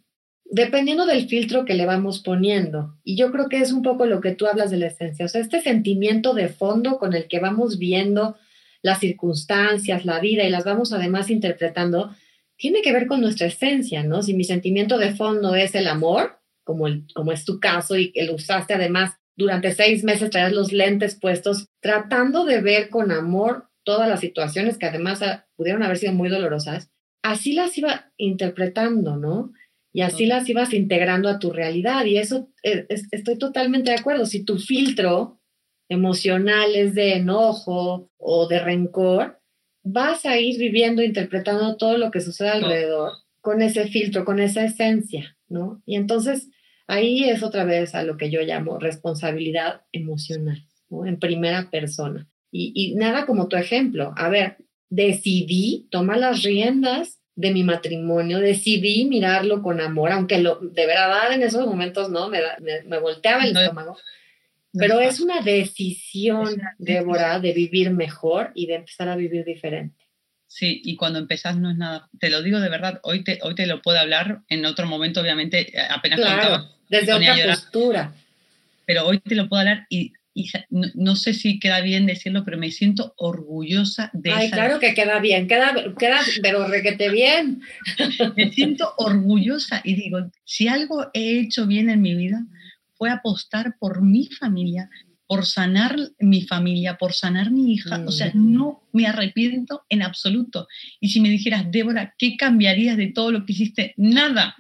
dependiendo 0.45 1.05
del 1.05 1.27
filtro 1.27 1.65
que 1.65 1.73
le 1.73 1.85
vamos 1.85 2.19
poniendo. 2.19 2.97
Y 3.03 3.17
yo 3.17 3.31
creo 3.31 3.49
que 3.49 3.59
es 3.59 3.71
un 3.71 3.83
poco 3.83 4.05
lo 4.05 4.21
que 4.21 4.33
tú 4.33 4.47
hablas 4.47 4.71
de 4.71 4.77
la 4.77 4.87
esencia, 4.87 5.25
o 5.25 5.27
sea, 5.27 5.41
este 5.41 5.61
sentimiento 5.61 6.33
de 6.33 6.47
fondo 6.47 6.97
con 6.97 7.13
el 7.13 7.27
que 7.27 7.39
vamos 7.39 7.77
viendo 7.77 8.37
las 8.81 8.99
circunstancias, 8.99 10.05
la 10.05 10.19
vida 10.19 10.43
y 10.43 10.49
las 10.49 10.63
vamos 10.63 10.93
además 10.93 11.29
interpretando, 11.29 12.15
tiene 12.55 12.81
que 12.81 12.93
ver 12.93 13.07
con 13.07 13.19
nuestra 13.19 13.47
esencia, 13.47 14.03
¿no? 14.03 14.21
Si 14.21 14.33
mi 14.33 14.43
sentimiento 14.43 14.97
de 14.97 15.15
fondo 15.15 15.55
es 15.55 15.75
el 15.75 15.87
amor, 15.87 16.39
como, 16.63 16.87
el, 16.87 17.05
como 17.13 17.31
es 17.31 17.43
tu 17.43 17.59
caso 17.59 17.97
y 17.97 18.11
que 18.11 18.23
lo 18.23 18.35
usaste 18.35 18.75
además 18.75 19.15
durante 19.35 19.73
seis 19.73 20.03
meses, 20.03 20.29
traías 20.29 20.53
los 20.53 20.71
lentes 20.71 21.15
puestos, 21.15 21.67
tratando 21.81 22.45
de 22.45 22.61
ver 22.61 22.89
con 22.89 23.11
amor 23.11 23.69
todas 23.83 24.07
las 24.07 24.21
situaciones 24.21 24.77
que 24.77 24.85
además 24.85 25.21
ah, 25.23 25.47
pudieron 25.55 25.83
haber 25.83 25.97
sido 25.97 26.13
muy 26.13 26.29
dolorosas, 26.29 26.91
así 27.32 27.53
las 27.53 27.78
iba 27.78 28.11
interpretando, 28.17 29.17
¿no? 29.17 29.51
y 29.95 30.01
así 30.01 30.26
las 30.26 30.49
ibas 30.49 30.73
integrando 30.73 31.30
a 31.30 31.39
tu 31.39 31.53
realidad. 31.53 32.03
Y 32.03 32.17
eso 32.17 32.49
eh, 32.63 32.86
estoy 32.89 33.38
totalmente 33.38 33.91
de 33.91 33.97
acuerdo. 33.97 34.26
Si 34.26 34.43
tu 34.43 34.57
filtro 34.57 35.39
emocional 35.88 36.76
es 36.76 36.95
de 36.95 37.13
enojo 37.13 38.11
o 38.17 38.47
de 38.49 38.59
rencor, 38.59 39.39
vas 39.84 40.26
a 40.26 40.38
ir 40.38 40.59
viviendo, 40.59 41.01
interpretando 41.01 41.78
todo 41.78 41.97
lo 41.97 42.11
que 42.11 42.19
sucede 42.19 42.49
alrededor 42.49 43.13
con 43.39 43.61
ese 43.61 43.88
filtro, 43.88 44.26
con 44.26 44.41
esa 44.41 44.65
esencia, 44.65 45.38
¿no? 45.47 45.82
Y 45.86 45.95
entonces 45.95 46.49
ahí 46.88 47.30
es 47.30 47.41
otra 47.41 47.63
vez 47.63 47.95
a 47.95 48.03
lo 48.03 48.17
que 48.17 48.30
yo 48.30 48.41
llamo 48.41 48.78
responsabilidad 48.80 49.84
emocional, 49.93 50.67
¿no? 50.89 51.05
En 51.05 51.19
primera 51.19 51.69
persona. 51.71 52.28
Y, 52.51 52.73
y 52.76 52.95
nada 52.95 53.26
como 53.26 53.47
tu 53.47 53.55
ejemplo. 53.55 54.13
A 54.17 54.28
ver, 54.28 54.57
decidí, 54.89 55.88
toma 55.91 56.17
las 56.17 56.43
riendas 56.43 57.19
de 57.36 57.51
mi 57.51 57.63
matrimonio, 57.63 58.39
decidí 58.39 59.05
mirarlo 59.05 59.61
con 59.61 59.81
amor, 59.81 60.11
aunque 60.11 60.39
lo, 60.39 60.59
de 60.59 60.86
verdad 60.86 61.33
en 61.33 61.43
esos 61.43 61.65
momentos 61.65 62.09
no, 62.09 62.29
me, 62.29 62.39
me, 62.86 62.99
volteaba 62.99 63.43
el 63.43 63.55
estómago. 63.55 63.97
Pero 64.77 64.99
es 64.99 65.19
una 65.21 65.41
decisión, 65.41 66.61
Débora, 66.77 67.39
de 67.39 67.53
vivir 67.53 67.91
mejor 67.91 68.51
y 68.55 68.67
de 68.67 68.75
empezar 68.75 69.07
a 69.07 69.15
vivir 69.15 69.45
diferente. 69.45 70.05
Sí, 70.47 70.81
y 70.83 70.95
cuando 70.95 71.19
empezás 71.19 71.57
no 71.57 71.69
es 71.71 71.77
nada, 71.77 72.09
te 72.19 72.29
lo 72.29 72.41
digo 72.41 72.59
de 72.59 72.69
verdad, 72.69 72.99
hoy 73.03 73.23
te, 73.23 73.39
hoy 73.41 73.55
te 73.55 73.67
lo 73.67 73.81
puedo 73.81 73.99
hablar, 73.99 74.41
en 74.47 74.65
otro 74.65 74.86
momento 74.86 75.21
obviamente 75.21 75.73
apenas 75.89 76.19
claro, 76.19 76.69
desde 76.89 77.13
otra 77.13 77.36
postura. 77.47 78.13
Pero 78.86 79.05
hoy 79.05 79.19
te 79.19 79.36
lo 79.36 79.49
puedo 79.49 79.61
hablar 79.61 79.86
y 79.89 80.13
y 80.38 80.51
no, 80.69 81.15
sé 81.15 81.33
si 81.33 81.59
queda 81.59 81.79
bien 81.79 82.05
decirlo, 82.05 82.43
pero 82.43 82.57
me 82.57 82.69
siento 82.69 83.13
orgullosa 83.15 84.11
de 84.11 84.33
Ay, 84.33 84.51
claro 84.51 84.79
que 84.79 84.93
queda 84.93 85.19
bien, 85.19 85.47
queda, 85.47 85.73
queda, 85.97 86.19
pero 86.41 86.67
requete 86.67 87.09
bien. 87.09 87.61
me 88.36 88.51
siento 88.51 88.93
orgullosa 88.97 89.79
y 89.86 89.95
digo, 89.95 90.29
si 90.43 90.67
algo 90.67 91.07
he 91.13 91.39
hecho 91.39 91.65
bien 91.67 91.89
en 91.89 92.01
mi 92.01 92.15
vida, 92.15 92.45
fue 92.95 93.09
apostar 93.09 93.77
por 93.79 94.01
mi 94.01 94.27
familia, 94.27 94.89
por 95.25 95.45
sanar 95.45 95.95
mi 96.19 96.41
familia, 96.41 96.97
por 96.97 97.13
sanar 97.13 97.49
mi 97.49 97.73
hija. 97.73 98.03
O 98.05 98.11
sea, 98.11 98.27
mm. 98.33 98.53
no 98.53 98.83
me 98.91 99.07
arrepiento 99.07 99.86
en 99.88 100.01
absoluto. 100.01 100.67
Y 100.99 101.09
si 101.09 101.21
me 101.21 101.29
dijeras, 101.29 101.71
Débora, 101.71 102.13
¿qué 102.17 102.36
cambiarías 102.36 102.97
de 102.97 103.07
todo 103.07 103.31
lo 103.31 103.45
que 103.45 103.53
hiciste? 103.53 103.93
Nada 103.95 104.53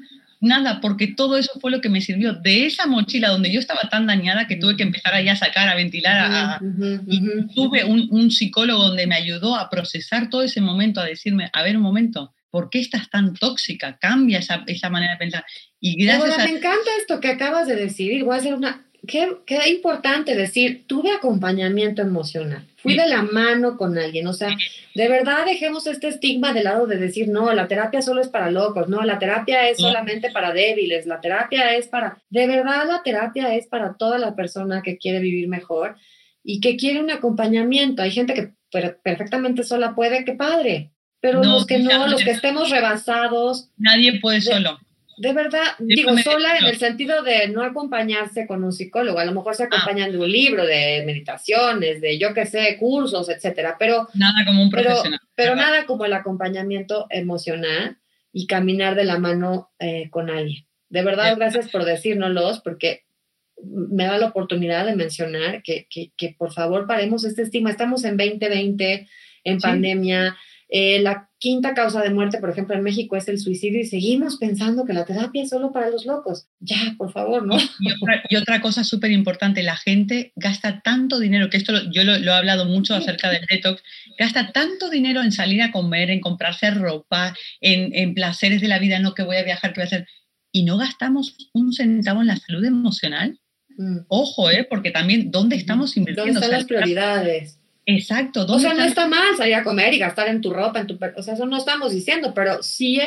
nada, 0.45 0.79
porque 0.79 1.07
todo 1.07 1.37
eso 1.37 1.51
fue 1.59 1.71
lo 1.71 1.81
que 1.81 1.89
me 1.89 2.01
sirvió. 2.01 2.33
De 2.33 2.65
esa 2.65 2.85
mochila 2.85 3.29
donde 3.29 3.51
yo 3.51 3.59
estaba 3.59 3.81
tan 3.89 4.07
dañada 4.07 4.47
que 4.47 4.55
tuve 4.55 4.77
que 4.77 4.83
empezar 4.83 5.13
ahí 5.13 5.27
a 5.27 5.35
sacar, 5.35 5.67
a 5.67 5.75
ventilar, 5.75 6.61
y 7.07 7.21
tuve 7.53 7.83
un, 7.83 8.31
psicólogo 8.31 8.87
donde 8.87 9.07
me 9.07 9.15
ayudó 9.15 9.55
a 9.55 9.69
procesar 9.69 10.29
todo 10.29 10.43
ese 10.43 10.61
momento, 10.61 11.01
a 11.01 11.05
decirme, 11.05 11.49
a 11.51 11.63
ver 11.63 11.75
un 11.75 11.83
momento, 11.83 12.33
¿por 12.49 12.69
qué 12.69 12.79
estás 12.79 13.09
tan 13.09 13.33
tóxica? 13.33 13.97
Cambia 13.97 14.39
esa, 14.39 14.63
esa 14.67 14.89
manera 14.89 15.13
de 15.13 15.19
pensar. 15.19 15.45
Y 15.79 16.03
gracias 16.03 16.37
Me 16.37 16.57
encanta 16.57 16.89
esto 16.99 17.19
que 17.19 17.27
acabas 17.29 17.67
de 17.67 17.75
decir, 17.75 18.23
voy 18.23 18.35
a 18.35 18.39
hacer 18.39 18.53
una... 18.53 18.84
Qué, 19.07 19.37
qué 19.45 19.69
importante 19.69 20.35
decir, 20.35 20.85
tuve 20.87 21.11
acompañamiento 21.11 22.01
emocional 22.01 22.65
fui 22.85 22.95
de 22.95 23.07
la 23.07 23.23
mano 23.23 23.77
con 23.77 23.97
alguien. 23.97 24.27
O 24.27 24.33
sea, 24.33 24.55
de 24.93 25.07
verdad 25.09 25.45
dejemos 25.45 25.87
este 25.87 26.07
estigma 26.07 26.53
de 26.53 26.63
lado 26.63 26.85
de 26.85 26.97
decir, 26.97 27.27
no, 27.27 27.51
la 27.51 27.67
terapia 27.67 28.01
solo 28.03 28.21
es 28.21 28.27
para 28.27 28.51
locos, 28.51 28.87
no, 28.87 29.01
la 29.01 29.17
terapia 29.17 29.67
es 29.69 29.79
solamente 29.79 30.29
para 30.29 30.53
débiles, 30.53 31.07
la 31.07 31.19
terapia 31.19 31.75
es 31.75 31.87
para, 31.87 32.19
de 32.29 32.45
verdad 32.47 32.85
la 32.87 33.01
terapia 33.03 33.55
es 33.55 33.67
para 33.67 33.95
toda 33.95 34.19
la 34.19 34.35
persona 34.35 34.83
que 34.83 34.97
quiere 34.97 35.19
vivir 35.19 35.47
mejor 35.47 35.95
y 36.43 36.61
que 36.61 36.77
quiere 36.77 36.99
un 36.99 37.09
acompañamiento. 37.09 38.03
Hay 38.03 38.11
gente 38.11 38.35
que 38.35 38.53
perfectamente 39.01 39.63
sola 39.63 39.95
puede, 39.95 40.23
qué 40.23 40.33
padre, 40.33 40.91
pero 41.19 41.43
los 41.43 41.65
que 41.65 41.79
no, 41.79 42.07
los 42.07 42.23
que 42.23 42.31
estemos 42.31 42.69
rebasados. 42.69 43.71
Nadie 43.77 44.19
puede 44.19 44.41
solo 44.41 44.79
de 45.17 45.33
verdad, 45.33 45.63
digo, 45.79 46.17
sola 46.17 46.57
en 46.57 46.65
el 46.65 46.77
sentido 46.77 47.23
de 47.23 47.47
no 47.47 47.63
acompañarse 47.63 48.47
con 48.47 48.63
un 48.63 48.71
psicólogo, 48.71 49.19
a 49.19 49.25
lo 49.25 49.33
mejor 49.33 49.55
se 49.55 49.63
ah. 49.63 49.67
acompañan 49.67 50.11
de 50.11 50.19
un 50.19 50.31
libro, 50.31 50.65
de 50.65 51.03
meditaciones, 51.05 52.01
de 52.01 52.17
yo 52.17 52.33
qué 52.33 52.45
sé, 52.45 52.77
cursos, 52.79 53.29
etcétera, 53.29 53.77
pero... 53.79 54.07
Nada 54.13 54.45
como 54.45 54.61
un 54.61 54.69
profesional. 54.69 55.19
Pero, 55.35 55.55
nada 55.55 55.85
como 55.85 56.05
el 56.05 56.13
acompañamiento 56.13 57.07
emocional 57.09 57.97
y 58.31 58.47
caminar 58.47 58.95
de 58.95 59.05
la 59.05 59.17
mano 59.17 59.71
eh, 59.79 60.09
con 60.09 60.29
alguien. 60.29 60.65
De 60.89 61.03
verdad, 61.03 61.35
gracias 61.35 61.69
por 61.69 61.85
decírnoslos, 61.85 62.61
porque 62.61 63.05
me 63.63 64.05
da 64.05 64.17
la 64.17 64.27
oportunidad 64.27 64.85
de 64.85 64.95
mencionar 64.95 65.63
que, 65.63 65.87
que, 65.89 66.11
que 66.17 66.35
por 66.37 66.53
favor 66.53 66.87
paremos 66.87 67.23
este 67.23 67.41
estigma. 67.41 67.69
Estamos 67.71 68.03
en 68.03 68.17
2020, 68.17 69.07
en 69.45 69.59
pandemia 69.59 70.35
eh, 70.67 70.99
la 71.01 71.29
quinta 71.37 71.75
causa 71.75 72.01
de 72.01 72.09
muerte, 72.09 72.39
por 72.39 72.49
ejemplo, 72.49 72.75
en 72.75 72.81
México 72.81 73.15
es 73.15 73.27
el 73.27 73.37
suicidio 73.37 73.79
y 73.79 73.85
seguimos 73.85 74.37
pensando 74.37 74.83
que 74.83 74.93
la 74.93 75.05
terapia 75.05 75.43
es 75.43 75.49
solo 75.49 75.71
para 75.71 75.91
los 75.91 76.05
locos. 76.05 76.47
Ya, 76.59 76.95
por 76.97 77.11
favor, 77.11 77.45
¿no? 77.45 77.57
Y 78.29 78.35
otra, 78.35 78.61
cosa 78.61 78.83
súper 78.83 79.11
importante, 79.11 79.61
la 79.61 79.75
gente 79.75 80.33
gasta 80.35 80.81
tanto 80.81 81.19
dinero, 81.19 81.49
que 81.49 81.57
esto 81.57 81.73
yo 81.91 82.03
lo, 82.03 82.15
he 82.15 82.31
hablado 82.31 82.65
mucho 82.65 82.95
acerca 82.95 83.29
del 83.29 83.45
detox, 83.47 83.83
gasta 84.17 84.51
tanto 84.51 84.89
dinero 84.89 85.21
en 85.21 85.31
salir 85.31 85.61
a 85.61 85.71
comer, 85.71 86.09
en 86.09 86.19
comprarse 86.19 86.71
ropa, 86.71 87.35
en, 87.61 88.13
placeres 88.15 88.61
de 88.61 88.67
la 88.67 88.79
vida, 88.79 88.99
no 88.99 89.13
que 89.13 89.23
voy 89.23 89.37
a 89.37 89.43
viajar, 89.43 89.73
que 89.73 89.81
voy 89.81 89.83
a 89.83 89.87
hacer, 89.87 90.07
y 90.51 90.63
no 90.63 90.77
gastamos 90.77 91.49
un 91.53 91.73
centavo 91.73 92.21
en 92.21 92.27
la 92.27 92.37
salud 92.37 92.65
emocional. 92.65 93.39
Mm. 93.77 93.99
Ojo, 94.07 94.49
¿eh? 94.49 94.65
porque 94.67 94.89
también, 94.89 95.29
¿dónde 95.29 95.57
estamos 95.57 95.95
invirtiendo? 95.97 96.39
¿Dónde 96.39 96.45
están 96.45 96.59
las 96.59 96.67
prioridades? 96.67 97.59
Exacto. 97.85 98.45
O 98.47 98.59
sea, 98.59 98.73
no 98.73 98.83
está 98.83 99.07
mal 99.07 99.35
salir 99.37 99.55
a 99.55 99.63
comer 99.63 99.93
y 99.93 99.99
gastar 99.99 100.27
en 100.27 100.41
tu 100.41 100.51
ropa, 100.51 100.79
en 100.79 100.87
tu... 100.87 100.97
O 101.15 101.21
sea, 101.21 101.35
eso 101.35 101.45
no 101.45 101.57
estamos 101.57 101.91
diciendo, 101.91 102.33
pero 102.33 102.63
sí, 102.63 102.99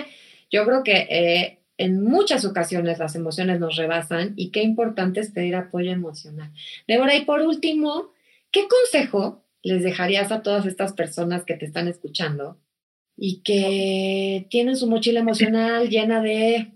yo 0.51 0.64
creo 0.64 0.83
que 0.85 1.07
eh, 1.11 1.59
en 1.79 2.03
muchas 2.03 2.45
ocasiones 2.45 2.99
las 2.99 3.14
emociones 3.14 3.61
nos 3.61 3.76
rebasan 3.76 4.35
y 4.37 4.51
qué 4.51 4.62
importante 4.62 5.20
es 5.20 5.31
pedir 5.31 5.57
apoyo 5.57 5.91
emocional. 5.91 6.53
Débora, 6.87 7.16
y 7.16 7.24
por 7.24 7.41
último, 7.43 8.12
¿qué 8.53 8.66
consejo 8.68 9.45
les 9.62 9.83
dejarías 9.83 10.31
a 10.31 10.43
todas 10.43 10.64
estas 10.66 10.93
personas 10.93 11.45
que 11.45 11.55
te 11.55 11.66
están 11.66 11.89
escuchando 11.89 12.59
y 13.16 13.43
que 13.43 14.47
tienen 14.49 14.76
su 14.76 14.89
mochila 14.89 15.20
emocional 15.20 15.89
llena 15.89 16.22
de 16.22 16.72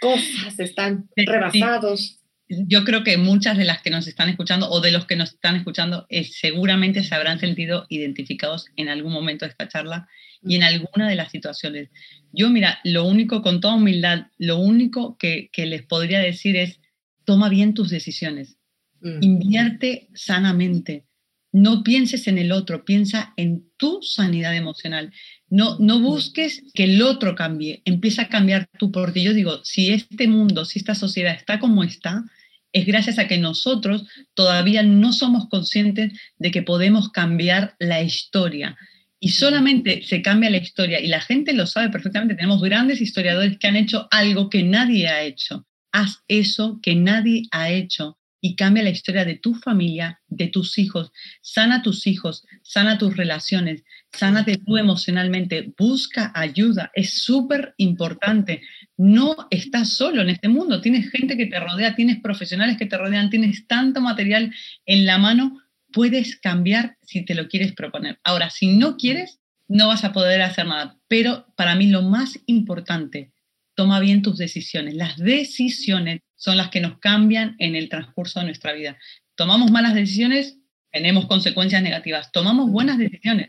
cosas, 0.00 0.58
están 0.58 1.08
rebasados? 1.16 2.19
Yo 2.50 2.84
creo 2.84 3.04
que 3.04 3.16
muchas 3.16 3.56
de 3.56 3.64
las 3.64 3.80
que 3.80 3.90
nos 3.90 4.08
están 4.08 4.28
escuchando 4.28 4.68
o 4.70 4.80
de 4.80 4.90
los 4.90 5.06
que 5.06 5.14
nos 5.14 5.32
están 5.32 5.54
escuchando 5.54 6.06
eh, 6.08 6.24
seguramente 6.24 7.04
se 7.04 7.14
habrán 7.14 7.38
sentido 7.38 7.86
identificados 7.88 8.66
en 8.76 8.88
algún 8.88 9.12
momento 9.12 9.44
de 9.44 9.50
esta 9.50 9.68
charla 9.68 10.08
y 10.42 10.56
en 10.56 10.64
alguna 10.64 11.08
de 11.08 11.14
las 11.14 11.30
situaciones. 11.30 11.90
Yo, 12.32 12.50
mira, 12.50 12.80
lo 12.82 13.04
único, 13.04 13.42
con 13.42 13.60
toda 13.60 13.74
humildad, 13.74 14.26
lo 14.38 14.58
único 14.58 15.16
que, 15.16 15.50
les 15.54 15.82
podría 15.82 16.18
decir 16.18 16.56
es, 16.56 16.80
toma 17.24 17.48
bien 17.48 17.74
tus 17.74 17.90
decisiones, 17.90 18.56
mm. 19.00 19.22
invierte 19.22 20.08
sanamente, 20.14 21.04
no 21.52 21.82
pienses 21.84 22.26
en 22.26 22.38
el 22.38 22.52
otro, 22.52 22.84
piensa 22.84 23.32
en 23.36 23.70
tu 23.76 24.02
sanidad 24.02 24.56
emocional. 24.56 25.12
No, 25.48 25.78
no 25.78 26.00
busques 26.00 26.62
que 26.74 26.84
el 26.84 27.02
otro 27.02 27.34
cambie, 27.34 27.82
empieza 27.84 28.22
a 28.22 28.28
cambiar 28.28 28.68
tú, 28.78 28.90
porque 28.90 29.22
yo 29.22 29.34
digo, 29.34 29.64
si 29.64 29.90
este 29.90 30.26
mundo, 30.28 30.64
si 30.64 30.78
esta 30.78 30.94
sociedad 30.94 31.34
está 31.34 31.58
como 31.58 31.82
está, 31.82 32.24
es 32.72 32.86
gracias 32.86 33.18
a 33.18 33.26
que 33.26 33.38
nosotros 33.38 34.04
todavía 34.34 34.82
no 34.82 35.12
somos 35.12 35.48
conscientes 35.48 36.12
de 36.38 36.50
que 36.50 36.62
podemos 36.62 37.10
cambiar 37.10 37.74
la 37.78 38.02
historia. 38.02 38.76
Y 39.18 39.30
solamente 39.30 40.02
se 40.02 40.22
cambia 40.22 40.50
la 40.50 40.56
historia, 40.56 41.00
y 41.00 41.08
la 41.08 41.20
gente 41.20 41.52
lo 41.52 41.66
sabe 41.66 41.90
perfectamente, 41.90 42.36
tenemos 42.36 42.62
grandes 42.62 43.00
historiadores 43.00 43.58
que 43.58 43.66
han 43.66 43.76
hecho 43.76 44.08
algo 44.10 44.48
que 44.48 44.62
nadie 44.62 45.08
ha 45.08 45.22
hecho. 45.22 45.66
Haz 45.92 46.22
eso 46.28 46.78
que 46.82 46.94
nadie 46.94 47.42
ha 47.50 47.70
hecho 47.70 48.18
y 48.40 48.56
cambia 48.56 48.82
la 48.82 48.90
historia 48.90 49.24
de 49.24 49.36
tu 49.36 49.54
familia, 49.54 50.20
de 50.28 50.48
tus 50.48 50.78
hijos. 50.78 51.12
Sana 51.42 51.82
tus 51.82 52.06
hijos, 52.06 52.46
sana 52.62 52.98
tus 52.98 53.16
relaciones, 53.16 53.84
sánate 54.12 54.56
tú 54.56 54.76
emocionalmente, 54.76 55.72
busca 55.76 56.32
ayuda, 56.34 56.90
es 56.94 57.22
súper 57.22 57.74
importante. 57.76 58.62
No 59.02 59.48
estás 59.48 59.94
solo 59.94 60.20
en 60.20 60.28
este 60.28 60.48
mundo, 60.48 60.82
tienes 60.82 61.10
gente 61.10 61.38
que 61.38 61.46
te 61.46 61.58
rodea, 61.58 61.94
tienes 61.94 62.20
profesionales 62.20 62.76
que 62.76 62.84
te 62.84 62.98
rodean, 62.98 63.30
tienes 63.30 63.66
tanto 63.66 64.02
material 64.02 64.52
en 64.84 65.06
la 65.06 65.16
mano, 65.16 65.62
puedes 65.90 66.36
cambiar 66.36 66.98
si 67.00 67.24
te 67.24 67.34
lo 67.34 67.48
quieres 67.48 67.72
proponer. 67.72 68.20
Ahora, 68.24 68.50
si 68.50 68.76
no 68.76 68.98
quieres, 68.98 69.40
no 69.68 69.88
vas 69.88 70.04
a 70.04 70.12
poder 70.12 70.42
hacer 70.42 70.66
nada, 70.66 70.98
pero 71.08 71.46
para 71.56 71.76
mí 71.76 71.86
lo 71.86 72.02
más 72.02 72.40
importante, 72.44 73.32
toma 73.74 74.00
bien 74.00 74.20
tus 74.20 74.36
decisiones. 74.36 74.92
Las 74.92 75.16
decisiones 75.16 76.20
son 76.36 76.58
las 76.58 76.68
que 76.68 76.82
nos 76.82 76.98
cambian 76.98 77.56
en 77.58 77.76
el 77.76 77.88
transcurso 77.88 78.40
de 78.40 78.44
nuestra 78.44 78.74
vida. 78.74 78.98
Tomamos 79.34 79.70
malas 79.70 79.94
decisiones, 79.94 80.58
tenemos 80.92 81.24
consecuencias 81.24 81.82
negativas. 81.82 82.32
Tomamos 82.32 82.70
buenas 82.70 82.98
decisiones, 82.98 83.48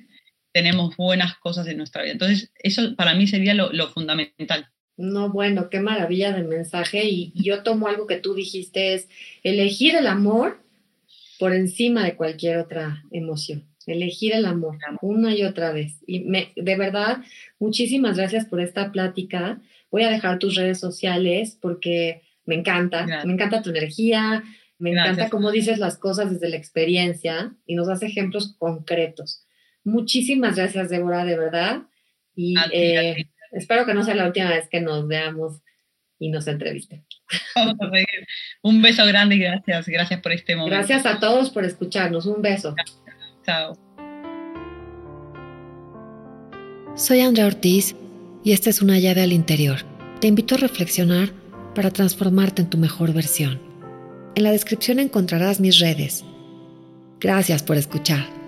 tenemos 0.53 0.95
buenas 0.95 1.35
cosas 1.39 1.67
en 1.67 1.75
nuestra 1.75 2.03
vida. 2.03 2.13
Entonces, 2.13 2.53
eso 2.63 2.95
para 2.95 3.15
mí 3.15 3.27
sería 3.27 3.53
lo, 3.53 3.89
fundamental. 3.89 4.69
No, 5.01 5.29
bueno, 5.29 5.69
qué 5.69 5.79
maravilla 5.79 6.31
de 6.31 6.43
mensaje. 6.43 7.05
Y, 7.05 7.33
yo 7.35 7.63
tomo 7.63 7.87
algo 7.87 8.07
que 8.07 8.17
tú 8.17 8.33
dijiste, 8.33 8.93
es 8.93 9.09
elegir 9.43 9.95
el 9.95 10.07
amor 10.07 10.59
por 11.39 11.53
encima 11.53 12.03
de 12.03 12.15
cualquier 12.15 12.57
otra 12.57 13.03
emoción. 13.11 13.65
Elegir 13.87 14.33
el 14.33 14.45
amor 14.45 14.77
una 15.01 15.35
y 15.35 15.43
otra 15.43 15.71
vez. 15.71 15.97
Y 16.05 16.21
me, 16.21 16.51
de 16.55 16.75
verdad, 16.75 17.23
muchísimas 17.59 18.17
gracias 18.17 18.45
por 18.45 18.61
esta 18.61 18.91
plática. 18.91 19.59
Voy 19.89 20.03
a 20.03 20.11
dejar 20.11 20.37
tus 20.37 20.55
redes 20.55 20.79
sociales 20.79 21.57
porque 21.59 22.21
me 22.45 22.55
encanta, 22.55 23.05
me 23.25 23.33
encanta 23.33 23.63
tu 23.63 23.71
energía, 23.71 24.43
me 24.77 24.91
encanta 24.91 25.29
cómo 25.29 25.51
dices 25.51 25.79
las 25.79 25.97
cosas 25.97 26.31
desde 26.31 26.49
la 26.49 26.57
experiencia 26.57 27.55
y 27.65 27.75
nos 27.75 27.87
das 27.87 28.03
ejemplos 28.03 28.55
concretos. 28.57 29.45
Muchísimas 29.83 30.55
gracias, 30.57 30.89
Débora, 30.89 31.25
de 31.25 31.37
verdad. 31.37 31.83
Y 32.35 32.55
eh, 32.71 33.30
espero 33.51 33.85
que 33.85 33.93
no 33.93 34.03
sea 34.03 34.15
la 34.15 34.25
última 34.27 34.49
vez 34.49 34.67
que 34.69 34.81
nos 34.81 35.07
veamos 35.07 35.61
y 36.19 36.29
nos 36.29 36.47
entrevisten. 36.47 37.05
Un 38.61 38.81
beso 38.81 39.05
grande 39.05 39.35
y 39.35 39.39
gracias. 39.39 39.87
Gracias 39.87 40.21
por 40.21 40.31
este 40.31 40.55
momento. 40.55 40.75
Gracias 40.75 41.05
a 41.05 41.19
todos 41.19 41.49
por 41.49 41.65
escucharnos. 41.65 42.25
Un 42.25 42.41
beso. 42.41 42.75
Chao. 43.45 43.77
Soy 46.95 47.21
Andrea 47.21 47.47
Ortiz 47.47 47.95
y 48.43 48.51
esta 48.51 48.69
es 48.69 48.81
una 48.81 48.99
llave 48.99 49.21
al 49.21 49.33
interior. 49.33 49.79
Te 50.19 50.27
invito 50.27 50.55
a 50.55 50.59
reflexionar 50.59 51.31
para 51.73 51.89
transformarte 51.89 52.61
en 52.61 52.69
tu 52.69 52.77
mejor 52.77 53.13
versión. 53.13 53.59
En 54.35 54.43
la 54.43 54.51
descripción 54.51 54.99
encontrarás 54.99 55.59
mis 55.59 55.79
redes. 55.79 56.23
Gracias 57.19 57.63
por 57.63 57.77
escuchar. 57.77 58.40